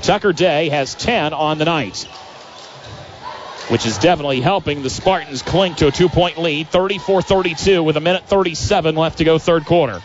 Tucker 0.03 0.33
Day 0.33 0.69
has 0.69 0.95
10 0.95 1.33
on 1.33 1.59
the 1.59 1.65
night, 1.65 2.07
which 3.69 3.87
is 3.87 3.99
definitely 3.99 4.41
helping 4.41 4.83
the 4.83 4.91
Spartans 4.91 5.43
cling 5.43 5.75
to 5.77 5.89
a 5.89 5.91
two 5.91 6.09
point 6.09 6.39
lead, 6.39 6.69
34 6.69 7.23
32, 7.23 7.83
with 7.83 7.97
a 7.97 8.01
minute 8.01 8.25
37 8.25 8.95
left 8.95 9.19
to 9.19 9.25
go, 9.25 9.39
third 9.39 9.65
quarter. 9.65 10.03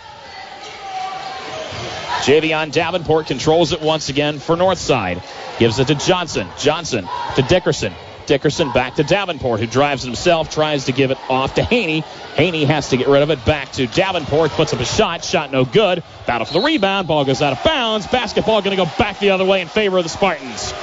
Javion 2.21 2.71
Davenport 2.71 3.27
controls 3.27 3.71
it 3.73 3.81
once 3.81 4.09
again 4.09 4.37
for 4.37 4.55
Northside. 4.55 5.23
Gives 5.57 5.79
it 5.79 5.87
to 5.87 5.95
Johnson. 5.95 6.47
Johnson 6.57 7.07
to 7.35 7.41
Dickerson. 7.41 7.93
Dickerson 8.27 8.71
back 8.71 8.95
to 8.95 9.03
Davenport, 9.03 9.59
who 9.59 9.65
drives 9.65 10.03
himself, 10.03 10.51
tries 10.51 10.85
to 10.85 10.91
give 10.91 11.09
it 11.09 11.17
off 11.29 11.55
to 11.55 11.63
Haney. 11.63 12.01
Haney 12.35 12.65
has 12.65 12.89
to 12.89 12.97
get 12.97 13.07
rid 13.07 13.23
of 13.23 13.31
it. 13.31 13.43
Back 13.45 13.71
to 13.73 13.87
Davenport, 13.87 14.51
puts 14.51 14.73
up 14.73 14.79
a 14.79 14.85
shot. 14.85 15.25
Shot 15.25 15.51
no 15.51 15.65
good. 15.65 16.03
Battle 16.27 16.45
for 16.45 16.53
the 16.53 16.61
rebound. 16.61 17.07
Ball 17.07 17.25
goes 17.25 17.41
out 17.41 17.53
of 17.53 17.63
bounds. 17.63 18.07
Basketball 18.07 18.61
going 18.61 18.77
to 18.77 18.85
go 18.85 18.89
back 18.97 19.19
the 19.19 19.31
other 19.31 19.45
way 19.45 19.61
in 19.61 19.67
favor 19.67 19.97
of 19.97 20.03
the 20.03 20.09
Spartans. 20.09 20.73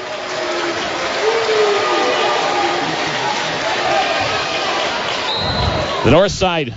The 6.05 6.13
north 6.13 6.33
side 6.33 6.75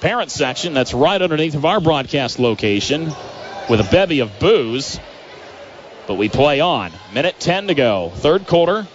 parent 0.00 0.30
section 0.30 0.72
that's 0.72 0.94
right 0.94 1.20
underneath 1.20 1.54
of 1.56 1.64
our 1.64 1.80
broadcast 1.80 2.38
location 2.38 3.12
with 3.68 3.80
a 3.80 3.88
bevy 3.90 4.20
of 4.20 4.38
boos. 4.38 5.00
But 6.06 6.14
we 6.14 6.28
play 6.28 6.60
on. 6.60 6.92
Minute 7.12 7.34
10 7.40 7.66
to 7.66 7.74
go. 7.74 8.12
Third 8.14 8.46
quarter. 8.46 8.86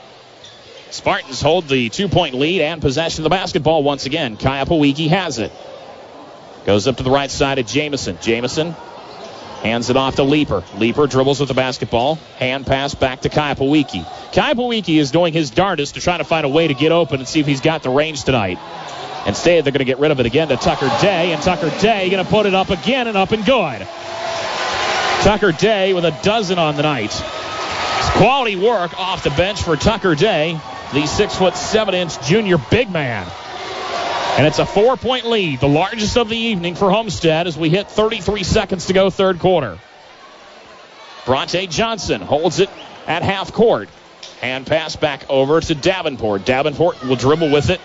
Spartans 0.90 1.42
hold 1.42 1.68
the 1.68 1.90
two 1.90 2.08
point 2.08 2.34
lead 2.34 2.62
and 2.62 2.82
possession 2.82 3.22
of 3.22 3.24
the 3.24 3.30
basketball 3.30 3.84
once 3.84 4.06
again. 4.06 4.38
Kaya 4.38 4.66
Pawiki 4.66 5.10
has 5.10 5.38
it. 5.38 5.52
Goes 6.66 6.88
up 6.88 6.98
to 6.98 7.04
the 7.04 7.12
right 7.12 7.30
side 7.30 7.60
of 7.60 7.68
Jamison. 7.68 8.18
Jamison 8.22 8.74
hands 9.62 9.90
it 9.90 9.98
off 9.98 10.16
to 10.16 10.24
Leaper. 10.24 10.64
Leaper 10.78 11.08
dribbles 11.08 11.40
with 11.40 11.50
the 11.50 11.56
basketball. 11.56 12.16
Hand 12.38 12.66
pass 12.66 12.96
back 12.96 13.22
to 13.22 13.30
Kaya 13.30 13.56
Pawiki. 13.56 14.06
Kaya 14.34 14.56
Pawiki 14.56 14.98
is 14.98 15.12
doing 15.12 15.34
his 15.34 15.52
darndest 15.52 15.96
to 15.96 16.02
try 16.02 16.18
to 16.18 16.24
find 16.24 16.46
a 16.46 16.50
way 16.50 16.68
to 16.68 16.74
get 16.74 16.92
open 16.92 17.20
and 17.20 17.28
see 17.28 17.42
if 17.42 17.46
he's 17.46 17.62
got 17.62 17.84
the 17.84 17.90
range 17.90 18.24
tonight. 18.24 18.58
Instead, 19.26 19.64
they're 19.64 19.72
going 19.72 19.80
to 19.80 19.86
get 19.86 20.00
rid 20.00 20.12
of 20.12 20.20
it 20.20 20.26
again 20.26 20.48
to 20.48 20.58
Tucker 20.58 20.90
Day, 21.02 21.32
and 21.32 21.42
Tucker 21.42 21.70
Day 21.80 22.10
going 22.10 22.24
to 22.24 22.30
put 22.30 22.46
it 22.46 22.56
up 22.56 22.70
again 22.70 23.08
and 23.08 23.16
up 23.16 23.32
and 23.32 23.46
good. 23.46 23.88
Tucker 25.22 25.52
Day 25.52 25.94
with 25.94 26.06
a 26.06 26.18
dozen 26.24 26.58
on 26.58 26.76
the 26.76 26.82
night. 26.82 27.14
It's 27.14 28.10
quality 28.18 28.56
work 28.56 29.00
off 29.00 29.24
the 29.24 29.30
bench 29.30 29.62
for 29.62 29.76
Tucker 29.76 30.16
Day, 30.16 30.60
the 30.94 31.06
six 31.06 31.36
foot 31.36 31.56
seven 31.56 31.94
inch 31.94 32.20
junior 32.26 32.58
big 32.72 32.90
man. 32.90 33.28
And 34.38 34.48
it's 34.48 34.58
a 34.58 34.66
four 34.66 34.98
point 34.98 35.26
lead, 35.26 35.60
the 35.60 35.68
largest 35.68 36.18
of 36.18 36.28
the 36.28 36.38
evening 36.38 36.74
for 36.74 36.90
Homestead 36.90 37.46
as 37.46 37.56
we 37.56 37.70
hit 37.70 37.92
33 37.92 38.44
seconds 38.44 38.88
to 38.88 38.94
go, 38.94 39.12
third 39.12 39.40
quarter. 39.40 39.78
Bronte 41.28 41.68
Johnson 41.68 42.22
holds 42.22 42.60
it 42.60 42.70
at 43.06 43.22
half 43.22 43.54
court. 43.54 43.90
Hand 44.40 44.66
pass 44.66 44.96
back 44.96 45.30
over 45.30 45.62
to 45.62 45.76
Davenport. 45.76 46.46
Davenport 46.46 47.04
will 47.04 47.16
dribble 47.16 47.52
with 47.52 47.70
it 47.70 47.80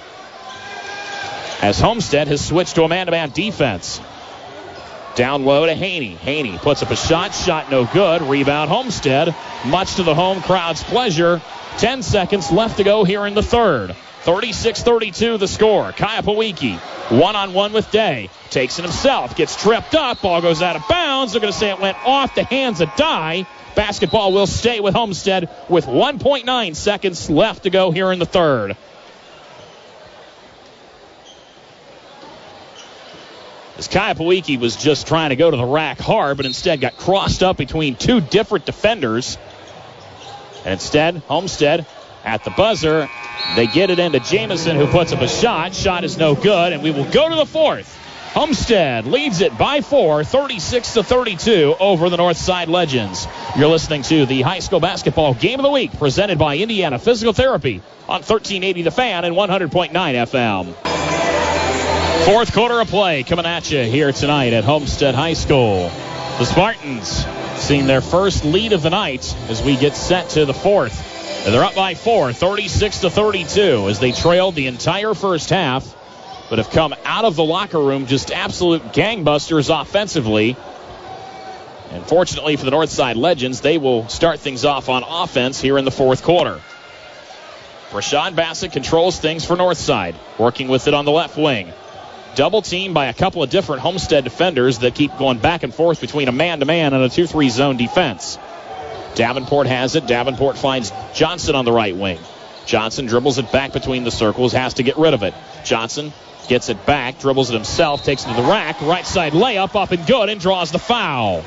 as 1.63 1.81
Homestead 1.81 2.29
has 2.29 2.45
switched 2.45 2.75
to 2.77 2.85
a 2.85 2.89
man 2.89 3.07
to 3.07 3.13
man 3.13 3.31
defense. 3.31 4.01
Down 5.15 5.45
low 5.45 5.65
to 5.65 5.75
Haney. 5.75 6.15
Haney 6.15 6.59
puts 6.59 6.83
up 6.83 6.91
a 6.91 6.97
shot. 6.97 7.35
Shot 7.35 7.71
no 7.71 7.87
good. 7.87 8.23
Rebound 8.23 8.71
Homestead. 8.71 9.35
Much 9.65 9.95
to 9.95 10.03
the 10.03 10.15
home 10.15 10.43
crowd's 10.43 10.85
pleasure. 10.85 11.41
10 11.79 12.03
seconds 12.03 12.51
left 12.51 12.77
to 12.77 12.85
go 12.85 13.05
here 13.05 13.27
in 13.27 13.35
the 13.35 13.43
third. 13.43 13.97
36 14.23 14.83
32 14.83 15.39
the 15.39 15.47
score. 15.47 15.93
Kaya 15.93 16.21
Pawiki, 16.21 16.77
one 17.17 17.37
on 17.37 17.55
one 17.55 17.73
with 17.73 17.91
Day. 17.91 18.29
Takes 18.51 18.79
it 18.79 18.83
himself. 18.83 19.37
Gets 19.37 19.61
tripped 19.63 19.95
up. 19.95 20.21
Ball 20.21 20.43
goes 20.43 20.63
out 20.63 20.77
of 20.77 20.83
bounds. 20.89 21.33
They're 21.33 21.41
going 21.41 21.53
to 21.53 21.59
say 21.59 21.71
it 21.71 21.81
went 21.81 21.97
off 22.05 22.35
the 22.35 22.43
hands 22.43 22.81
of 22.81 22.95
Dye. 22.97 23.47
Basketball 23.77 24.33
will 24.33 24.47
stay 24.47 24.81
with 24.81 24.95
Homestead 24.95 25.49
with 25.69 25.87
1.9 25.87 26.77
seconds 26.77 27.31
left 27.31 27.63
to 27.63 27.71
go 27.71 27.91
here 27.91 28.11
in 28.11 28.19
the 28.19 28.27
third. 28.27 28.77
As 33.79 33.89
Kaya 33.89 34.15
Pawiki 34.15 34.59
was 34.59 34.77
just 34.77 35.07
trying 35.07 35.31
to 35.31 35.37
go 35.37 35.51
to 35.51 35.57
the 35.57 35.65
rack 35.65 35.99
hard, 35.99 36.39
but 36.39 36.47
instead 36.47 36.81
got 36.81 36.97
crossed 36.97 37.43
up 37.43 37.57
between 37.57 37.95
two 37.95 38.21
different 38.21 38.65
defenders. 38.65 39.37
And 40.65 40.73
instead, 40.73 41.17
Homestead 41.29 41.87
at 42.25 42.43
the 42.45 42.51
buzzer. 42.51 43.09
They 43.55 43.67
get 43.67 43.91
it 43.91 43.99
into 43.99 44.19
Jamison, 44.21 44.77
who 44.77 44.87
puts 44.87 45.13
up 45.13 45.21
a 45.21 45.29
shot. 45.29 45.75
Shot 45.75 46.05
is 46.05 46.17
no 46.17 46.35
good, 46.35 46.73
and 46.73 46.83
we 46.83 46.91
will 46.91 47.09
go 47.11 47.29
to 47.29 47.37
the 47.37 47.47
fourth. 47.47 47.93
Homestead 48.33 49.07
leads 49.07 49.41
it 49.41 49.57
by 49.57 49.81
four, 49.81 50.25
36 50.25 50.95
to 50.95 51.03
32 51.03 51.77
over 51.81 52.11
the 52.11 52.19
Northside 52.19 52.67
Legends. 52.69 53.27
You're 53.57 53.69
listening 53.69 54.03
to 54.03 54.27
the 54.27 54.43
high 54.43 54.59
school 54.59 54.81
basketball 54.81 55.33
game 55.33 55.59
of 55.59 55.63
the 55.63 55.71
week 55.71 55.97
presented 55.99 56.39
by 56.39 56.59
Indiana 56.59 56.99
Physical 56.99 57.33
Therapy 57.33 57.81
on 58.09 58.21
1380 58.21 58.83
The 58.83 58.91
Fan 58.91 59.25
and 59.25 59.35
100.9 59.35 59.91
FM. 59.91 60.75
Fourth 62.27 62.53
quarter 62.53 62.81
of 62.81 62.89
play 62.89 63.23
coming 63.23 63.47
at 63.47 63.71
you 63.71 63.85
here 63.85 64.11
tonight 64.11 64.53
at 64.53 64.65
Homestead 64.65 65.15
High 65.15 65.35
School. 65.35 65.93
The 66.41 66.45
Spartans 66.45 67.25
seeing 67.55 67.87
their 67.87 68.01
first 68.01 68.45
lead 68.45 68.73
of 68.73 68.83
the 68.83 68.91
night 68.91 69.33
as 69.49 69.63
we 69.63 69.77
get 69.77 69.95
set 69.95 70.31
to 70.31 70.45
the 70.45 70.53
fourth. 70.53 71.47
And 71.47 71.55
They're 71.55 71.63
up 71.63 71.77
by 71.77 71.95
four, 71.95 72.33
36 72.33 73.03
to 73.03 73.11
32, 73.11 73.89
as 73.89 74.01
they 74.01 74.11
trailed 74.11 74.57
the 74.57 74.67
entire 74.67 75.15
first 75.15 75.51
half, 75.51 75.87
but 76.51 76.59
have 76.59 76.71
come 76.71 76.97
out 77.05 77.25
of 77.25 77.37
the 77.37 77.45
locker 77.45 77.79
room 77.79 78.09
just 78.09 78.33
absolute 78.33 78.83
gangbusters 78.87 79.71
offensively. 79.71 80.57
And 81.93 82.05
fortunately 82.05 82.57
for 82.57 82.65
the 82.65 82.73
Northside 82.73 83.15
Legends, 83.15 83.61
they 83.61 83.79
will 83.79 84.09
start 84.09 84.41
things 84.41 84.65
off 84.65 84.89
on 84.89 85.05
offense 85.07 85.61
here 85.61 85.79
in 85.79 85.85
the 85.85 85.93
fourth 85.93 86.25
quarter. 86.25 86.61
Rashawn 87.91 88.35
Bassett 88.35 88.73
controls 88.73 89.17
things 89.21 89.45
for 89.45 89.55
Northside, 89.55 90.17
working 90.39 90.67
with 90.67 90.89
it 90.89 90.93
on 90.93 91.05
the 91.05 91.13
left 91.13 91.37
wing. 91.37 91.73
Double 92.37 92.61
teamed 92.61 92.93
by 92.93 93.07
a 93.07 93.15
couple 93.15 93.43
of 93.43 93.49
different 93.49 93.81
Homestead 93.81 94.23
defenders 94.23 94.81
that 94.81 94.95
keep 94.95 95.17
going 95.17 95.39
back 95.39 95.63
and 95.63 95.75
forth 95.75 96.03
between 96.03 96.29
a 96.29 96.33
man 96.33 96.61
to 96.61 96.67
man 96.67 96.93
and 96.93 97.03
a 97.03 97.09
2 97.09 97.27
3 97.27 97.49
zone 97.49 97.79
defense. 97.79 98.39
Davenport 99.15 99.67
has 99.67 99.97
it. 99.97 100.07
Davenport 100.07 100.59
finds 100.59 100.93
Johnson 101.15 101.55
on 101.55 101.65
the 101.65 101.73
right 101.73 101.97
wing. 101.97 102.19
Johnson 102.67 103.07
dribbles 103.07 103.39
it 103.39 103.51
back 103.51 103.73
between 103.73 104.05
the 104.05 104.11
circles, 104.11 104.53
has 104.53 104.75
to 104.75 104.83
get 104.83 104.99
rid 104.99 105.15
of 105.15 105.23
it. 105.23 105.33
Johnson 105.65 106.13
gets 106.47 106.69
it 106.69 106.85
back, 106.85 107.19
dribbles 107.21 107.49
it 107.49 107.55
himself, 107.55 108.05
takes 108.05 108.27
it 108.27 108.29
to 108.29 108.35
the 108.35 108.43
rack, 108.43 108.83
right 108.83 109.07
side 109.07 109.33
layup 109.33 109.75
up 109.75 109.93
and 109.93 110.07
good, 110.07 110.29
and 110.29 110.39
draws 110.39 110.71
the 110.71 110.79
foul. 110.79 111.43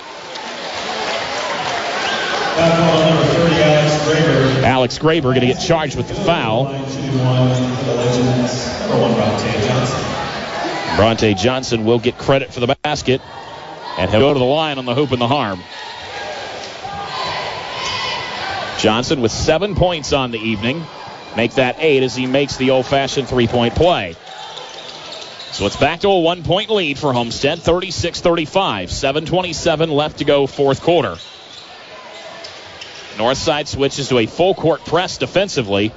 Alex 4.66 4.98
Graber 4.98 5.22
going 5.22 5.42
to 5.42 5.48
get 5.48 5.60
charged 5.60 5.96
with 5.96 6.08
the 6.08 6.16
foul. 6.16 6.66
Bronte 11.00 11.34
Johnson 11.34 11.86
will 11.86 12.00
get 12.00 12.18
credit 12.18 12.54
for 12.54 12.60
the 12.60 12.76
basket, 12.84 13.22
and 13.98 14.12
he'll 14.12 14.20
go 14.20 14.34
to 14.34 14.38
the 14.38 14.44
line 14.44 14.78
on 14.78 14.84
the 14.84 14.94
hoop 14.94 15.14
and 15.14 15.22
the 15.22 15.30
harm. 15.30 15.62
Johnson 18.82 19.22
with 19.22 19.32
seven 19.32 19.76
points 19.76 20.12
on 20.12 20.32
the 20.32 20.40
evening. 20.40 20.84
Make 21.38 21.54
that 21.54 21.78
eight 21.80 22.04
as 22.04 22.18
he 22.18 22.26
makes 22.26 22.58
the 22.58 22.72
old 22.72 22.86
fashioned 22.86 23.30
three 23.30 23.48
point 23.48 23.76
play. 23.76 24.18
So 25.54 25.66
it's 25.68 25.78
back 25.78 26.02
to 26.02 26.10
a 26.10 26.20
one 26.20 26.44
point 26.44 26.70
lead 26.70 27.00
for 27.00 27.14
Homestead, 27.14 27.60
36 27.60 28.20
35. 28.20 28.90
7.27 28.90 29.94
left 29.94 30.18
to 30.18 30.26
go, 30.26 30.48
fourth 30.48 30.82
quarter. 30.82 31.16
Northside 33.16 33.68
switches 33.68 34.10
to 34.10 34.18
a 34.18 34.26
full 34.26 34.54
court 34.54 34.84
press 34.84 35.18
defensively. 35.18 35.94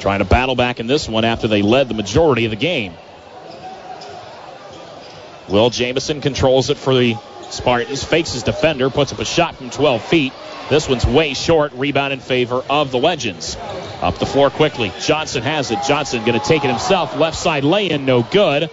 Trying 0.00 0.20
to 0.20 0.24
battle 0.24 0.54
back 0.54 0.80
in 0.80 0.86
this 0.86 1.08
one 1.08 1.24
after 1.24 1.48
they 1.48 1.62
led 1.62 1.88
the 1.88 1.94
majority 1.94 2.44
of 2.44 2.50
the 2.50 2.56
game. 2.56 2.94
Will 5.48 5.70
Jamison 5.70 6.20
controls 6.20 6.70
it 6.70 6.76
for 6.76 6.94
the 6.94 7.16
Spartans 7.50 8.04
fakes 8.04 8.32
his 8.32 8.42
defender, 8.42 8.90
puts 8.90 9.12
up 9.12 9.18
a 9.18 9.24
shot 9.24 9.56
from 9.56 9.70
12 9.70 10.04
feet. 10.04 10.32
This 10.68 10.88
one's 10.88 11.06
way 11.06 11.32
short. 11.32 11.72
Rebound 11.72 12.12
in 12.12 12.20
favor 12.20 12.62
of 12.68 12.90
the 12.90 12.98
Legends. 12.98 13.56
Up 14.02 14.18
the 14.18 14.26
floor 14.26 14.50
quickly. 14.50 14.92
Johnson 15.00 15.42
has 15.42 15.70
it. 15.70 15.78
Johnson 15.86 16.24
going 16.24 16.38
to 16.38 16.46
take 16.46 16.64
it 16.64 16.68
himself. 16.68 17.16
Left 17.16 17.36
side 17.36 17.64
lay 17.64 17.88
in, 17.90 18.04
no 18.04 18.22
good. 18.22 18.70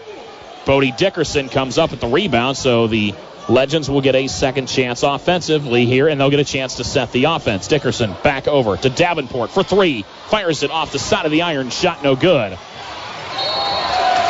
Bodie 0.65 0.91
Dickerson 0.91 1.47
comes 1.47 1.77
up 1.77 1.93
at 1.93 2.01
the 2.01 2.07
rebound, 2.07 2.57
so 2.57 2.87
the 2.87 3.13
Legends 3.47 3.89
will 3.89 4.01
get 4.01 4.15
a 4.15 4.27
second 4.27 4.67
chance 4.67 5.03
offensively 5.03 5.85
here, 5.85 6.07
and 6.07 6.19
they'll 6.19 6.31
get 6.31 6.39
a 6.39 6.45
chance 6.45 6.75
to 6.75 6.83
set 6.83 7.11
the 7.11 7.25
offense. 7.25 7.67
Dickerson 7.67 8.15
back 8.23 8.47
over 8.47 8.75
to 8.75 8.89
Davenport 8.89 9.51
for 9.51 9.63
three. 9.63 10.03
Fires 10.29 10.63
it 10.63 10.71
off 10.71 10.91
the 10.91 10.97
side 10.97 11.25
of 11.25 11.31
the 11.31 11.43
iron. 11.43 11.69
Shot 11.69 12.03
no 12.03 12.15
good. 12.15 12.57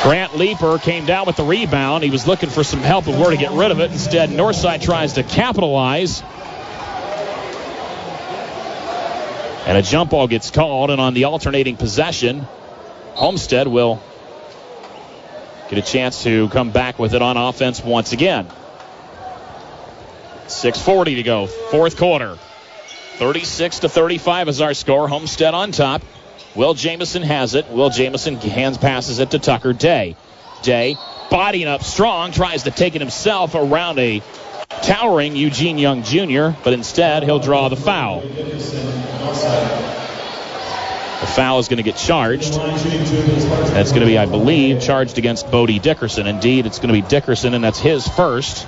Grant 0.03 0.35
Leaper 0.35 0.77
came 0.79 1.05
down 1.05 1.25
with 1.25 1.37
the 1.37 1.45
rebound. 1.45 2.03
He 2.03 2.09
was 2.09 2.27
looking 2.27 2.49
for 2.49 2.63
some 2.63 2.81
help 2.81 3.07
of 3.07 3.17
where 3.17 3.31
to 3.31 3.37
get 3.37 3.51
rid 3.51 3.71
of 3.71 3.79
it. 3.79 3.91
Instead, 3.91 4.29
Northside 4.29 4.81
tries 4.81 5.13
to 5.13 5.23
capitalize. 5.23 6.21
And 9.65 9.77
a 9.77 9.81
jump 9.81 10.11
ball 10.11 10.27
gets 10.27 10.51
called, 10.51 10.91
and 10.91 10.99
on 10.99 11.13
the 11.13 11.23
alternating 11.23 11.77
possession, 11.77 12.41
Homestead 13.13 13.67
will 13.67 14.03
get 15.69 15.79
a 15.79 15.81
chance 15.81 16.21
to 16.23 16.49
come 16.49 16.71
back 16.71 16.99
with 16.99 17.15
it 17.15 17.21
on 17.21 17.37
offense 17.37 17.81
once 17.81 18.11
again. 18.11 18.47
6.40 20.47 21.15
to 21.15 21.23
go, 21.23 21.47
fourth 21.47 21.97
quarter. 21.97 22.37
36 23.17 23.79
to 23.79 23.89
35 23.89 24.49
is 24.49 24.61
our 24.61 24.73
score. 24.73 25.07
Homestead 25.07 25.53
on 25.53 25.71
top. 25.71 26.01
Will 26.55 26.73
Jamison 26.73 27.23
has 27.23 27.55
it. 27.55 27.69
Will 27.69 27.89
Jamison 27.89 28.35
hands 28.35 28.77
passes 28.77 29.19
it 29.19 29.31
to 29.31 29.39
Tucker 29.39 29.73
Day. 29.73 30.15
Day 30.63 30.95
bodying 31.29 31.67
up 31.67 31.83
strong, 31.83 32.31
tries 32.31 32.63
to 32.63 32.71
take 32.71 32.95
it 32.95 33.01
himself 33.01 33.55
around 33.55 33.99
a 33.99 34.21
towering 34.83 35.35
Eugene 35.35 35.77
Young 35.77 36.03
Jr., 36.03 36.49
but 36.63 36.73
instead 36.73 37.23
he'll 37.23 37.39
draw 37.39 37.69
the 37.69 37.75
foul. 37.75 38.21
The 41.19 41.31
foul 41.31 41.59
is 41.59 41.67
going 41.67 41.77
to 41.77 41.83
get 41.83 41.97
charged. 41.97 42.53
That's 42.53 43.91
going 43.91 44.01
to 44.01 44.07
be, 44.07 44.17
I 44.17 44.25
believe, 44.25 44.81
charged 44.81 45.17
against 45.17 45.49
Bodie 45.49 45.79
Dickerson. 45.79 46.27
Indeed, 46.27 46.65
it's 46.65 46.79
going 46.79 46.93
to 46.93 47.01
be 47.01 47.01
Dickerson, 47.07 47.53
and 47.53 47.63
that's 47.63 47.79
his 47.79 48.07
first. 48.07 48.67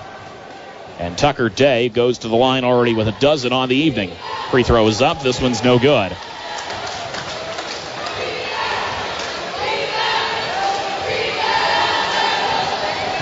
And 1.00 1.18
Tucker 1.18 1.50
Day 1.50 1.90
goes 1.90 2.20
to 2.20 2.28
the 2.28 2.36
line 2.36 2.64
already 2.64 2.94
with 2.94 3.08
a 3.08 3.20
dozen 3.20 3.54
on 3.54 3.70
the 3.70 3.76
evening. 3.76 4.12
Free 4.50 4.64
throw 4.64 4.88
is 4.88 5.02
up. 5.02 5.22
This 5.22 5.40
one's 5.40 5.64
no 5.64 5.78
good. 5.78 6.16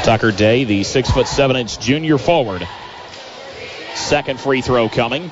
Tucker 0.05 0.32
Day, 0.32 0.65
the 0.65 0.84
six 0.84 1.09
foot 1.09 1.28
seven 1.28 1.55
inch 1.55 1.80
junior 1.80 2.17
forward. 2.19 2.67
Second 3.95 4.39
free 4.39 4.61
throw 4.61 4.88
coming. 4.88 5.32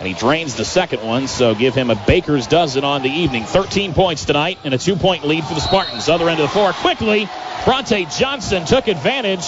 And 0.00 0.08
he 0.08 0.14
drains 0.14 0.56
the 0.56 0.64
second 0.64 1.02
one, 1.06 1.28
so 1.28 1.54
give 1.54 1.74
him 1.74 1.88
a 1.88 1.94
baker's 1.94 2.48
dozen 2.48 2.82
on 2.82 3.02
the 3.02 3.08
evening. 3.08 3.44
13 3.44 3.94
points 3.94 4.24
tonight 4.24 4.58
and 4.64 4.74
a 4.74 4.78
two 4.78 4.96
point 4.96 5.24
lead 5.24 5.44
for 5.44 5.54
the 5.54 5.60
Spartans. 5.60 6.08
Other 6.08 6.28
end 6.28 6.40
of 6.40 6.48
the 6.48 6.52
floor 6.52 6.72
quickly. 6.72 7.28
Bronte 7.64 8.06
Johnson 8.06 8.64
took 8.66 8.88
advantage 8.88 9.46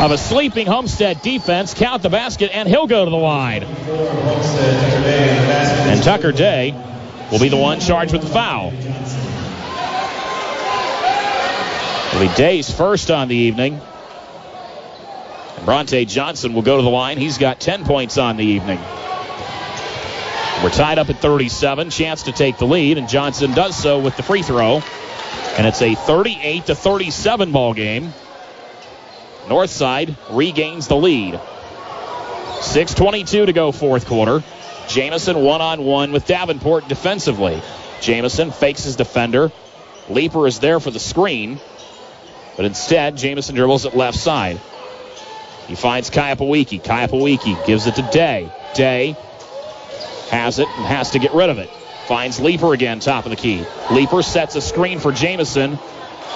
of 0.00 0.12
a 0.12 0.18
sleeping 0.18 0.66
Homestead 0.66 1.20
defense. 1.20 1.74
Count 1.74 2.02
the 2.02 2.08
basket, 2.08 2.50
and 2.54 2.66
he'll 2.66 2.86
go 2.86 3.04
to 3.04 3.10
the 3.10 3.16
line. 3.16 3.64
And 5.88 6.02
Tucker 6.02 6.32
Day 6.32 6.72
will 7.30 7.38
be 7.38 7.50
the 7.50 7.58
one 7.58 7.80
charged 7.80 8.12
with 8.12 8.22
the 8.22 8.28
foul. 8.28 8.72
It'll 12.08 12.28
be 12.28 12.34
Day's 12.34 12.70
first 12.70 13.10
on 13.10 13.28
the 13.28 13.36
evening. 13.36 13.78
Bronte 15.66 16.06
Johnson 16.06 16.54
will 16.54 16.62
go 16.62 16.78
to 16.78 16.82
the 16.82 16.88
line. 16.88 17.18
He's 17.18 17.36
got 17.36 17.60
10 17.60 17.84
points 17.84 18.16
on 18.16 18.38
the 18.38 18.44
evening. 18.44 18.78
We're 20.64 20.70
tied 20.70 20.98
up 20.98 21.10
at 21.10 21.18
37. 21.18 21.90
Chance 21.90 22.22
to 22.24 22.32
take 22.32 22.56
the 22.56 22.66
lead, 22.66 22.96
and 22.96 23.06
Johnson 23.06 23.52
does 23.52 23.76
so 23.76 23.98
with 23.98 24.16
the 24.16 24.22
free 24.22 24.42
throw. 24.42 24.82
And 25.58 25.66
it's 25.66 25.82
a 25.82 25.94
38 25.94 26.66
to 26.66 26.74
37 26.74 27.52
ball 27.52 27.74
game. 27.74 28.14
Northside 29.46 30.16
regains 30.30 30.88
the 30.88 30.96
lead. 30.96 31.34
6.22 31.34 33.46
to 33.46 33.52
go, 33.52 33.72
fourth 33.72 34.06
quarter. 34.06 34.42
Jamison 34.88 35.42
one 35.42 35.60
on 35.60 35.84
one 35.84 36.12
with 36.12 36.26
Davenport 36.26 36.88
defensively. 36.88 37.62
Jamison 38.00 38.50
fakes 38.50 38.84
his 38.84 38.96
defender. 38.96 39.52
Leaper 40.08 40.46
is 40.46 40.58
there 40.58 40.80
for 40.80 40.90
the 40.90 40.98
screen. 40.98 41.60
But 42.56 42.66
instead, 42.66 43.16
Jamison 43.16 43.54
dribbles 43.54 43.86
it 43.86 43.94
left 43.94 44.18
side. 44.18 44.60
He 45.68 45.74
finds 45.74 46.10
Kayapawiki. 46.10 46.82
Kayapawiki 46.82 47.64
gives 47.64 47.86
it 47.86 47.94
to 47.94 48.02
Day. 48.12 48.50
Day 48.74 49.16
has 50.30 50.58
it 50.58 50.68
and 50.68 50.86
has 50.86 51.10
to 51.10 51.18
get 51.18 51.32
rid 51.32 51.48
of 51.48 51.58
it. 51.58 51.70
Finds 52.06 52.40
Leaper 52.40 52.72
again, 52.72 52.98
top 52.98 53.24
of 53.24 53.30
the 53.30 53.36
key. 53.36 53.64
Leaper 53.92 54.22
sets 54.22 54.56
a 54.56 54.60
screen 54.60 54.98
for 54.98 55.12
Jamison, 55.12 55.78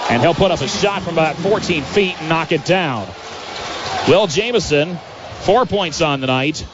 and 0.09 0.21
he'll 0.21 0.33
put 0.33 0.51
up 0.51 0.61
a 0.61 0.67
shot 0.67 1.01
from 1.01 1.13
about 1.13 1.35
14 1.37 1.83
feet 1.83 2.19
and 2.19 2.29
knock 2.29 2.51
it 2.51 2.65
down. 2.65 3.07
Will 4.07 4.27
Jamison, 4.27 4.97
four 5.41 5.65
points 5.65 6.01
on 6.01 6.21
the 6.21 6.27
night. 6.27 6.65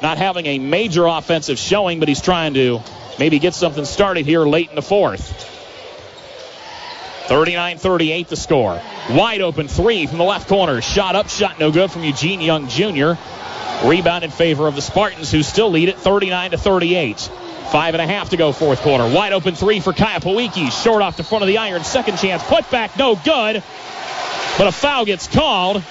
Not 0.00 0.18
having 0.18 0.46
a 0.46 0.58
major 0.58 1.06
offensive 1.06 1.58
showing, 1.58 2.00
but 2.00 2.08
he's 2.08 2.20
trying 2.20 2.54
to 2.54 2.80
maybe 3.18 3.38
get 3.38 3.54
something 3.54 3.84
started 3.84 4.26
here 4.26 4.44
late 4.44 4.68
in 4.68 4.74
the 4.74 4.82
fourth. 4.82 5.48
39 7.28 7.78
38 7.78 8.28
the 8.28 8.36
score. 8.36 8.82
Wide 9.10 9.40
open 9.40 9.68
three 9.68 10.06
from 10.06 10.18
the 10.18 10.24
left 10.24 10.48
corner. 10.48 10.80
Shot 10.80 11.14
up, 11.14 11.28
shot 11.28 11.58
no 11.58 11.70
good 11.70 11.90
from 11.90 12.04
Eugene 12.04 12.40
Young 12.40 12.68
Jr. 12.68 13.12
Rebound 13.84 14.24
in 14.24 14.30
favor 14.30 14.66
of 14.66 14.74
the 14.74 14.82
Spartans, 14.82 15.30
who 15.30 15.42
still 15.42 15.70
lead 15.70 15.88
at 15.88 15.98
39 15.98 16.52
to 16.52 16.58
38. 16.58 17.30
Five 17.72 17.94
and 17.94 18.02
a 18.02 18.06
half 18.06 18.28
to 18.28 18.36
go, 18.36 18.52
fourth 18.52 18.82
quarter. 18.82 19.08
Wide 19.08 19.32
open 19.32 19.54
three 19.54 19.80
for 19.80 19.94
Kaya 19.94 20.20
Pawiki. 20.20 20.70
Short 20.70 21.00
off 21.00 21.16
the 21.16 21.24
front 21.24 21.40
of 21.40 21.48
the 21.48 21.56
iron. 21.56 21.82
Second 21.84 22.18
chance. 22.18 22.42
Put 22.42 22.70
back, 22.70 22.98
no 22.98 23.14
good. 23.14 23.62
But 24.58 24.66
a 24.66 24.72
foul 24.72 25.06
gets 25.06 25.26
called 25.26 25.82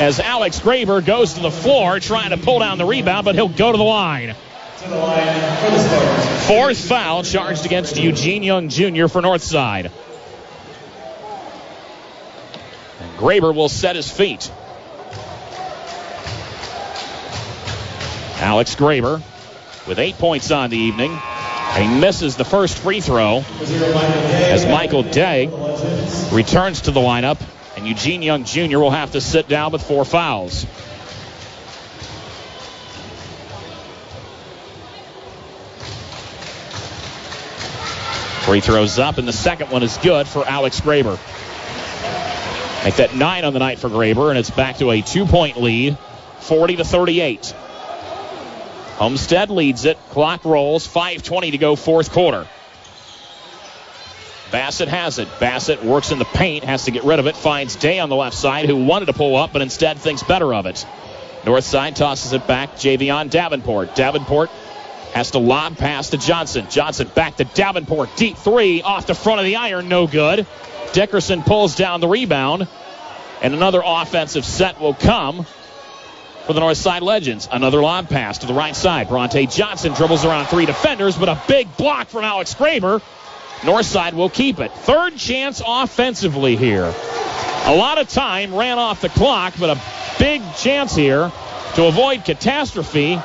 as 0.00 0.18
Alex 0.18 0.58
Graber 0.58 1.06
goes 1.06 1.34
to 1.34 1.40
the 1.40 1.52
floor 1.52 2.00
trying 2.00 2.30
to 2.30 2.36
pull 2.36 2.58
down 2.58 2.78
the 2.78 2.84
rebound, 2.84 3.24
but 3.24 3.36
he'll 3.36 3.48
go 3.48 3.70
to 3.70 3.78
the 3.78 3.84
line. 3.84 4.34
Fourth 6.48 6.88
foul 6.88 7.22
charged 7.22 7.64
against 7.64 7.96
Eugene 7.96 8.42
Young 8.42 8.68
Jr. 8.68 9.06
for 9.06 9.22
Northside. 9.22 9.92
Graber 13.18 13.54
will 13.54 13.68
set 13.68 13.94
his 13.94 14.10
feet. 14.10 14.50
Alex 18.40 18.74
Graber 18.74 19.22
with 19.88 19.98
eight 19.98 20.18
points 20.18 20.50
on 20.50 20.70
the 20.70 20.76
evening. 20.76 21.18
He 21.76 21.88
misses 21.88 22.36
the 22.36 22.44
first 22.44 22.78
free 22.78 23.00
throw 23.00 23.42
as 23.60 24.66
Michael 24.66 25.02
Dye 25.02 25.46
returns 26.32 26.82
to 26.82 26.90
the 26.90 27.00
lineup, 27.00 27.40
and 27.76 27.86
Eugene 27.86 28.22
Young 28.22 28.44
Jr. 28.44 28.78
will 28.78 28.90
have 28.90 29.12
to 29.12 29.20
sit 29.20 29.48
down 29.48 29.72
with 29.72 29.82
four 29.82 30.04
fouls. 30.04 30.66
Free 38.44 38.60
throws 38.60 38.98
up, 38.98 39.18
and 39.18 39.28
the 39.28 39.32
second 39.32 39.70
one 39.70 39.82
is 39.82 39.96
good 39.98 40.26
for 40.26 40.46
Alex 40.46 40.80
Graber. 40.80 41.18
Make 42.84 42.96
that 42.96 43.14
nine 43.14 43.44
on 43.44 43.52
the 43.52 43.58
night 43.58 43.78
for 43.78 43.88
Graber, 43.90 44.30
and 44.30 44.38
it's 44.38 44.50
back 44.50 44.78
to 44.78 44.90
a 44.90 45.02
two-point 45.02 45.60
lead, 45.60 45.98
40 46.40 46.76
to 46.76 46.84
38. 46.84 47.54
Homestead 48.98 49.50
leads 49.50 49.84
it. 49.84 49.96
Clock 50.10 50.44
rolls. 50.44 50.86
5:20 50.86 51.52
to 51.52 51.58
go, 51.58 51.76
fourth 51.76 52.10
quarter. 52.10 52.46
Bassett 54.50 54.88
has 54.88 55.18
it. 55.18 55.28
Bassett 55.38 55.84
works 55.84 56.10
in 56.10 56.18
the 56.18 56.24
paint, 56.24 56.64
has 56.64 56.84
to 56.84 56.90
get 56.90 57.04
rid 57.04 57.18
of 57.20 57.26
it. 57.26 57.36
Finds 57.36 57.76
Day 57.76 58.00
on 58.00 58.08
the 58.08 58.16
left 58.16 58.36
side, 58.36 58.64
who 58.64 58.76
wanted 58.76 59.06
to 59.06 59.12
pull 59.12 59.36
up, 59.36 59.52
but 59.52 59.62
instead 59.62 59.98
thinks 59.98 60.22
better 60.22 60.52
of 60.52 60.66
it. 60.66 60.84
North 61.44 61.64
side 61.64 61.96
tosses 61.96 62.32
it 62.32 62.46
back. 62.46 62.76
Javion 62.76 63.30
Davenport. 63.30 63.94
Davenport 63.94 64.50
has 65.12 65.30
to 65.32 65.38
lob 65.38 65.76
pass 65.78 66.10
to 66.10 66.16
Johnson. 66.16 66.66
Johnson 66.68 67.08
back 67.14 67.36
to 67.36 67.44
Davenport. 67.44 68.16
Deep 68.16 68.36
three 68.36 68.82
off 68.82 69.06
the 69.06 69.14
front 69.14 69.38
of 69.38 69.46
the 69.46 69.56
iron. 69.56 69.88
No 69.88 70.06
good. 70.06 70.46
Dickerson 70.92 71.42
pulls 71.42 71.76
down 71.76 72.00
the 72.00 72.08
rebound, 72.08 72.66
and 73.42 73.54
another 73.54 73.82
offensive 73.84 74.44
set 74.44 74.80
will 74.80 74.94
come 74.94 75.46
for 76.48 76.54
the 76.54 76.60
North 76.60 76.78
Side 76.78 77.02
Legends. 77.02 77.46
Another 77.52 77.82
lob 77.82 78.08
pass 78.08 78.38
to 78.38 78.46
the 78.46 78.54
right 78.54 78.74
side. 78.74 79.08
Bronte 79.08 79.46
Johnson 79.48 79.92
dribbles 79.92 80.24
around 80.24 80.46
three 80.46 80.64
defenders, 80.64 81.14
but 81.14 81.28
a 81.28 81.38
big 81.46 81.76
block 81.76 82.08
from 82.08 82.24
Alex 82.24 82.54
Graber. 82.54 83.02
North 83.66 83.84
Side 83.84 84.14
will 84.14 84.30
keep 84.30 84.58
it. 84.58 84.72
Third 84.72 85.14
chance 85.18 85.60
offensively 85.64 86.56
here. 86.56 86.94
A 87.66 87.76
lot 87.76 87.98
of 87.98 88.08
time 88.08 88.54
ran 88.54 88.78
off 88.78 89.02
the 89.02 89.10
clock, 89.10 89.52
but 89.60 89.76
a 89.76 89.82
big 90.18 90.40
chance 90.54 90.94
here 90.94 91.30
to 91.74 91.84
avoid 91.84 92.24
catastrophe 92.24 93.20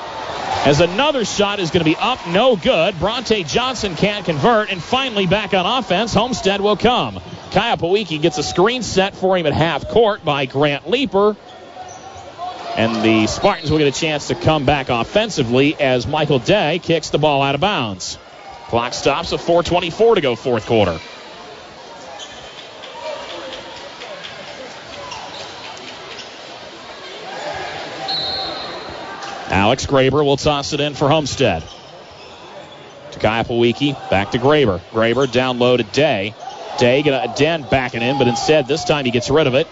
as 0.66 0.82
another 0.82 1.24
shot 1.24 1.62
is 1.62 1.72
going 1.72 1.86
to 1.86 1.90
be 1.90 1.96
up, 1.96 2.28
no 2.28 2.58
good. 2.58 3.00
Bronte 3.00 3.46
Johnson 3.46 3.96
can't 3.96 4.26
convert, 4.26 4.70
and 4.70 4.84
finally 4.84 5.28
back 5.28 5.54
on 5.54 5.66
offense, 5.66 6.14
Homestead 6.14 6.60
will 6.60 6.76
come. 6.76 7.22
Kyle 7.52 7.78
Pawiki 7.78 8.22
gets 8.22 8.38
a 8.38 8.44
screen 8.44 8.84
set 8.84 9.16
for 9.16 9.38
him 9.38 9.46
at 9.46 9.54
half 9.54 9.88
court 9.88 10.26
by 10.26 10.46
Grant 10.46 10.90
Leaper, 10.90 11.38
And 12.76 13.04
the 13.04 13.28
Spartans 13.28 13.70
will 13.70 13.78
get 13.78 13.88
a 13.88 13.92
chance 13.92 14.30
to 14.30 14.36
come 14.36 14.66
back 14.66 14.90
offensively 14.90 15.80
as 15.80 16.08
Michael 16.08 16.40
Dye 16.40 16.80
kicks 16.80 17.12
the 17.12 17.20
ball 17.20 17.44
out 17.44 17.54
of 17.54 17.62
bounds. 17.62 18.18
Clock 18.68 18.94
stops 18.94 19.32
at 19.32 19.40
4.24 19.40 20.16
to 20.16 20.22
go, 20.22 20.36
fourth 20.36 20.66
quarter. 20.66 21.00
Alex 29.54 29.86
Graber 29.86 30.26
will 30.26 30.38
toss 30.38 30.74
it 30.74 30.80
in 30.80 30.96
for 30.96 31.08
Homestead. 31.08 31.64
To 33.12 33.20
Kayapawiki, 33.20 34.10
back 34.10 34.32
to 34.32 34.40
Graber. 34.40 34.80
Graber 34.92 35.32
down 35.32 35.60
low 35.60 35.78
to 35.78 35.84
Day. 35.84 36.34
Day 36.80 37.04
get 37.04 37.14
a 37.14 37.32
den 37.38 37.62
backing 37.70 38.02
in, 38.02 38.18
but 38.18 38.28
instead 38.28 38.68
this 38.68 38.84
time 38.84 39.06
he 39.06 39.12
gets 39.12 39.30
rid 39.30 39.46
of 39.46 39.54
it. 39.54 39.68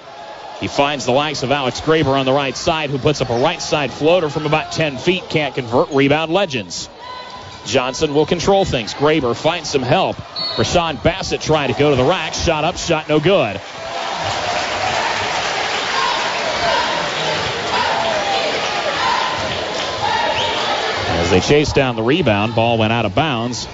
He 0.62 0.68
finds 0.68 1.06
the 1.06 1.12
likes 1.12 1.42
of 1.42 1.52
Alex 1.52 1.82
Graber 1.82 2.18
on 2.18 2.28
the 2.28 2.32
right 2.32 2.56
side, 2.56 2.92
who 2.92 3.00
puts 3.00 3.20
up 3.20 3.32
a 3.32 3.42
right 3.42 3.60
side 3.60 3.92
floater 3.92 4.30
from 4.30 4.46
about 4.46 4.72
10 4.72 5.00
feet. 5.00 5.28
Can't 5.28 5.56
convert. 5.56 5.90
Rebound 5.90 6.32
Legends. 6.32 6.88
Johnson 7.66 8.14
will 8.14 8.28
control 8.28 8.64
things. 8.64 8.94
Graber 8.94 9.36
finds 9.36 9.72
some 9.72 9.82
help. 9.82 10.18
Rashawn 10.58 11.02
Bassett 11.04 11.42
trying 11.42 11.74
to 11.74 11.80
go 11.80 11.90
to 11.90 11.96
the 11.96 12.04
rack. 12.04 12.36
Shot 12.36 12.64
up, 12.64 12.78
shot 12.78 13.10
no 13.10 13.20
good. 13.20 13.60
As 21.10 21.32
they 21.32 21.40
chase 21.40 21.74
down 21.74 21.96
the 21.96 22.04
rebound, 22.04 22.54
ball 22.54 22.78
went 22.78 22.94
out 22.94 23.06
of 23.06 23.16
bounds. 23.16 23.68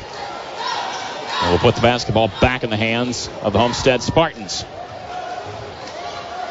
And 1.42 1.50
we'll 1.52 1.60
put 1.60 1.76
the 1.76 1.82
basketball 1.82 2.30
back 2.40 2.64
in 2.64 2.70
the 2.70 2.78
hands 2.78 3.30
of 3.42 3.52
the 3.52 3.60
Homestead 3.60 4.02
Spartans. 4.02 4.64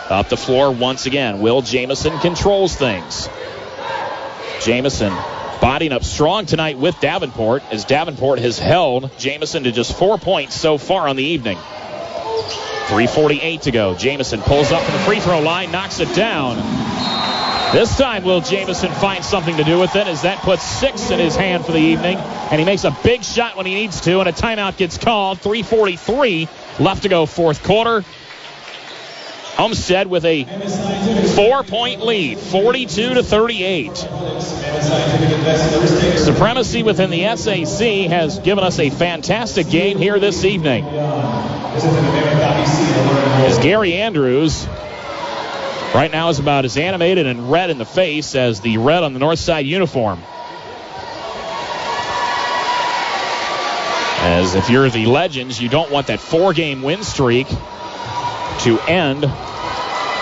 Up 0.08 0.28
the 0.28 0.36
floor 0.36 0.70
once 0.70 1.06
again. 1.06 1.40
Will 1.40 1.62
Jamison 1.62 2.18
controls 2.20 2.76
things. 2.76 3.28
Jamison 4.62 5.12
bodying 5.60 5.92
up 5.92 6.04
strong 6.04 6.46
tonight 6.46 6.78
with 6.78 7.00
Davenport 7.00 7.64
as 7.72 7.84
Davenport 7.84 8.38
has 8.38 8.58
held 8.58 9.10
Jamison 9.18 9.64
to 9.64 9.72
just 9.72 9.98
four 9.98 10.18
points 10.18 10.54
so 10.54 10.78
far 10.78 11.08
on 11.08 11.16
the 11.16 11.24
evening. 11.24 11.56
3.48 11.56 13.62
to 13.62 13.70
go. 13.72 13.96
Jamison 13.96 14.40
pulls 14.42 14.70
up 14.70 14.82
from 14.82 14.92
the 14.92 15.00
free 15.00 15.18
throw 15.18 15.40
line, 15.40 15.72
knocks 15.72 15.98
it 15.98 16.14
down. 16.14 16.56
This 17.72 17.98
time, 17.98 18.22
will 18.22 18.40
Jamison 18.40 18.92
find 18.92 19.24
something 19.24 19.56
to 19.56 19.64
do 19.64 19.80
with 19.80 19.96
it 19.96 20.06
as 20.06 20.22
that 20.22 20.38
puts 20.38 20.62
six 20.62 21.10
in 21.10 21.18
his 21.18 21.34
hand 21.34 21.66
for 21.66 21.72
the 21.72 21.78
evening, 21.78 22.16
and 22.16 22.60
he 22.60 22.64
makes 22.64 22.84
a 22.84 22.96
big 23.02 23.24
shot 23.24 23.56
when 23.56 23.66
he 23.66 23.74
needs 23.74 24.02
to, 24.02 24.20
and 24.20 24.28
a 24.28 24.32
timeout 24.32 24.76
gets 24.76 24.98
called. 24.98 25.38
3.43 25.38 26.48
left 26.78 27.02
to 27.02 27.08
go, 27.08 27.26
fourth 27.26 27.64
quarter. 27.64 28.04
Homestead 29.56 30.06
with 30.08 30.26
a 30.26 30.44
four-point 31.34 32.04
lead, 32.04 32.38
42 32.38 33.14
to 33.14 33.22
38. 33.22 33.96
Supremacy 36.18 36.82
within 36.82 37.08
the 37.08 37.34
SAC 37.36 38.10
has 38.10 38.38
given 38.40 38.64
us 38.64 38.78
a 38.78 38.90
fantastic 38.90 39.70
game 39.70 39.96
here 39.96 40.20
this 40.20 40.44
evening. 40.44 40.84
As 43.46 43.58
Gary 43.58 43.94
Andrews 43.94 44.66
right 45.94 46.10
now 46.12 46.28
is 46.28 46.38
about 46.38 46.66
as 46.66 46.76
animated 46.76 47.26
and 47.26 47.50
red 47.50 47.70
in 47.70 47.78
the 47.78 47.86
face 47.86 48.34
as 48.34 48.60
the 48.60 48.76
red 48.76 49.04
on 49.04 49.14
the 49.14 49.18
north 49.18 49.38
side 49.38 49.64
uniform. 49.64 50.20
As 54.18 54.54
if 54.54 54.68
you're 54.68 54.90
the 54.90 55.06
Legends, 55.06 55.62
you 55.62 55.70
don't 55.70 55.90
want 55.90 56.08
that 56.08 56.20
four-game 56.20 56.82
win 56.82 57.02
streak 57.04 57.46
to 58.60 58.78
end 58.80 59.24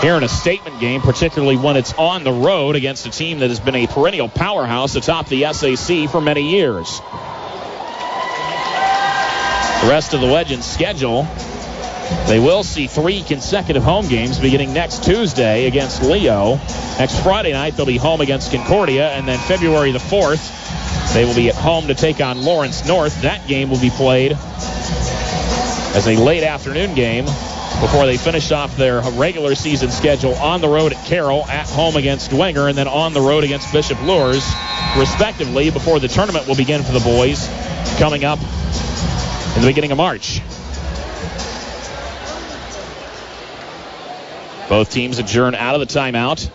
here 0.04 0.16
in 0.16 0.22
a 0.22 0.28
statement 0.28 0.78
game, 0.80 1.00
particularly 1.00 1.56
when 1.56 1.76
it's 1.76 1.94
on 1.94 2.24
the 2.24 2.32
road 2.32 2.76
against 2.76 3.06
a 3.06 3.10
team 3.10 3.38
that 3.38 3.48
has 3.48 3.60
been 3.60 3.74
a 3.74 3.86
perennial 3.86 4.28
powerhouse 4.28 4.96
atop 4.96 5.28
the 5.28 5.50
SAC 5.52 6.10
for 6.10 6.20
many 6.20 6.50
years. 6.50 7.00
The 9.80 9.90
rest 9.90 10.14
of 10.14 10.20
the 10.20 10.26
Legends 10.26 10.66
schedule, 10.66 11.26
they 12.26 12.38
will 12.38 12.62
see 12.62 12.86
three 12.86 13.22
consecutive 13.22 13.82
home 13.82 14.08
games 14.08 14.38
beginning 14.38 14.74
next 14.74 15.04
Tuesday 15.04 15.66
against 15.66 16.02
Leo. 16.02 16.56
Next 16.98 17.22
Friday 17.22 17.52
night, 17.52 17.76
they'll 17.76 17.86
be 17.86 17.96
home 17.96 18.20
against 18.20 18.52
Concordia, 18.52 19.08
and 19.10 19.26
then 19.26 19.38
February 19.38 19.92
the 19.92 19.98
4th, 19.98 21.14
they 21.14 21.24
will 21.24 21.34
be 21.34 21.48
at 21.48 21.54
home 21.54 21.86
to 21.86 21.94
take 21.94 22.20
on 22.20 22.42
Lawrence 22.42 22.86
North. 22.86 23.22
That 23.22 23.46
game 23.46 23.70
will 23.70 23.80
be 23.80 23.90
played 23.90 24.32
as 24.32 26.06
a 26.08 26.16
late 26.16 26.42
afternoon 26.42 26.94
game 26.94 27.24
before 27.80 28.06
they 28.06 28.16
finish 28.16 28.50
off 28.52 28.76
their 28.76 29.00
regular 29.12 29.54
season 29.54 29.90
schedule 29.90 30.34
on 30.34 30.60
the 30.60 30.68
road 30.68 30.92
at 30.92 31.04
Carroll, 31.06 31.46
at 31.46 31.68
home 31.68 31.96
against 31.96 32.30
Dwenger, 32.30 32.68
and 32.68 32.78
then 32.78 32.88
on 32.88 33.12
the 33.12 33.20
road 33.20 33.44
against 33.44 33.72
Bishop 33.72 34.00
Luers, 34.02 34.44
respectively, 34.96 35.70
before 35.70 36.00
the 36.00 36.08
tournament 36.08 36.46
will 36.46 36.56
begin 36.56 36.82
for 36.82 36.92
the 36.92 37.00
boys 37.00 37.48
coming 37.98 38.24
up 38.24 38.38
in 38.40 39.62
the 39.62 39.66
beginning 39.66 39.92
of 39.92 39.98
March. 39.98 40.40
Both 44.68 44.90
teams 44.90 45.18
adjourn 45.18 45.54
out 45.54 45.74
of 45.74 45.80
the 45.80 45.86
timeout. 45.86 46.50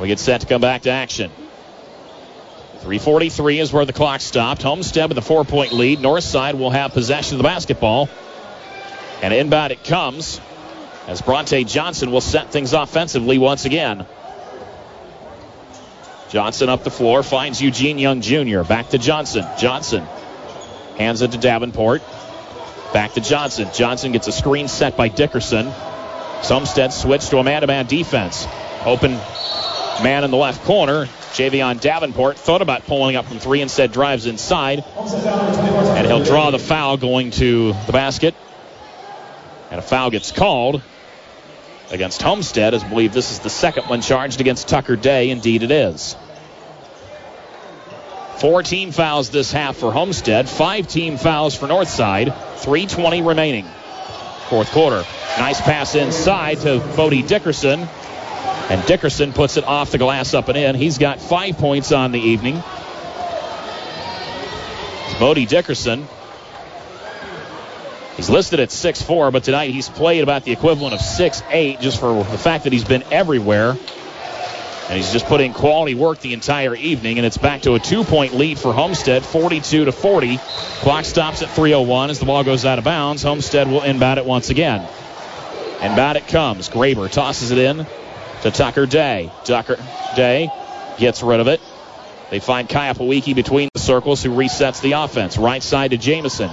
We 0.00 0.08
get 0.08 0.18
set 0.18 0.42
to 0.42 0.46
come 0.46 0.60
back 0.60 0.82
to 0.82 0.90
action. 0.90 1.30
343 2.80 3.60
is 3.60 3.72
where 3.72 3.84
the 3.84 3.92
clock 3.92 4.20
stopped. 4.20 4.62
Homestead 4.62 5.08
with 5.08 5.16
a 5.16 5.22
four-point 5.22 5.72
lead. 5.72 6.00
Northside 6.00 6.58
will 6.58 6.70
have 6.70 6.92
possession 6.92 7.34
of 7.34 7.38
the 7.38 7.44
basketball. 7.44 8.08
And 9.22 9.32
inbound 9.32 9.72
it 9.72 9.84
comes 9.84 10.40
as 11.06 11.22
Bronte 11.22 11.64
Johnson 11.64 12.10
will 12.10 12.20
set 12.20 12.50
things 12.50 12.72
offensively 12.72 13.38
once 13.38 13.64
again. 13.64 14.04
Johnson 16.30 16.68
up 16.68 16.82
the 16.82 16.90
floor 16.90 17.22
finds 17.22 17.60
Eugene 17.60 17.98
Young 17.98 18.20
Jr. 18.20 18.62
Back 18.62 18.88
to 18.90 18.98
Johnson. 18.98 19.44
Johnson 19.58 20.04
hands 20.96 21.22
it 21.22 21.32
to 21.32 21.38
Davenport. 21.38 22.02
Back 22.92 23.12
to 23.14 23.20
Johnson. 23.20 23.68
Johnson 23.72 24.12
gets 24.12 24.26
a 24.28 24.32
screen 24.32 24.66
set 24.66 24.96
by 24.96 25.08
Dickerson. 25.08 25.66
Homestead 25.70 26.92
switch 26.92 27.28
to 27.28 27.38
a 27.38 27.44
man-to-man 27.44 27.86
defense. 27.86 28.46
Open 28.84 29.12
man 30.02 30.24
in 30.24 30.30
the 30.30 30.36
left 30.36 30.64
corner. 30.64 31.06
Javion 31.32 31.80
Davenport 31.80 32.38
thought 32.38 32.60
about 32.60 32.86
pulling 32.86 33.16
up 33.16 33.26
from 33.26 33.38
three, 33.38 33.60
and 33.60 33.66
instead 33.66 33.92
drives 33.92 34.26
inside. 34.26 34.84
And 34.96 36.06
he'll 36.06 36.24
draw 36.24 36.50
the 36.50 36.58
foul 36.58 36.96
going 36.96 37.30
to 37.32 37.72
the 37.86 37.92
basket. 37.92 38.34
And 39.72 39.78
a 39.78 39.82
foul 39.82 40.10
gets 40.10 40.32
called 40.32 40.82
against 41.90 42.20
Homestead, 42.20 42.74
as 42.74 42.84
I 42.84 42.88
believe 42.90 43.14
this 43.14 43.32
is 43.32 43.38
the 43.38 43.48
second 43.48 43.84
one 43.84 44.02
charged 44.02 44.42
against 44.42 44.68
Tucker 44.68 44.96
Day. 44.96 45.30
Indeed, 45.30 45.62
it 45.62 45.70
is. 45.70 46.14
Four 48.36 48.62
team 48.62 48.90
fouls 48.92 49.30
this 49.30 49.50
half 49.50 49.76
for 49.76 49.90
Homestead, 49.90 50.46
five 50.46 50.88
team 50.88 51.16
fouls 51.16 51.56
for 51.56 51.68
Northside, 51.68 52.34
3.20 52.58 53.26
remaining. 53.26 53.64
Fourth 54.50 54.70
quarter. 54.72 55.06
Nice 55.38 55.62
pass 55.62 55.94
inside 55.94 56.58
to 56.60 56.78
Bodie 56.94 57.22
Dickerson. 57.22 57.80
And 58.68 58.84
Dickerson 58.84 59.32
puts 59.32 59.56
it 59.56 59.64
off 59.64 59.90
the 59.90 59.96
glass 59.96 60.34
up 60.34 60.48
and 60.48 60.58
in. 60.58 60.74
He's 60.74 60.98
got 60.98 61.18
five 61.18 61.56
points 61.56 61.92
on 61.92 62.12
the 62.12 62.20
evening. 62.20 62.62
It's 65.06 65.18
Bodie 65.18 65.46
Dickerson. 65.46 66.06
He's 68.16 68.28
listed 68.28 68.60
at 68.60 68.68
6'4, 68.68 69.32
but 69.32 69.44
tonight 69.44 69.70
he's 69.70 69.88
played 69.88 70.22
about 70.22 70.44
the 70.44 70.52
equivalent 70.52 70.94
of 70.94 71.00
6'8 71.00 71.80
just 71.80 71.98
for 71.98 72.14
the 72.14 72.38
fact 72.38 72.64
that 72.64 72.72
he's 72.72 72.84
been 72.84 73.04
everywhere. 73.10 73.70
And 74.88 74.96
he's 74.98 75.12
just 75.12 75.26
put 75.26 75.40
in 75.40 75.54
quality 75.54 75.94
work 75.94 76.20
the 76.20 76.34
entire 76.34 76.74
evening, 76.74 77.18
and 77.18 77.24
it's 77.24 77.38
back 77.38 77.62
to 77.62 77.74
a 77.74 77.78
two-point 77.78 78.34
lead 78.34 78.58
for 78.58 78.74
Homestead, 78.74 79.24
42 79.24 79.86
to 79.86 79.92
40. 79.92 80.38
Clock 80.80 81.06
stops 81.06 81.40
at 81.40 81.48
3:01 81.48 82.10
as 82.10 82.18
the 82.18 82.26
ball 82.26 82.44
goes 82.44 82.66
out 82.66 82.78
of 82.78 82.84
bounds. 82.84 83.22
Homestead 83.22 83.68
will 83.68 83.82
inbound 83.82 84.18
it 84.18 84.26
once 84.26 84.50
again. 84.50 84.86
And 85.80 85.92
inbound 85.92 86.18
it 86.18 86.28
comes. 86.28 86.68
Graber 86.68 87.10
tosses 87.10 87.52
it 87.52 87.58
in 87.58 87.86
to 88.42 88.50
Tucker 88.50 88.84
Day. 88.84 89.30
Tucker 89.44 89.78
Day 90.16 90.50
gets 90.98 91.22
rid 91.22 91.40
of 91.40 91.48
it. 91.48 91.60
They 92.30 92.40
find 92.40 92.68
Kayapawiki 92.68 93.34
between 93.34 93.70
the 93.72 93.80
circles, 93.80 94.22
who 94.22 94.30
resets 94.30 94.82
the 94.82 94.92
offense. 94.92 95.38
Right 95.38 95.62
side 95.62 95.92
to 95.92 95.96
Jamison. 95.96 96.50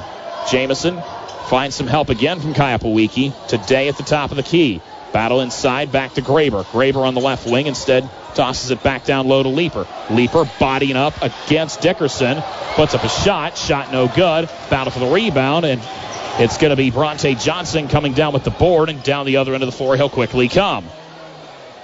Jamison 0.49 1.01
finds 1.49 1.75
some 1.75 1.87
help 1.87 2.09
again 2.09 2.39
from 2.39 2.53
Kayapawiki. 2.53 3.47
Today 3.47 3.87
at 3.87 3.97
the 3.97 4.03
top 4.03 4.29
of 4.29 4.37
the 4.37 4.43
key. 4.43 4.81
Battle 5.11 5.41
inside, 5.41 5.91
back 5.91 6.13
to 6.13 6.21
Graber. 6.21 6.63
Graber 6.65 7.07
on 7.07 7.15
the 7.15 7.21
left 7.21 7.49
wing 7.49 7.65
instead 7.65 8.07
tosses 8.35 8.69
it 8.69 8.83
back 8.83 9.03
down 9.03 9.27
low 9.27 9.41
to 9.41 9.49
Leaper. 9.49 9.87
Leaper 10.11 10.47
bodying 10.59 10.95
up 10.95 11.15
against 11.23 11.81
Dickerson. 11.81 12.43
Puts 12.75 12.93
up 12.93 13.03
a 13.03 13.09
shot. 13.09 13.57
Shot 13.57 13.91
no 13.91 14.07
good. 14.07 14.47
Battle 14.69 14.91
for 14.91 14.99
the 14.99 15.07
rebound, 15.07 15.65
and 15.65 15.81
it's 16.37 16.59
going 16.59 16.69
to 16.69 16.75
be 16.75 16.91
Bronte 16.91 17.33
Johnson 17.33 17.87
coming 17.87 18.13
down 18.13 18.31
with 18.31 18.43
the 18.43 18.51
board, 18.51 18.89
and 18.89 19.01
down 19.01 19.25
the 19.25 19.37
other 19.37 19.55
end 19.55 19.63
of 19.63 19.67
the 19.67 19.75
floor 19.75 19.95
he'll 19.95 20.09
quickly 20.09 20.49
come. 20.49 20.85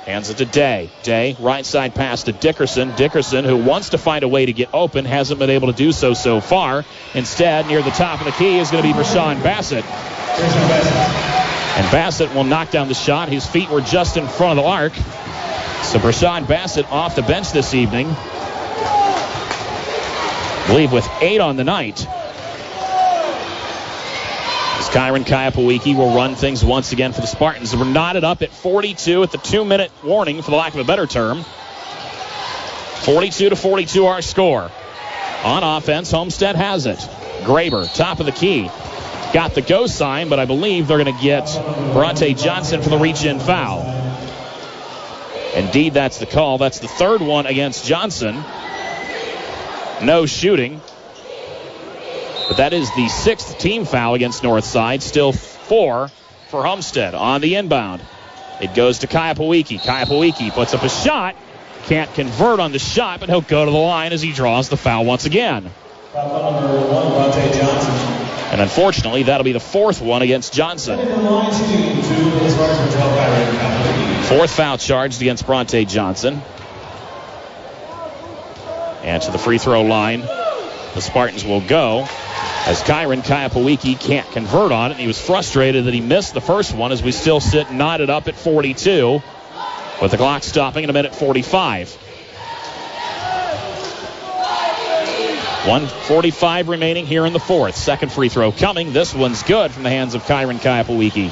Hands 0.05 0.29
it 0.29 0.37
to 0.37 0.45
Day. 0.45 0.89
Day, 1.01 1.35
right 1.39 1.65
side 1.65 1.95
pass 1.95 2.21
to 2.23 2.31
Dickerson. 2.31 2.95
Dickerson, 2.95 3.43
who 3.43 3.57
wants 3.57 3.89
to 3.89 3.97
find 3.97 4.23
a 4.23 4.27
way 4.27 4.45
to 4.45 4.53
get 4.53 4.69
open, 4.71 5.03
hasn't 5.03 5.39
been 5.39 5.49
able 5.49 5.65
to 5.71 5.73
do 5.73 5.91
so 5.91 6.13
so 6.13 6.39
far. 6.39 6.85
Instead, 7.15 7.65
near 7.65 7.81
the 7.81 7.89
top 7.89 8.19
of 8.19 8.27
the 8.27 8.31
key 8.33 8.59
is 8.59 8.69
going 8.69 8.83
to 8.83 8.87
be 8.87 8.93
Rashawn 8.93 9.41
Bassett. 9.41 9.83
And 11.75 11.91
Bassett 11.91 12.35
will 12.35 12.43
knock 12.43 12.69
down 12.69 12.87
the 12.87 12.93
shot. 12.93 13.29
His 13.29 13.47
feet 13.47 13.67
were 13.67 13.81
just 13.81 14.15
in 14.15 14.27
front 14.27 14.59
of 14.59 14.63
the 14.63 14.69
arc. 14.69 14.93
So 14.93 15.97
Brashad 15.97 16.47
Bassett 16.47 16.91
off 16.91 17.15
the 17.15 17.23
bench 17.23 17.51
this 17.51 17.73
evening. 17.73 18.05
I 20.65 20.65
believe 20.67 20.91
with 20.91 21.09
eight 21.21 21.41
on 21.41 21.55
the 21.55 21.63
night. 21.63 22.05
Kyron 24.95 25.25
Kayapawiki 25.25 25.93
will 25.93 26.15
run 26.15 26.35
things 26.35 26.63
once 26.63 26.93
again 26.93 27.11
for 27.11 27.19
the 27.19 27.27
Spartans. 27.27 27.75
We're 27.75 27.83
knotted 27.83 28.23
up 28.23 28.41
at 28.41 28.51
42 28.51 29.23
at 29.23 29.31
the 29.33 29.37
two-minute 29.37 29.91
warning, 30.05 30.41
for 30.41 30.51
the 30.51 30.55
lack 30.55 30.73
of 30.73 30.79
a 30.79 30.85
better 30.85 31.05
term. 31.05 31.43
42 33.01 33.49
to 33.49 33.57
42 33.57 34.05
our 34.05 34.21
score. 34.21 34.71
On 35.43 35.63
offense, 35.63 36.11
Homestead 36.11 36.55
has 36.55 36.85
it. 36.85 36.99
Graber, 37.41 37.93
top 37.93 38.21
of 38.21 38.25
the 38.25 38.31
key. 38.31 38.69
Got 39.33 39.53
the 39.53 39.61
go 39.61 39.85
sign, 39.85 40.29
but 40.29 40.39
I 40.39 40.45
believe 40.45 40.87
they're 40.87 41.03
going 41.03 41.13
to 41.13 41.21
get 41.21 41.53
Bronte 41.91 42.33
Johnson 42.33 42.81
for 42.81 42.87
the 42.87 42.97
reach-in 42.97 43.41
foul. 43.41 43.81
Indeed, 45.57 45.93
that's 45.93 46.19
the 46.19 46.25
call. 46.25 46.57
That's 46.57 46.79
the 46.79 46.87
third 46.87 47.19
one 47.19 47.47
against 47.47 47.85
Johnson. 47.85 48.41
No 50.01 50.25
shooting. 50.25 50.79
But 52.47 52.57
that 52.57 52.73
is 52.73 52.93
the 52.95 53.07
sixth 53.09 53.57
team 53.57 53.85
foul 53.85 54.13
against 54.13 54.43
Northside. 54.43 55.01
Still 55.01 55.31
four 55.31 56.09
for 56.49 56.65
Homestead 56.65 57.15
on 57.15 57.41
the 57.41 57.55
inbound. 57.55 58.01
It 58.61 58.73
goes 58.75 58.99
to 58.99 59.07
Kayapawiki. 59.07 59.79
Kayapawiki 59.79 60.51
puts 60.51 60.73
up 60.73 60.83
a 60.83 60.89
shot. 60.89 61.35
Can't 61.85 62.13
convert 62.13 62.59
on 62.59 62.71
the 62.71 62.79
shot, 62.79 63.19
but 63.19 63.29
he'll 63.29 63.41
go 63.41 63.65
to 63.65 63.71
the 63.71 63.77
line 63.77 64.13
as 64.13 64.21
he 64.21 64.31
draws 64.31 64.69
the 64.69 64.77
foul 64.77 65.05
once 65.05 65.25
again. 65.25 65.69
And 68.51 68.61
unfortunately, 68.61 69.23
that'll 69.23 69.43
be 69.43 69.51
the 69.51 69.59
fourth 69.59 70.01
one 70.01 70.21
against 70.21 70.53
Johnson. 70.53 70.97
From 70.99 71.25
line 71.25 71.51
shooting 71.51 71.95
two 71.95 72.31
for 72.31 72.39
the 72.39 72.49
Spartans 72.49 72.93
for 72.93 72.99
12 72.99 73.17
Kyron 73.17 73.51
Kayapawiki. 73.57 74.23
Fourth 74.37 74.51
foul 74.51 74.77
charged 74.77 75.21
against 75.21 75.45
Bronte 75.45 75.83
Johnson. 75.85 76.41
And 79.03 79.21
to 79.23 79.31
the 79.31 79.37
free 79.37 79.57
throw 79.57 79.81
line, 79.83 80.23
the 80.95 81.01
Spartans 81.01 81.45
will 81.45 81.61
go 81.61 82.07
as 82.65 82.81
Kyron 82.81 83.21
Kayapawiki 83.21 83.99
can't 83.99 84.29
convert 84.31 84.71
on 84.71 84.91
it. 84.91 84.93
And 84.93 85.01
he 85.01 85.07
was 85.07 85.21
frustrated 85.21 85.85
that 85.85 85.93
he 85.93 86.01
missed 86.01 86.33
the 86.33 86.41
first 86.41 86.73
one 86.73 86.91
as 86.93 87.03
we 87.03 87.11
still 87.11 87.41
sit 87.41 87.71
knotted 87.71 88.09
up 88.09 88.27
at 88.29 88.35
42 88.35 89.21
with 90.01 90.11
the 90.11 90.17
clock 90.17 90.43
stopping 90.43 90.85
at 90.85 90.89
a 90.89 90.93
minute 90.93 91.13
45. 91.13 91.91
145 95.65 96.69
remaining 96.69 97.05
here 97.05 97.25
in 97.25 97.33
the 97.33 97.39
fourth. 97.39 97.75
Second 97.75 98.11
free 98.11 98.29
throw 98.29 98.53
coming. 98.53 98.93
This 98.93 99.13
one's 99.13 99.43
good 99.43 99.71
from 99.71 99.83
the 99.83 99.89
hands 99.89 100.15
of 100.15 100.23
Kyron 100.23 100.59
Kayapawiki. 100.59 101.29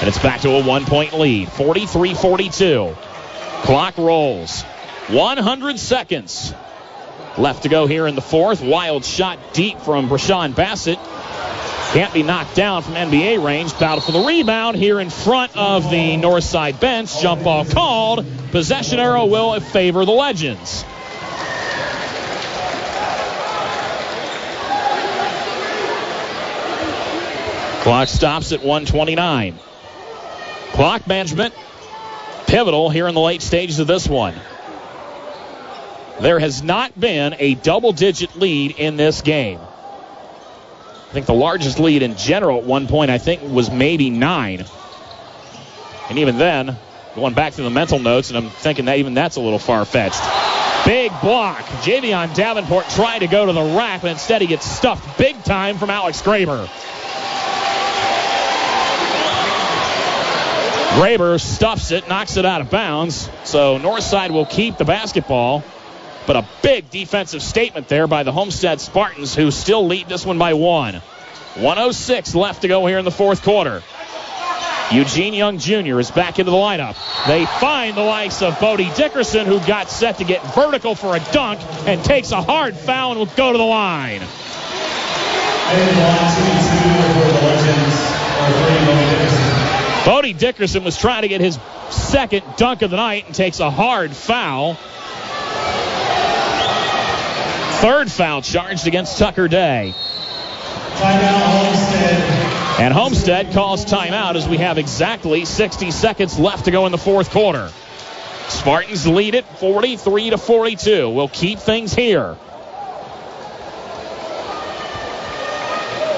And 0.00 0.08
it's 0.08 0.18
back 0.18 0.40
to 0.40 0.50
a 0.50 0.64
one 0.64 0.84
point 0.84 1.12
lead 1.12 1.48
43 1.48 2.14
42. 2.14 2.96
Clock 3.62 3.98
rolls. 3.98 4.62
100 5.08 5.78
seconds 5.78 6.52
left 7.38 7.64
to 7.64 7.68
go 7.68 7.86
here 7.86 8.06
in 8.06 8.14
the 8.14 8.22
fourth. 8.22 8.62
Wild 8.62 9.04
shot 9.04 9.38
deep 9.52 9.80
from 9.80 10.08
Brashawn 10.08 10.54
Bassett. 10.54 10.98
Can't 11.92 12.12
be 12.12 12.22
knocked 12.22 12.56
down 12.56 12.82
from 12.82 12.94
NBA 12.94 13.44
range. 13.44 13.78
Battle 13.78 14.00
for 14.00 14.12
the 14.12 14.24
rebound 14.24 14.76
here 14.76 14.98
in 14.98 15.10
front 15.10 15.56
of 15.56 15.90
the 15.90 16.16
north 16.16 16.44
side 16.44 16.80
bench. 16.80 17.20
Jump 17.20 17.44
ball 17.44 17.64
called. 17.64 18.26
Possession 18.50 18.98
arrow 18.98 19.26
will 19.26 19.60
favor 19.60 20.04
the 20.04 20.12
Legends. 20.12 20.84
Clock 27.84 28.08
stops 28.08 28.52
at 28.52 28.60
129. 28.60 29.58
Clock 30.72 31.06
management 31.06 31.54
pivotal 32.46 32.90
here 32.90 33.06
in 33.06 33.14
the 33.14 33.20
late 33.20 33.42
stages 33.42 33.78
of 33.78 33.86
this 33.86 34.08
one. 34.08 34.34
There 36.20 36.38
has 36.38 36.62
not 36.62 36.98
been 36.98 37.34
a 37.38 37.54
double 37.54 37.92
digit 37.92 38.36
lead 38.36 38.72
in 38.78 38.96
this 38.96 39.22
game. 39.22 39.58
I 39.60 41.12
think 41.12 41.26
the 41.26 41.34
largest 41.34 41.78
lead 41.78 42.02
in 42.02 42.16
general 42.16 42.58
at 42.58 42.64
one 42.64 42.86
point, 42.86 43.10
I 43.10 43.18
think, 43.18 43.42
was 43.42 43.70
maybe 43.70 44.10
nine. 44.10 44.64
And 46.08 46.18
even 46.18 46.38
then, 46.38 46.76
going 47.14 47.34
back 47.34 47.54
to 47.54 47.62
the 47.62 47.70
mental 47.70 47.98
notes, 47.98 48.30
and 48.30 48.38
I'm 48.38 48.50
thinking 48.50 48.86
that 48.86 48.98
even 48.98 49.14
that's 49.14 49.36
a 49.36 49.40
little 49.40 49.58
far 49.58 49.84
fetched. 49.84 50.22
Big 50.86 51.10
block. 51.20 51.62
Javion 51.82 52.34
Davenport 52.34 52.88
trying 52.90 53.20
to 53.20 53.26
go 53.26 53.46
to 53.46 53.52
the 53.52 53.62
rack, 53.76 54.02
but 54.02 54.10
instead 54.10 54.40
he 54.40 54.46
gets 54.46 54.66
stuffed 54.66 55.18
big 55.18 55.42
time 55.44 55.78
from 55.78 55.90
Alex 55.90 56.20
Graber. 56.20 56.68
Graber 60.94 61.40
stuffs 61.40 61.90
it, 61.90 62.08
knocks 62.08 62.36
it 62.36 62.44
out 62.44 62.60
of 62.60 62.70
bounds. 62.70 63.28
So 63.44 63.78
Northside 63.78 64.30
will 64.30 64.46
keep 64.46 64.76
the 64.76 64.84
basketball. 64.84 65.64
But 66.26 66.36
a 66.36 66.46
big 66.62 66.90
defensive 66.90 67.42
statement 67.42 67.88
there 67.88 68.06
by 68.06 68.22
the 68.22 68.32
Homestead 68.32 68.80
Spartans, 68.80 69.34
who 69.34 69.50
still 69.50 69.86
lead 69.86 70.08
this 70.08 70.24
one 70.24 70.38
by 70.38 70.54
one. 70.54 70.94
106 71.56 72.34
left 72.34 72.62
to 72.62 72.68
go 72.68 72.86
here 72.86 72.98
in 72.98 73.04
the 73.04 73.10
fourth 73.10 73.42
quarter. 73.42 73.82
Eugene 74.90 75.34
Young 75.34 75.58
Jr. 75.58 75.98
is 75.98 76.10
back 76.10 76.38
into 76.38 76.50
the 76.50 76.56
lineup. 76.56 76.96
They 77.26 77.46
find 77.46 77.96
the 77.96 78.02
likes 78.02 78.42
of 78.42 78.58
Bodie 78.60 78.90
Dickerson, 78.94 79.46
who 79.46 79.58
got 79.60 79.90
set 79.90 80.18
to 80.18 80.24
get 80.24 80.42
vertical 80.54 80.94
for 80.94 81.16
a 81.16 81.20
dunk 81.32 81.60
and 81.86 82.02
takes 82.04 82.32
a 82.32 82.42
hard 82.42 82.76
foul 82.76 83.12
and 83.12 83.18
will 83.18 83.26
go 83.26 83.52
to 83.52 83.58
the 83.58 83.64
line. 83.64 84.20
Bodie 90.04 90.34
Dickerson 90.34 90.84
was 90.84 90.98
trying 90.98 91.22
to 91.22 91.28
get 91.28 91.40
his 91.40 91.58
second 91.90 92.44
dunk 92.56 92.82
of 92.82 92.90
the 92.90 92.96
night 92.96 93.26
and 93.26 93.34
takes 93.34 93.60
a 93.60 93.70
hard 93.70 94.14
foul. 94.14 94.76
Third 97.84 98.10
foul 98.10 98.40
charged 98.40 98.86
against 98.86 99.18
Tucker 99.18 99.46
Day. 99.46 99.92
And 102.80 102.94
Homestead 102.94 103.52
calls 103.52 103.84
timeout 103.84 104.36
as 104.36 104.48
we 104.48 104.56
have 104.56 104.78
exactly 104.78 105.44
60 105.44 105.90
seconds 105.90 106.38
left 106.38 106.64
to 106.64 106.70
go 106.70 106.86
in 106.86 106.92
the 106.92 106.98
fourth 106.98 107.28
quarter. 107.28 107.70
Spartans 108.48 109.06
lead 109.06 109.34
it 109.34 109.44
43 109.44 110.30
to 110.30 110.38
42. 110.38 111.10
We'll 111.10 111.28
keep 111.28 111.58
things 111.58 111.94
here. 111.94 112.38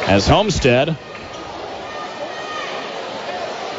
As 0.07 0.29
Homestead 0.29 0.97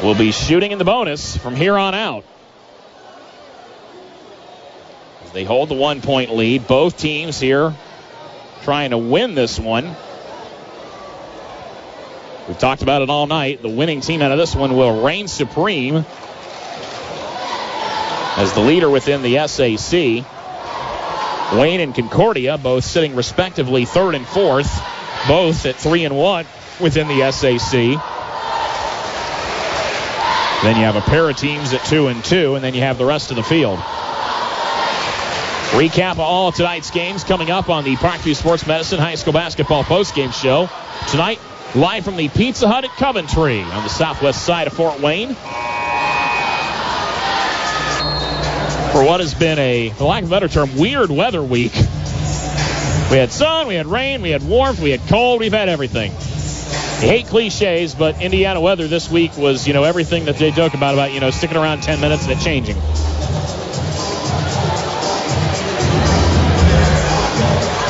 will 0.02 0.14
be 0.14 0.30
shooting 0.32 0.72
in 0.72 0.78
the 0.78 0.84
bonus 0.84 1.38
from 1.38 1.56
here 1.56 1.78
on 1.78 1.94
out. 1.94 2.26
They 5.32 5.44
hold 5.44 5.68
the 5.68 5.74
one 5.74 6.00
point 6.00 6.34
lead, 6.34 6.66
both 6.66 6.96
teams 6.96 7.38
here 7.38 7.74
trying 8.62 8.90
to 8.90 8.98
win 8.98 9.34
this 9.34 9.58
one. 9.58 9.94
We've 12.46 12.58
talked 12.58 12.82
about 12.82 13.02
it 13.02 13.10
all 13.10 13.26
night. 13.26 13.60
The 13.62 13.68
winning 13.68 14.00
team 14.00 14.22
out 14.22 14.32
of 14.32 14.38
this 14.38 14.54
one 14.54 14.76
will 14.76 15.02
reign 15.02 15.28
supreme 15.28 16.04
as 18.36 18.52
the 18.54 18.60
leader 18.60 18.88
within 18.88 19.22
the 19.22 19.46
SAC. 19.46 20.24
Wayne 21.58 21.80
and 21.80 21.94
Concordia 21.94 22.56
both 22.56 22.84
sitting 22.84 23.16
respectively 23.16 23.84
third 23.84 24.14
and 24.14 24.26
fourth, 24.26 24.82
both 25.26 25.66
at 25.66 25.76
three 25.76 26.04
and 26.04 26.16
one 26.16 26.46
within 26.80 27.08
the 27.08 27.30
SAC. 27.32 27.72
Then 30.62 30.76
you 30.76 30.82
have 30.82 30.96
a 30.96 31.02
pair 31.02 31.28
of 31.28 31.36
teams 31.36 31.72
at 31.72 31.84
two 31.84 32.08
and 32.08 32.24
two, 32.24 32.54
and 32.54 32.64
then 32.64 32.74
you 32.74 32.80
have 32.80 32.98
the 32.98 33.06
rest 33.06 33.30
of 33.30 33.36
the 33.36 33.42
field. 33.42 33.78
Recap 35.72 36.12
of 36.12 36.20
all 36.20 36.50
tonight's 36.50 36.90
games 36.90 37.24
coming 37.24 37.50
up 37.50 37.68
on 37.68 37.84
the 37.84 37.94
Parkview 37.96 38.34
Sports 38.34 38.66
Medicine 38.66 38.98
High 38.98 39.16
School 39.16 39.34
Basketball 39.34 39.84
postgame 39.84 40.32
show. 40.32 40.68
Tonight, 41.10 41.38
live 41.74 42.04
from 42.04 42.16
the 42.16 42.28
Pizza 42.30 42.66
Hut 42.66 42.84
at 42.84 42.90
Coventry 42.92 43.60
on 43.60 43.82
the 43.82 43.90
southwest 43.90 44.44
side 44.44 44.66
of 44.66 44.72
Fort 44.72 44.98
Wayne. 45.00 45.34
For 48.92 49.04
what 49.04 49.20
has 49.20 49.34
been 49.34 49.58
a, 49.58 49.90
for 49.90 50.04
lack 50.04 50.22
of 50.22 50.30
a 50.30 50.32
better 50.32 50.48
term, 50.48 50.74
weird 50.78 51.10
weather 51.10 51.42
week. 51.42 51.74
We 53.10 53.18
had 53.18 53.30
sun, 53.30 53.68
we 53.68 53.74
had 53.74 53.86
rain, 53.86 54.22
we 54.22 54.30
had 54.30 54.42
warmth, 54.42 54.80
we 54.80 54.90
had 54.90 55.06
cold, 55.06 55.40
we've 55.40 55.52
had 55.52 55.68
everything. 55.68 56.12
You 56.12 57.08
hate 57.08 57.26
cliches, 57.26 57.94
but 57.94 58.22
Indiana 58.22 58.62
weather 58.62 58.88
this 58.88 59.10
week 59.10 59.36
was, 59.36 59.68
you 59.68 59.74
know, 59.74 59.84
everything 59.84 60.24
that 60.24 60.38
they 60.38 60.50
joke 60.50 60.72
about, 60.72 60.94
about, 60.94 61.12
you 61.12 61.20
know, 61.20 61.30
sticking 61.30 61.58
around 61.58 61.82
10 61.82 62.00
minutes 62.00 62.26
and 62.26 62.32
it 62.32 62.42
changing. 62.42 62.76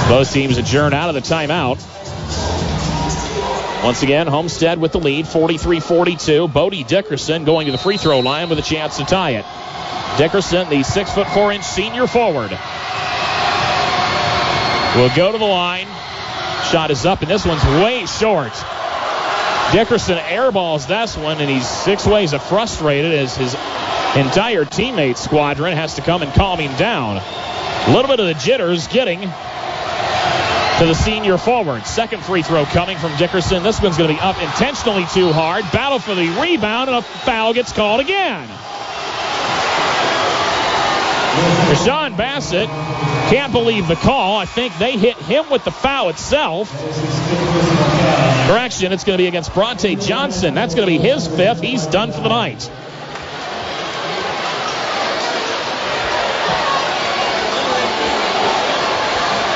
Both 0.09 0.33
teams 0.33 0.57
adjourn 0.57 0.95
out 0.95 1.11
of 1.11 1.15
the 1.15 1.21
timeout. 1.21 1.77
Once 3.85 4.03
again, 4.03 4.27
Homestead 4.27 4.81
with 4.81 4.93
the 4.93 4.99
lead, 4.99 5.27
43-42. 5.27 6.51
Bodie 6.51 6.83
Dickerson 6.83 7.45
going 7.45 7.67
to 7.67 7.73
the 7.73 7.79
free 7.79 7.99
throw 7.99 8.21
line 8.21 8.49
with 8.49 8.59
a 8.59 8.63
chance 8.63 8.97
to 8.97 9.05
tie 9.05 9.33
it. 9.33 9.45
Dickerson, 10.19 10.71
the 10.71 10.83
six 10.83 11.13
foot 11.13 11.29
four 11.29 11.53
inch 11.53 11.65
senior 11.65 12.07
forward, 12.07 12.51
will 14.97 15.15
go 15.15 15.31
to 15.31 15.39
the 15.39 15.45
line. 15.45 15.87
Shot 16.73 16.91
is 16.91 17.05
up, 17.05 17.21
and 17.21 17.31
this 17.31 17.45
one's 17.45 17.65
way 17.65 18.07
short. 18.07 18.53
Dickerson 19.73 20.17
airballs 20.17 20.89
this 20.89 21.19
one, 21.19 21.39
and 21.39 21.51
he's 21.51 21.69
six 21.69 22.07
ways 22.07 22.33
of 22.33 22.43
frustrated 22.43 23.13
as 23.13 23.37
his 23.37 23.53
entire 24.17 24.65
teammate 24.65 25.19
squadron 25.19 25.77
has 25.77 25.97
to 25.97 26.01
come 26.01 26.23
and 26.23 26.33
calm 26.33 26.59
him 26.59 26.75
down. 26.79 27.19
A 27.19 27.93
little 27.93 28.09
bit 28.09 28.21
of 28.21 28.27
the 28.27 28.35
jitters 28.35 28.89
getting 28.89 29.21
to 30.79 30.87
the 30.87 30.95
senior 30.95 31.37
forward. 31.39 31.85
Second 31.87 32.23
free 32.23 32.43
throw 32.43 32.65
coming 32.65 32.99
from 32.99 33.17
Dickerson. 33.17 33.65
This 33.65 33.83
one's 33.83 33.97
going 33.97 34.11
to 34.11 34.15
be 34.15 34.21
up 34.21 34.41
intentionally 34.41 35.05
too 35.13 35.33
hard. 35.33 35.65
Battle 35.73 35.99
for 35.99 36.15
the 36.15 36.29
rebound, 36.41 36.89
and 36.89 36.99
a 36.99 37.03
foul 37.03 37.53
gets 37.53 37.73
called 37.73 38.01
again. 38.01 38.49
Rashawn 41.69 42.17
Bassett 42.17 42.69
can't 43.29 43.53
believe 43.53 43.89
the 43.89 43.97
call. 43.97 44.37
I 44.37 44.45
think 44.45 44.77
they 44.79 44.97
hit 44.97 45.17
him 45.17 45.51
with 45.51 45.65
the 45.65 45.73
foul 45.73 46.11
itself. 46.11 46.71
Correction, 48.47 48.93
it's 48.93 49.05
going 49.05 49.19
to 49.19 49.23
be 49.23 49.27
against 49.27 49.53
Bronte 49.55 49.97
Johnson. 49.97 50.55
That's 50.55 50.75
going 50.77 50.87
to 50.87 50.93
be 50.93 50.99
his 50.99 51.27
fifth. 51.27 51.61
He's 51.61 51.87
done 51.87 52.13
for 52.13 52.21
the 52.21 52.29
night. 52.29 52.71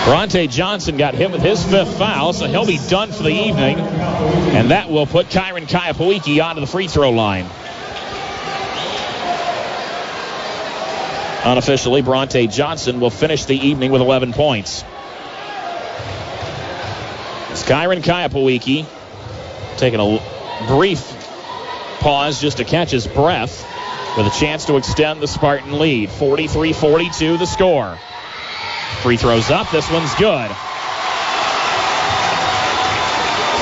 Bronte 0.05 0.48
Johnson 0.48 0.96
got 0.96 1.14
hit 1.14 1.30
with 1.30 1.42
his 1.42 1.64
fifth 1.64 1.96
foul, 1.96 2.32
so 2.32 2.46
he'll 2.46 2.66
be 2.66 2.80
done 2.88 3.12
for 3.12 3.22
the 3.22 3.30
evening. 3.30 3.78
And 3.78 4.72
that 4.72 4.90
will 4.90 5.07
put 5.07 5.28
Kyron 5.28 5.68
Kayapawiki 5.68 6.44
onto 6.44 6.61
the 6.61 6.66
free 6.66 6.88
throw 6.88 7.11
line. 7.11 7.46
Unofficially, 11.44 12.03
Bronte 12.03 12.48
Johnson 12.48 12.98
will 12.98 13.11
finish 13.11 13.44
the 13.44 13.55
evening 13.57 13.92
with 13.92 14.00
11 14.00 14.32
points. 14.32 14.82
It's 17.50 17.62
Kyron 17.62 18.03
Kayapawiki 18.03 18.86
taking 19.76 20.00
a 20.00 20.66
brief 20.66 21.00
pause 22.00 22.40
just 22.40 22.57
to 22.57 22.64
catch 22.64 22.90
his 22.90 23.07
breath 23.07 23.68
with 24.16 24.26
a 24.26 24.30
chance 24.38 24.64
to 24.64 24.76
extend 24.76 25.20
the 25.20 25.28
Spartan 25.28 25.78
lead. 25.78 26.09
43-42 26.11 27.38
the 27.38 27.46
score. 27.46 27.98
Free 29.01 29.16
throws 29.16 29.51
up. 29.51 29.70
This 29.70 29.90
one's 29.90 30.14
good. 30.14 30.51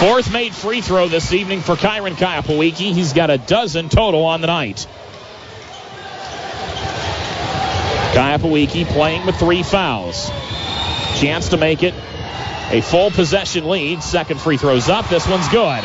Fourth 0.00 0.32
made 0.32 0.54
free 0.54 0.80
throw 0.80 1.08
this 1.08 1.32
evening 1.32 1.60
for 1.60 1.76
Kyron 1.76 2.14
Kayapawiki. 2.14 2.94
He's 2.94 3.12
got 3.12 3.28
a 3.28 3.36
dozen 3.36 3.90
total 3.90 4.24
on 4.24 4.40
the 4.40 4.46
night. 4.46 4.86
Kayapawiki 8.12 8.86
playing 8.86 9.26
with 9.26 9.36
three 9.36 9.62
fouls. 9.62 10.30
Chance 11.20 11.50
to 11.50 11.58
make 11.58 11.82
it 11.82 11.94
a 12.70 12.80
full 12.80 13.10
possession 13.10 13.68
lead. 13.68 14.02
Second 14.02 14.40
free 14.40 14.56
throws 14.56 14.88
up. 14.88 15.08
This 15.08 15.28
one's 15.28 15.48
good. 15.48 15.84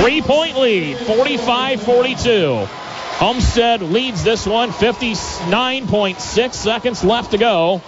Three 0.00 0.20
point 0.20 0.56
lead, 0.56 0.98
45 0.98 1.80
42. 1.80 2.66
Homestead 2.66 3.82
leads 3.82 4.24
this 4.24 4.46
one, 4.46 4.70
59.6 4.70 6.54
seconds 6.54 7.04
left 7.04 7.30
to 7.30 7.38
go 7.38 7.80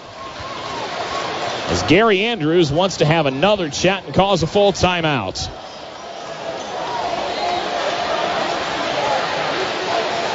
as 1.68 1.82
Gary 1.84 2.20
Andrews 2.20 2.70
wants 2.70 2.98
to 2.98 3.04
have 3.04 3.26
another 3.26 3.68
chat 3.68 4.04
and 4.04 4.14
calls 4.14 4.42
a 4.42 4.46
full 4.46 4.72
timeout. 4.72 5.50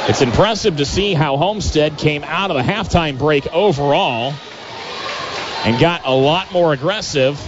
It's 0.08 0.20
impressive 0.20 0.76
to 0.76 0.84
see 0.84 1.14
how 1.14 1.38
Homestead 1.38 1.96
came 1.96 2.22
out 2.24 2.50
of 2.50 2.56
the 2.56 2.62
halftime 2.62 3.18
break 3.18 3.46
overall 3.46 4.34
and 5.64 5.80
got 5.80 6.02
a 6.04 6.12
lot 6.12 6.52
more 6.52 6.72
aggressive, 6.74 7.40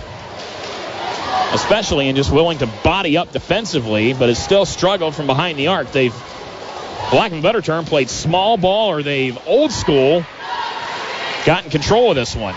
especially 1.52 2.08
in 2.08 2.16
just 2.16 2.32
willing 2.32 2.58
to 2.58 2.66
body 2.84 3.18
up 3.18 3.32
defensively, 3.32 4.14
but 4.14 4.28
has 4.28 4.42
still 4.42 4.64
struggled 4.64 5.14
from 5.14 5.26
behind 5.26 5.58
the 5.58 5.66
arc. 5.66 5.92
They've, 5.92 6.14
for 6.14 7.16
lack 7.16 7.32
of 7.32 7.38
a 7.38 7.42
better 7.42 7.60
term, 7.60 7.84
played 7.84 8.08
small 8.08 8.56
ball 8.56 8.90
or 8.92 9.02
they've 9.02 9.36
old 9.46 9.72
school 9.72 10.24
gotten 11.44 11.70
control 11.70 12.10
of 12.10 12.16
this 12.16 12.34
one 12.34 12.54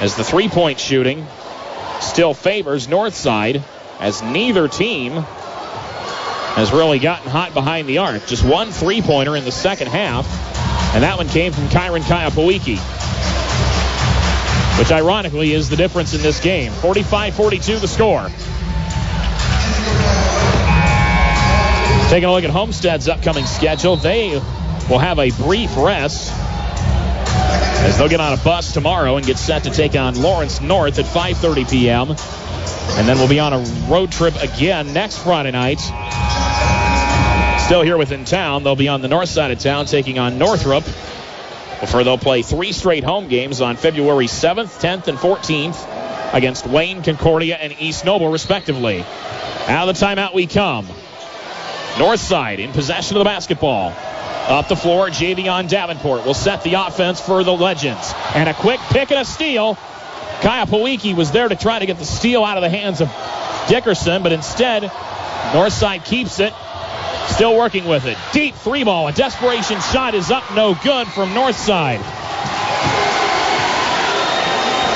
as 0.00 0.16
the 0.16 0.24
three 0.24 0.48
point 0.48 0.80
shooting 0.80 1.26
still 2.00 2.32
favors 2.32 2.86
Northside 2.86 3.62
as 4.00 4.22
neither 4.22 4.66
team 4.66 5.12
has 5.12 6.72
really 6.72 6.98
gotten 6.98 7.30
hot 7.30 7.52
behind 7.54 7.86
the 7.86 7.98
arc. 7.98 8.26
Just 8.26 8.44
one 8.44 8.70
three 8.70 9.02
pointer 9.02 9.36
in 9.36 9.44
the 9.44 9.52
second 9.52 9.88
half, 9.88 10.26
and 10.94 11.04
that 11.04 11.18
one 11.18 11.28
came 11.28 11.52
from 11.52 11.64
Kyron 11.64 12.00
Kayapawiki, 12.00 12.78
which 14.78 14.90
ironically 14.90 15.52
is 15.52 15.68
the 15.68 15.76
difference 15.76 16.14
in 16.14 16.22
this 16.22 16.40
game. 16.40 16.72
45 16.72 17.34
42 17.34 17.78
the 17.78 17.86
score. 17.86 18.28
Taking 22.08 22.28
a 22.28 22.32
look 22.32 22.42
at 22.42 22.50
Homestead's 22.50 23.08
upcoming 23.08 23.44
schedule, 23.44 23.96
they 23.96 24.30
will 24.88 24.98
have 24.98 25.20
a 25.20 25.30
brief 25.30 25.76
rest 25.76 26.32
as 27.90 27.98
they'll 27.98 28.08
get 28.08 28.20
on 28.20 28.32
a 28.32 28.36
bus 28.36 28.72
tomorrow 28.72 29.16
and 29.16 29.26
get 29.26 29.36
set 29.36 29.64
to 29.64 29.70
take 29.70 29.96
on 29.96 30.14
Lawrence 30.22 30.60
North 30.60 30.98
at 31.00 31.04
5:30 31.04 31.68
p.m. 31.68 32.10
And 32.98 33.08
then 33.08 33.18
we'll 33.18 33.28
be 33.28 33.40
on 33.40 33.52
a 33.52 33.58
road 33.90 34.12
trip 34.12 34.40
again 34.40 34.92
next 34.92 35.18
Friday 35.18 35.50
night. 35.50 35.80
Still 37.60 37.82
here 37.82 37.98
within 37.98 38.24
town, 38.24 38.62
they'll 38.62 38.76
be 38.76 38.88
on 38.88 39.02
the 39.02 39.08
north 39.08 39.28
side 39.28 39.50
of 39.50 39.58
town 39.58 39.86
taking 39.86 40.18
on 40.20 40.38
Northrop. 40.38 40.84
Before 41.80 42.04
they'll 42.04 42.18
play 42.18 42.42
three 42.42 42.72
straight 42.72 43.02
home 43.02 43.28
games 43.28 43.60
on 43.60 43.76
February 43.76 44.26
7th, 44.26 44.80
10th, 44.80 45.08
and 45.08 45.18
14th 45.18 46.34
against 46.34 46.66
Wayne, 46.66 47.02
Concordia, 47.02 47.56
and 47.56 47.74
East 47.80 48.04
Noble, 48.04 48.28
respectively. 48.28 49.04
Out 49.66 49.88
of 49.88 49.98
the 49.98 50.06
timeout 50.06 50.34
we 50.34 50.46
come. 50.46 50.86
North 51.98 52.20
side 52.20 52.60
in 52.60 52.70
possession 52.72 53.16
of 53.16 53.20
the 53.20 53.24
basketball. 53.24 53.92
Up 54.48 54.68
the 54.68 54.76
floor, 54.76 55.08
Javion 55.08 55.68
Davenport 55.68 56.24
will 56.24 56.34
set 56.34 56.62
the 56.64 56.74
offense 56.74 57.20
for 57.20 57.44
the 57.44 57.52
Legends. 57.52 58.12
And 58.34 58.48
a 58.48 58.54
quick 58.54 58.80
pick 58.88 59.10
and 59.10 59.20
a 59.20 59.24
steal. 59.24 59.76
Kayapawiki 60.40 61.14
was 61.14 61.30
there 61.30 61.48
to 61.48 61.54
try 61.54 61.78
to 61.78 61.86
get 61.86 61.98
the 61.98 62.04
steal 62.04 62.44
out 62.44 62.56
of 62.56 62.62
the 62.62 62.70
hands 62.70 63.00
of 63.00 63.12
Dickerson, 63.68 64.22
but 64.22 64.32
instead, 64.32 64.82
Northside 65.52 66.04
keeps 66.04 66.40
it. 66.40 66.52
Still 67.28 67.56
working 67.56 67.86
with 67.86 68.06
it. 68.06 68.18
Deep 68.32 68.54
three 68.56 68.82
ball. 68.82 69.06
A 69.06 69.12
desperation 69.12 69.80
shot 69.92 70.14
is 70.14 70.30
up, 70.30 70.54
no 70.54 70.74
good 70.74 71.06
from 71.08 71.30
Northside. 71.30 72.00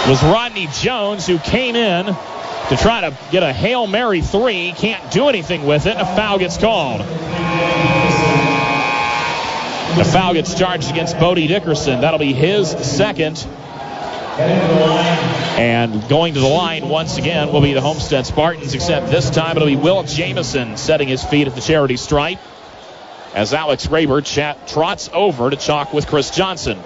It 0.04 0.10
was 0.10 0.22
Rodney 0.22 0.66
Jones 0.72 1.26
who 1.26 1.38
came 1.38 1.76
in 1.76 2.06
to 2.06 2.76
try 2.76 3.02
to 3.02 3.16
get 3.30 3.42
a 3.42 3.52
Hail 3.52 3.86
Mary 3.86 4.20
three. 4.20 4.72
Can't 4.72 5.12
do 5.12 5.28
anything 5.28 5.66
with 5.66 5.86
it. 5.86 5.96
A 5.96 6.04
foul 6.04 6.38
gets 6.38 6.58
called. 6.58 7.02
The 9.96 10.04
foul 10.04 10.34
gets 10.34 10.58
charged 10.58 10.90
against 10.90 11.18
Bodie 11.20 11.46
Dickerson. 11.46 12.00
That'll 12.00 12.18
be 12.18 12.32
his 12.32 12.68
second. 12.68 13.46
And 15.56 16.08
going 16.08 16.34
to 16.34 16.40
the 16.40 16.48
line 16.48 16.88
once 16.88 17.16
again 17.16 17.52
will 17.52 17.60
be 17.60 17.74
the 17.74 17.80
Homestead 17.80 18.26
Spartans, 18.26 18.74
except 18.74 19.08
this 19.08 19.30
time 19.30 19.56
it'll 19.56 19.68
be 19.68 19.76
Will 19.76 20.02
Jamison 20.02 20.76
setting 20.76 21.06
his 21.06 21.22
feet 21.22 21.46
at 21.46 21.54
the 21.54 21.60
charity 21.60 21.96
stripe 21.96 22.40
as 23.34 23.54
Alex 23.54 23.86
Graber 23.86 24.24
chat, 24.24 24.66
trots 24.66 25.10
over 25.12 25.50
to 25.50 25.56
chalk 25.56 25.92
with 25.92 26.08
Chris 26.08 26.30
Johnson. 26.30 26.78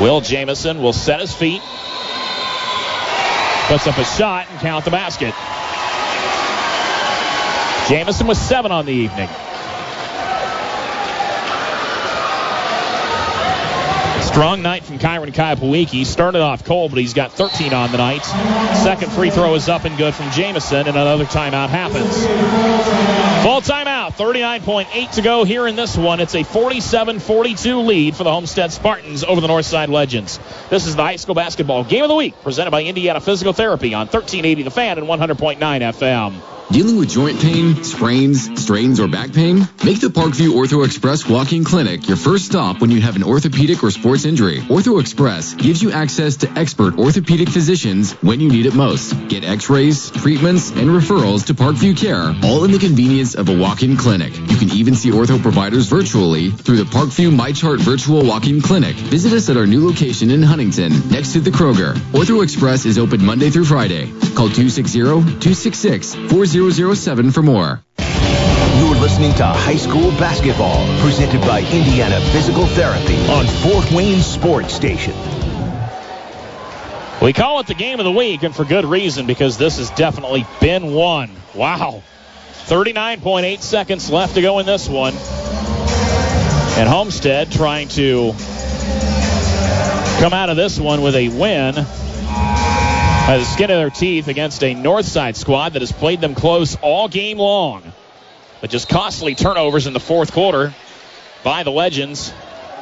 Will 0.00 0.20
Jamison 0.20 0.80
will 0.80 0.92
set 0.92 1.20
his 1.20 1.34
feet, 1.34 1.60
puts 3.66 3.88
up 3.88 3.98
a 3.98 4.04
shot, 4.04 4.46
and 4.50 4.60
count 4.60 4.84
the 4.84 4.92
basket. 4.92 5.34
Jamison 7.88 8.26
with 8.26 8.38
seven 8.38 8.72
on 8.72 8.86
the 8.86 8.92
evening. 8.92 9.28
Strong 14.34 14.62
night 14.62 14.82
from 14.82 14.98
Kyron 14.98 15.32
Kayapawiki. 15.32 16.04
Started 16.04 16.40
off 16.40 16.64
cold, 16.64 16.90
but 16.90 16.98
he's 16.98 17.14
got 17.14 17.30
13 17.30 17.72
on 17.72 17.92
the 17.92 17.98
night. 17.98 18.24
Second 18.82 19.12
free 19.12 19.30
throw 19.30 19.54
is 19.54 19.68
up 19.68 19.84
and 19.84 19.96
good 19.96 20.12
from 20.12 20.28
Jamison, 20.32 20.88
and 20.88 20.96
another 20.96 21.24
timeout 21.24 21.68
happens. 21.68 22.16
Full 23.44 23.60
timeout, 23.60 24.14
39.8 24.16 25.12
to 25.12 25.22
go 25.22 25.44
here 25.44 25.68
in 25.68 25.76
this 25.76 25.96
one. 25.96 26.18
It's 26.18 26.34
a 26.34 26.42
47-42 26.42 27.86
lead 27.86 28.16
for 28.16 28.24
the 28.24 28.32
Homestead 28.32 28.72
Spartans 28.72 29.22
over 29.22 29.40
the 29.40 29.46
Northside 29.46 29.88
Legends. 29.88 30.40
This 30.68 30.86
is 30.86 30.96
the 30.96 31.04
high 31.04 31.14
school 31.14 31.36
basketball 31.36 31.84
game 31.84 32.02
of 32.02 32.08
the 32.08 32.16
week, 32.16 32.34
presented 32.42 32.72
by 32.72 32.82
Indiana 32.82 33.20
Physical 33.20 33.52
Therapy 33.52 33.94
on 33.94 34.08
1380 34.08 34.64
The 34.64 34.70
Fan 34.72 34.98
and 34.98 35.06
100.9 35.06 35.58
FM. 35.58 36.42
Dealing 36.72 36.96
with 36.96 37.10
joint 37.10 37.40
pain, 37.40 37.84
sprains, 37.84 38.62
strains, 38.62 38.98
or 38.98 39.06
back 39.06 39.32
pain? 39.34 39.68
Make 39.84 40.00
the 40.00 40.08
Parkview 40.08 40.54
Ortho 40.54 40.84
Express 40.84 41.28
Walk-In 41.28 41.62
Clinic 41.62 42.08
your 42.08 42.16
first 42.16 42.46
stop 42.46 42.80
when 42.80 42.90
you 42.90 43.02
have 43.02 43.16
an 43.16 43.22
orthopedic 43.22 43.84
or 43.84 43.90
sports 43.90 44.23
injury. 44.24 44.60
Ortho 44.60 45.00
Express 45.00 45.54
gives 45.54 45.82
you 45.82 45.90
access 45.92 46.36
to 46.38 46.50
expert 46.52 46.98
orthopedic 46.98 47.48
physicians 47.48 48.12
when 48.22 48.40
you 48.40 48.48
need 48.48 48.66
it 48.66 48.74
most. 48.74 49.12
Get 49.28 49.44
x-rays, 49.44 50.10
treatments, 50.10 50.70
and 50.70 50.90
referrals 50.90 51.46
to 51.46 51.54
Parkview 51.54 51.96
Care, 51.96 52.34
all 52.44 52.64
in 52.64 52.70
the 52.70 52.78
convenience 52.78 53.34
of 53.34 53.48
a 53.48 53.56
walk-in 53.56 53.96
clinic. 53.96 54.36
You 54.36 54.56
can 54.56 54.70
even 54.70 54.94
see 54.94 55.10
ortho 55.10 55.40
providers 55.40 55.88
virtually 55.88 56.50
through 56.50 56.76
the 56.76 56.84
Parkview 56.84 57.34
MyChart 57.34 57.80
Virtual 57.80 58.24
Walk-In 58.24 58.60
Clinic. 58.60 58.94
Visit 58.96 59.32
us 59.32 59.48
at 59.48 59.56
our 59.56 59.66
new 59.66 59.86
location 59.86 60.30
in 60.30 60.42
Huntington, 60.42 61.08
next 61.08 61.32
to 61.32 61.40
the 61.40 61.50
Kroger. 61.50 61.94
Ortho 62.12 62.42
Express 62.42 62.84
is 62.86 62.98
open 62.98 63.24
Monday 63.24 63.50
through 63.50 63.64
Friday. 63.64 64.10
Call 64.34 64.48
260-266-4007 64.48 67.32
for 67.32 67.42
more. 67.42 67.80
You're 68.76 68.96
listening 68.96 69.32
to 69.34 69.44
High 69.44 69.76
School 69.76 70.10
Basketball, 70.18 70.84
presented 71.00 71.40
by 71.42 71.60
Indiana 71.60 72.20
Physical 72.32 72.66
Therapy 72.66 73.16
on 73.28 73.46
Fort 73.46 73.88
Wayne 73.92 74.20
Sports 74.20 74.74
Station. 74.74 75.14
We 77.22 77.32
call 77.32 77.60
it 77.60 77.68
the 77.68 77.74
game 77.74 78.00
of 78.00 78.04
the 78.04 78.10
week, 78.10 78.42
and 78.42 78.52
for 78.52 78.64
good 78.64 78.84
reason, 78.84 79.26
because 79.26 79.56
this 79.56 79.78
has 79.78 79.90
definitely 79.90 80.44
been 80.60 80.92
one. 80.92 81.30
Wow. 81.54 82.02
39.8 82.66 83.60
seconds 83.60 84.10
left 84.10 84.34
to 84.34 84.42
go 84.42 84.58
in 84.58 84.66
this 84.66 84.88
one. 84.88 85.14
And 86.76 86.88
Homestead 86.88 87.52
trying 87.52 87.86
to 87.90 88.32
come 90.18 90.34
out 90.34 90.50
of 90.50 90.56
this 90.56 90.80
one 90.80 91.00
with 91.00 91.14
a 91.14 91.28
win 91.28 91.76
by 91.76 93.38
the 93.38 93.44
skin 93.44 93.70
of 93.70 93.78
their 93.78 93.90
teeth 93.90 94.26
against 94.26 94.64
a 94.64 94.74
Northside 94.74 95.36
squad 95.36 95.74
that 95.74 95.82
has 95.82 95.92
played 95.92 96.20
them 96.20 96.34
close 96.34 96.76
all 96.82 97.06
game 97.06 97.38
long. 97.38 97.93
But 98.64 98.70
just 98.70 98.88
costly 98.88 99.34
turnovers 99.34 99.86
in 99.86 99.92
the 99.92 100.00
fourth 100.00 100.32
quarter 100.32 100.72
by 101.42 101.64
the 101.64 101.70
Legends 101.70 102.30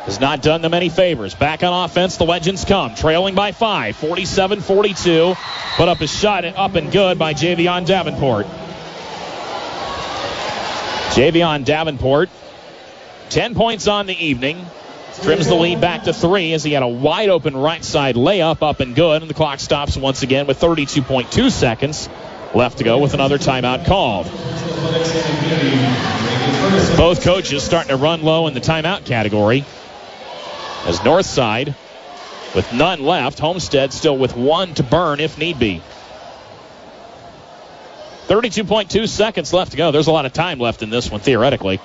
has 0.05 0.21
not 0.21 0.41
done 0.41 0.63
them 0.63 0.75
any 0.75 0.89
favors. 0.89 1.35
Back 1.35 1.65
on 1.65 1.85
offense, 1.85 2.19
the 2.19 2.25
Legends 2.25 2.65
come, 2.65 2.95
trailing 2.95 3.35
by 3.35 3.51
five, 3.51 3.97
47-42. 3.97 5.37
Put 5.77 5.89
up 5.89 6.01
a 6.01 6.07
shot 6.07 6.45
up 6.45 6.77
and 6.77 6.93
good 6.93 7.19
by 7.19 7.35
Javion 7.35 7.85
Davenport. 7.85 8.47
Javion 11.17 11.65
Davenport, 11.65 12.31
10 13.31 13.57
points 13.57 13.89
on 13.89 14.07
the 14.07 14.15
evening, 14.15 14.65
trims 15.23 15.49
the 15.49 15.57
lead 15.57 15.81
back 15.81 16.05
to 16.05 16.13
three 16.13 16.53
as 16.53 16.63
he 16.63 16.71
had 16.71 16.85
a 16.85 16.89
wide 16.89 17.29
open 17.29 17.57
right 17.57 17.85
side 17.85 18.15
layup 18.15 18.63
up 18.63 18.79
and 18.79 18.95
good, 18.95 19.21
and 19.21 19.29
the 19.29 19.35
clock 19.35 19.59
stops 19.59 19.97
once 19.97 20.23
again 20.23 20.47
with 20.47 20.61
32.2 20.61 21.51
seconds 21.51 22.09
left 22.55 22.79
to 22.79 22.85
go 22.85 22.99
with 22.99 23.15
another 23.15 23.39
timeout 23.39 23.87
called. 23.87 24.27
Both 26.97 27.23
coaches 27.23 27.63
starting 27.63 27.89
to 27.89 27.97
run 27.97 28.23
low 28.23 28.47
in 28.47 28.55
the 28.55 28.61
timeout 28.61 29.05
category. 29.05 29.65
As 30.85 30.99
Northside, 31.01 31.75
with 32.55 32.73
none 32.73 33.03
left, 33.03 33.39
Homestead 33.39 33.93
still 33.93 34.17
with 34.17 34.37
one 34.37 34.75
to 34.75 34.83
burn 34.83 35.21
if 35.21 35.39
need 35.39 35.59
be. 35.59 35.83
32.2 38.27 39.09
seconds 39.09 39.53
left 39.53 39.73
to 39.73 39.77
go. 39.77 39.91
There's 39.91 40.07
a 40.07 40.13
lot 40.13 40.27
of 40.27 40.33
time 40.33 40.59
left 40.59 40.83
in 40.83 40.91
this 40.91 41.11
one, 41.11 41.21
theoretically. 41.21 41.81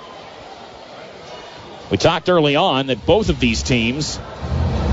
We 1.90 1.98
talked 1.98 2.30
early 2.30 2.56
on 2.56 2.88
that 2.88 3.06
both 3.06 3.30
of 3.30 3.40
these 3.40 3.64
teams 3.64 4.20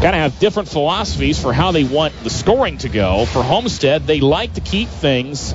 kind 0.02 0.14
of 0.16 0.32
have 0.32 0.38
different 0.38 0.68
philosophies 0.68 1.40
for 1.40 1.52
how 1.52 1.72
they 1.72 1.84
want 1.84 2.14
the 2.22 2.30
scoring 2.30 2.78
to 2.78 2.88
go. 2.88 3.24
For 3.26 3.42
Homestead, 3.42 4.06
they 4.06 4.20
like 4.20 4.54
to 4.54 4.60
keep 4.60 4.88
things 4.88 5.54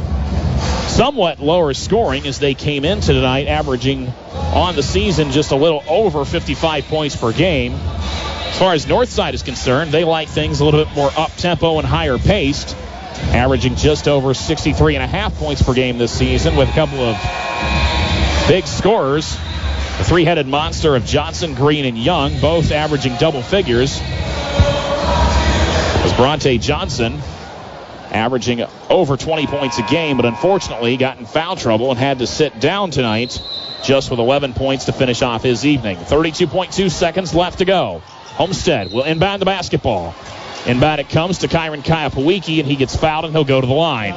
somewhat 0.87 1.39
lower 1.39 1.73
scoring 1.73 2.27
as 2.27 2.39
they 2.39 2.53
came 2.53 2.83
into 2.83 3.13
tonight, 3.13 3.47
averaging 3.47 4.07
on 4.53 4.75
the 4.75 4.83
season 4.83 5.31
just 5.31 5.51
a 5.51 5.55
little 5.55 5.83
over 5.87 6.25
55 6.25 6.85
points 6.85 7.15
per 7.15 7.31
game. 7.31 7.73
As 7.73 8.57
far 8.57 8.73
as 8.73 8.85
Northside 8.85 9.33
is 9.33 9.43
concerned, 9.43 9.91
they 9.91 10.03
like 10.03 10.27
things 10.27 10.59
a 10.59 10.65
little 10.65 10.83
bit 10.83 10.93
more 10.95 11.11
up 11.15 11.33
tempo 11.37 11.77
and 11.77 11.87
higher 11.87 12.17
paced, 12.17 12.75
averaging 13.31 13.75
just 13.75 14.07
over 14.07 14.33
63 14.33 14.95
and 14.95 15.03
a 15.03 15.07
half 15.07 15.35
points 15.35 15.61
per 15.61 15.73
game 15.73 15.97
this 15.97 16.11
season 16.11 16.55
with 16.55 16.67
a 16.67 16.73
couple 16.73 16.99
of 16.99 17.15
big 18.47 18.65
scorers. 18.65 19.37
The 19.99 20.05
three 20.05 20.23
headed 20.23 20.47
monster 20.47 20.95
of 20.95 21.05
Johnson, 21.05 21.55
Green, 21.55 21.83
and 21.83 21.97
Young, 21.97 22.39
both 22.39 22.71
averaging 22.71 23.17
double 23.17 23.41
figures. 23.41 23.99
As 26.01 26.13
Bronte 26.13 26.57
Johnson 26.57 27.19
averaging 28.09 28.63
over 28.89 29.17
20 29.17 29.47
points 29.47 29.77
a 29.77 29.83
game, 29.83 30.15
but 30.15 30.25
unfortunately 30.25 30.95
got 30.95 31.19
in 31.19 31.25
foul 31.25 31.57
trouble 31.57 31.91
and 31.91 31.99
had 31.99 32.19
to 32.19 32.27
sit 32.27 32.61
down 32.61 32.91
tonight 32.91 33.41
just 33.83 34.09
with 34.09 34.21
11 34.21 34.53
points 34.53 34.85
to 34.85 34.93
finish 34.93 35.21
off 35.21 35.43
his 35.43 35.65
evening. 35.65 35.97
32.2 35.97 36.89
seconds 36.89 37.35
left 37.35 37.57
to 37.57 37.65
go. 37.65 38.01
Homestead 38.35 38.93
will 38.93 39.03
inbound 39.03 39.41
the 39.41 39.45
basketball. 39.45 40.15
Inbound 40.65 41.01
it 41.01 41.09
comes 41.09 41.39
to 41.39 41.49
Kyron 41.49 41.83
Kayapawiki, 41.83 42.59
and 42.59 42.67
he 42.69 42.77
gets 42.77 42.95
fouled, 42.95 43.25
and 43.25 43.33
he'll 43.33 43.43
go 43.43 43.59
to 43.59 43.67
the 43.67 43.73
line. 43.73 44.13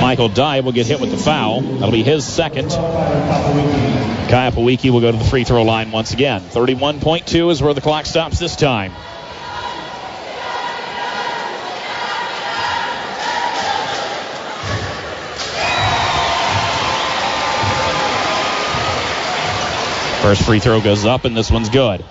Michael 0.00 0.30
Dye 0.30 0.60
will 0.60 0.72
get 0.72 0.86
hit 0.86 1.00
with 1.00 1.10
the 1.10 1.18
foul. 1.18 1.60
That'll 1.60 1.90
be 1.90 2.02
his 2.02 2.26
second. 2.26 2.70
Kayapawiki 4.28 4.90
will 4.90 5.02
go 5.02 5.12
to 5.12 5.18
the 5.18 5.24
free 5.24 5.44
throw 5.44 5.64
line 5.64 5.90
once 5.90 6.12
again. 6.12 6.40
31.2 6.40 7.50
is 7.50 7.62
where 7.62 7.74
the 7.74 7.82
clock 7.82 8.06
stops 8.06 8.38
this 8.38 8.56
time. 8.56 8.92
First 20.22 20.44
free 20.44 20.58
throw 20.58 20.80
goes 20.80 21.04
up, 21.04 21.26
and 21.26 21.36
this 21.36 21.50
one's 21.50 21.68
good. 21.68 22.02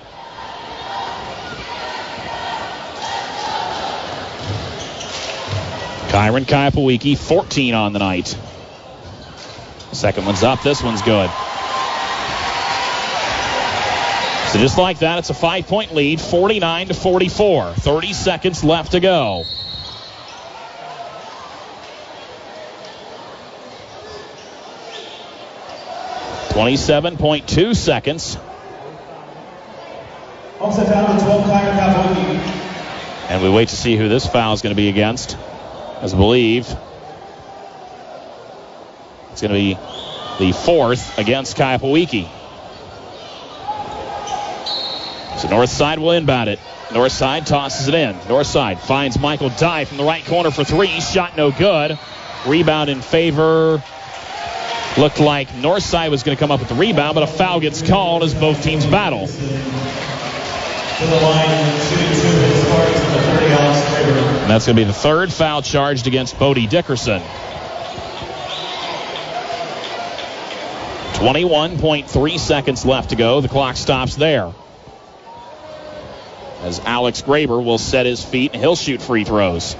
Kyron 6.17 6.45
Kayapawiki, 6.45 7.15
14 7.15 7.75
on 7.75 7.93
the 7.93 7.99
night. 7.99 8.35
Second 9.91 10.25
one's 10.25 10.41
up. 10.41 10.63
This 10.63 10.81
one's 10.81 11.03
good. 11.03 11.29
So 14.51 14.57
just 14.57 14.79
like 14.79 14.97
that, 14.99 15.19
it's 15.19 15.29
a 15.29 15.35
five-point 15.35 15.93
lead, 15.93 16.19
49 16.19 16.87
to 16.87 16.95
44. 16.95 17.73
30 17.73 18.13
seconds 18.13 18.63
left 18.63 18.93
to 18.93 18.99
go. 18.99 19.43
Twenty-seven 26.49 27.17
point 27.17 27.47
two 27.47 27.75
seconds. 27.75 28.37
And 33.29 33.43
we 33.43 33.51
wait 33.51 33.67
to 33.69 33.75
see 33.75 33.95
who 33.95 34.09
this 34.09 34.25
foul 34.25 34.53
is 34.53 34.63
going 34.63 34.75
to 34.75 34.75
be 34.75 34.89
against. 34.89 35.37
As 36.01 36.13
I 36.13 36.17
believe 36.17 36.67
it's 39.31 39.41
going 39.41 39.53
to 39.53 39.59
be 39.59 39.77
the 40.39 40.51
fourth 40.51 41.17
against 41.17 41.55
Kai 41.57 41.77
Kayapawiki. 41.77 42.27
So 45.39 45.49
North 45.49 45.69
Side 45.69 45.99
will 45.99 46.11
inbound 46.11 46.49
it. 46.49 46.59
North 46.93 47.11
Side 47.11 47.45
tosses 47.45 47.87
it 47.87 47.93
in. 47.93 48.15
North 48.27 48.47
Side 48.47 48.79
finds 48.79 49.19
Michael 49.19 49.49
Dye 49.49 49.85
from 49.85 49.97
the 49.97 50.03
right 50.03 50.25
corner 50.25 50.51
for 50.51 50.63
three. 50.63 50.99
Shot 51.01 51.35
no 51.35 51.51
good. 51.51 51.99
Rebound 52.45 52.89
in 52.89 53.01
favor. 53.01 53.83
Looked 54.97 55.19
like 55.19 55.53
North 55.55 55.83
Side 55.83 56.09
was 56.09 56.23
going 56.23 56.35
to 56.35 56.39
come 56.39 56.51
up 56.51 56.59
with 56.59 56.69
the 56.69 56.75
rebound, 56.75 57.15
but 57.15 57.23
a 57.23 57.27
foul 57.27 57.59
gets 57.59 57.81
called 57.81 58.23
as 58.23 58.33
both 58.33 58.63
teams 58.63 58.85
battle. 58.85 59.27
And 64.47 64.53
that's 64.53 64.65
going 64.65 64.77
to 64.77 64.81
be 64.81 64.85
the 64.85 64.93
third 64.93 65.33
foul 65.33 65.61
charged 65.61 66.07
against 66.07 66.39
Bodie 66.39 66.67
Dickerson. 66.67 67.21
21.3 71.15 72.39
seconds 72.39 72.85
left 72.85 73.09
to 73.09 73.17
go. 73.17 73.41
The 73.41 73.49
clock 73.49 73.75
stops 73.75 74.15
there. 74.15 74.53
As 76.61 76.79
Alex 76.79 77.23
Graber 77.23 77.61
will 77.61 77.77
set 77.77 78.05
his 78.05 78.23
feet 78.23 78.51
and 78.53 78.61
he'll 78.61 78.77
shoot 78.77 79.01
free 79.01 79.25
throws. 79.25 79.75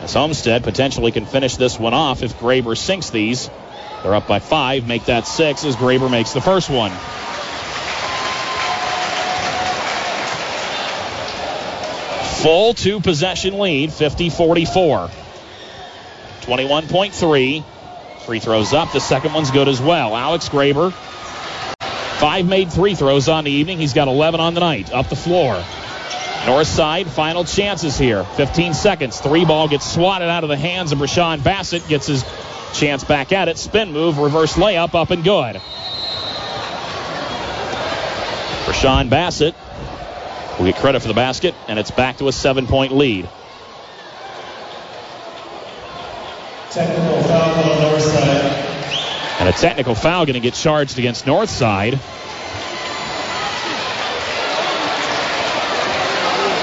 As 0.00 0.14
Homestead 0.14 0.64
potentially 0.64 1.12
can 1.12 1.26
finish 1.26 1.56
this 1.56 1.78
one 1.78 1.92
off 1.92 2.22
if 2.22 2.38
Graber 2.38 2.74
sinks 2.74 3.10
these. 3.10 3.50
They're 4.02 4.14
up 4.14 4.26
by 4.26 4.38
five, 4.38 4.88
make 4.88 5.04
that 5.04 5.26
six 5.26 5.66
as 5.66 5.76
Graber 5.76 6.10
makes 6.10 6.32
the 6.32 6.40
first 6.40 6.70
one. 6.70 6.92
Full 12.42 12.72
two 12.72 13.00
possession 13.00 13.58
lead, 13.58 13.92
50 13.92 14.30
44. 14.30 15.10
21.3. 16.40 17.64
Free 18.24 18.38
throws 18.38 18.72
up. 18.72 18.92
The 18.92 19.00
second 19.00 19.34
one's 19.34 19.50
good 19.50 19.68
as 19.68 19.80
well. 19.80 20.16
Alex 20.16 20.48
Graber, 20.48 20.90
five 22.18 22.46
made 22.46 22.72
three 22.72 22.94
throws 22.94 23.28
on 23.28 23.44
the 23.44 23.50
evening. 23.50 23.78
He's 23.78 23.92
got 23.92 24.08
11 24.08 24.40
on 24.40 24.54
the 24.54 24.60
night. 24.60 24.90
Up 24.90 25.10
the 25.10 25.16
floor. 25.16 25.62
North 26.46 26.66
side, 26.66 27.08
final 27.08 27.44
chances 27.44 27.98
here. 27.98 28.24
15 28.24 28.72
seconds. 28.72 29.20
Three 29.20 29.44
ball 29.44 29.68
gets 29.68 29.84
swatted 29.84 30.28
out 30.28 30.42
of 30.42 30.48
the 30.48 30.56
hands 30.56 30.92
of 30.92 30.98
Rashawn 30.98 31.44
Bassett. 31.44 31.86
Gets 31.88 32.06
his 32.06 32.24
chance 32.72 33.04
back 33.04 33.32
at 33.32 33.48
it. 33.48 33.58
Spin 33.58 33.92
move, 33.92 34.16
reverse 34.16 34.54
layup, 34.54 34.94
up 34.94 35.10
and 35.10 35.22
good. 35.22 35.56
Rashawn 38.66 39.10
Bassett 39.10 39.54
will 40.60 40.70
get 40.70 40.78
credit 40.78 41.00
for 41.00 41.08
the 41.08 41.14
basket, 41.14 41.54
and 41.68 41.78
it's 41.78 41.90
back 41.90 42.18
to 42.18 42.28
a 42.28 42.32
seven 42.32 42.66
point 42.66 42.92
lead. 42.92 43.28
Technical 46.70 47.22
foul 47.22 47.72
on 47.72 47.80
north 47.80 48.02
side. 48.02 48.66
And 49.40 49.48
a 49.48 49.52
technical 49.52 49.94
foul 49.94 50.26
going 50.26 50.34
to 50.34 50.40
get 50.40 50.52
charged 50.52 50.98
against 50.98 51.24
Northside. 51.24 51.94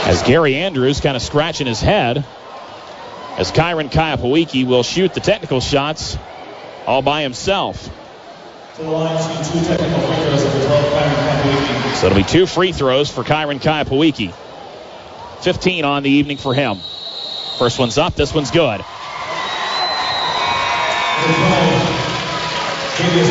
As 0.07 0.21
Gary 0.21 0.55
Andrews 0.55 1.01
kind 1.01 1.17
of 1.17 1.23
scratching 1.23 1.65
his 1.65 1.81
head. 1.81 2.23
as 3.37 3.51
Kyron 3.51 3.91
Kayapawiki 3.91 4.65
will 4.65 4.83
shoot 4.83 5.13
the 5.13 5.19
technical 5.19 5.59
shots 5.59 6.17
all 6.85 7.01
by 7.01 7.23
himself. 7.23 7.89
So 11.95 12.05
it'll 12.05 12.15
be 12.15 12.23
two 12.23 12.45
free 12.45 12.71
throws 12.71 13.09
for 13.09 13.23
Kyron 13.23 13.59
Kayapawiki. 13.59 14.31
15 15.41 15.83
on 15.83 16.03
the 16.03 16.11
evening 16.11 16.37
for 16.37 16.53
him. 16.53 16.77
First 17.57 17.79
one's 17.79 17.97
up, 17.97 18.13
this 18.13 18.35
one's 18.35 18.51
good. 18.51 18.81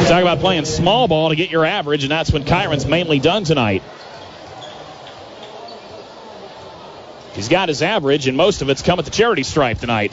Talk 0.09 0.23
about 0.23 0.41
playing 0.41 0.65
small 0.65 1.07
ball 1.07 1.29
to 1.29 1.37
get 1.37 1.51
your 1.51 1.65
average, 1.65 2.03
and 2.03 2.11
that's 2.11 2.33
what 2.33 2.43
Kyron's 2.43 2.85
mainly 2.87 3.21
done 3.21 3.45
tonight. 3.45 3.85
He's 7.35 7.49
got 7.49 7.69
his 7.69 7.83
average, 7.83 8.27
and 8.27 8.37
most 8.37 8.63
of 8.63 8.69
it's 8.69 8.83
come 8.83 8.99
at 8.99 9.05
the 9.05 9.13
charity 9.13 9.45
stripe 9.45 9.79
tonight. 9.79 10.13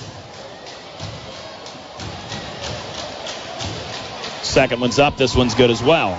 Second 4.53 4.81
one's 4.81 4.99
up. 4.99 5.17
This 5.17 5.35
one's 5.35 5.55
good 5.55 5.71
as 5.71 5.81
well. 5.81 6.13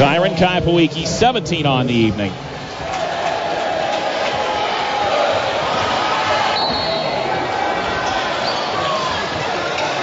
Kyron 0.00 0.34
Kayapawiki, 0.34 1.06
17 1.06 1.66
on 1.66 1.86
the 1.86 1.92
evening. 1.92 2.32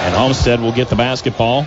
And 0.04 0.14
Homestead 0.14 0.60
will 0.60 0.70
get 0.70 0.88
the 0.88 0.94
basketball 0.94 1.64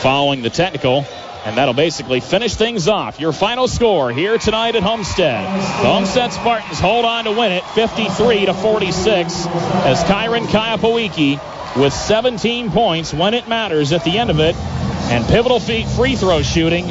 following 0.00 0.42
the 0.42 0.50
technical. 0.50 1.06
And 1.44 1.56
that'll 1.56 1.74
basically 1.74 2.18
finish 2.18 2.56
things 2.56 2.88
off. 2.88 3.20
Your 3.20 3.32
final 3.32 3.68
score 3.68 4.10
here 4.10 4.38
tonight 4.38 4.74
at 4.74 4.82
Homestead. 4.82 5.44
The 5.44 5.88
Homestead 5.88 6.32
Spartans 6.32 6.80
hold 6.80 7.04
on 7.04 7.26
to 7.26 7.30
win 7.30 7.52
it 7.52 7.62
53 7.62 8.46
to 8.46 8.54
46 8.54 9.46
as 9.46 10.02
Kyron 10.02 10.46
Kayapawiki 10.46 11.38
with 11.76 11.92
17 11.92 12.70
points 12.70 13.14
when 13.14 13.34
it 13.34 13.48
matters 13.48 13.92
at 13.92 14.04
the 14.04 14.18
end 14.18 14.30
of 14.30 14.40
it. 14.40 14.54
And 14.56 15.26
pivotal 15.26 15.60
feet 15.60 15.88
free 15.88 16.16
throw 16.16 16.42
shooting 16.42 16.86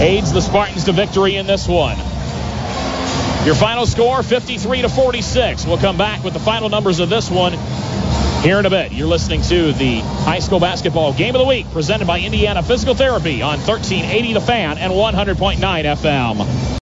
aids 0.00 0.32
the 0.32 0.40
Spartans 0.40 0.84
to 0.84 0.92
victory 0.92 1.36
in 1.36 1.46
this 1.46 1.68
one. 1.68 1.96
Your 3.44 3.54
final 3.54 3.86
score 3.86 4.22
53 4.22 4.82
to 4.82 4.88
46. 4.88 5.66
We'll 5.66 5.78
come 5.78 5.96
back 5.96 6.22
with 6.24 6.34
the 6.34 6.40
final 6.40 6.68
numbers 6.68 7.00
of 7.00 7.08
this 7.08 7.30
one 7.30 7.52
here 8.42 8.58
in 8.58 8.66
a 8.66 8.70
bit. 8.70 8.92
You're 8.92 9.08
listening 9.08 9.42
to 9.42 9.72
the 9.72 10.00
high 10.00 10.40
school 10.40 10.60
basketball 10.60 11.12
game 11.14 11.34
of 11.34 11.40
the 11.40 11.46
week 11.46 11.70
presented 11.70 12.06
by 12.06 12.20
Indiana 12.20 12.62
Physical 12.62 12.94
Therapy 12.94 13.42
on 13.42 13.58
1380 13.58 14.34
The 14.34 14.40
Fan 14.40 14.78
and 14.78 14.92
100.9 14.92 15.56
FM. 15.58 16.69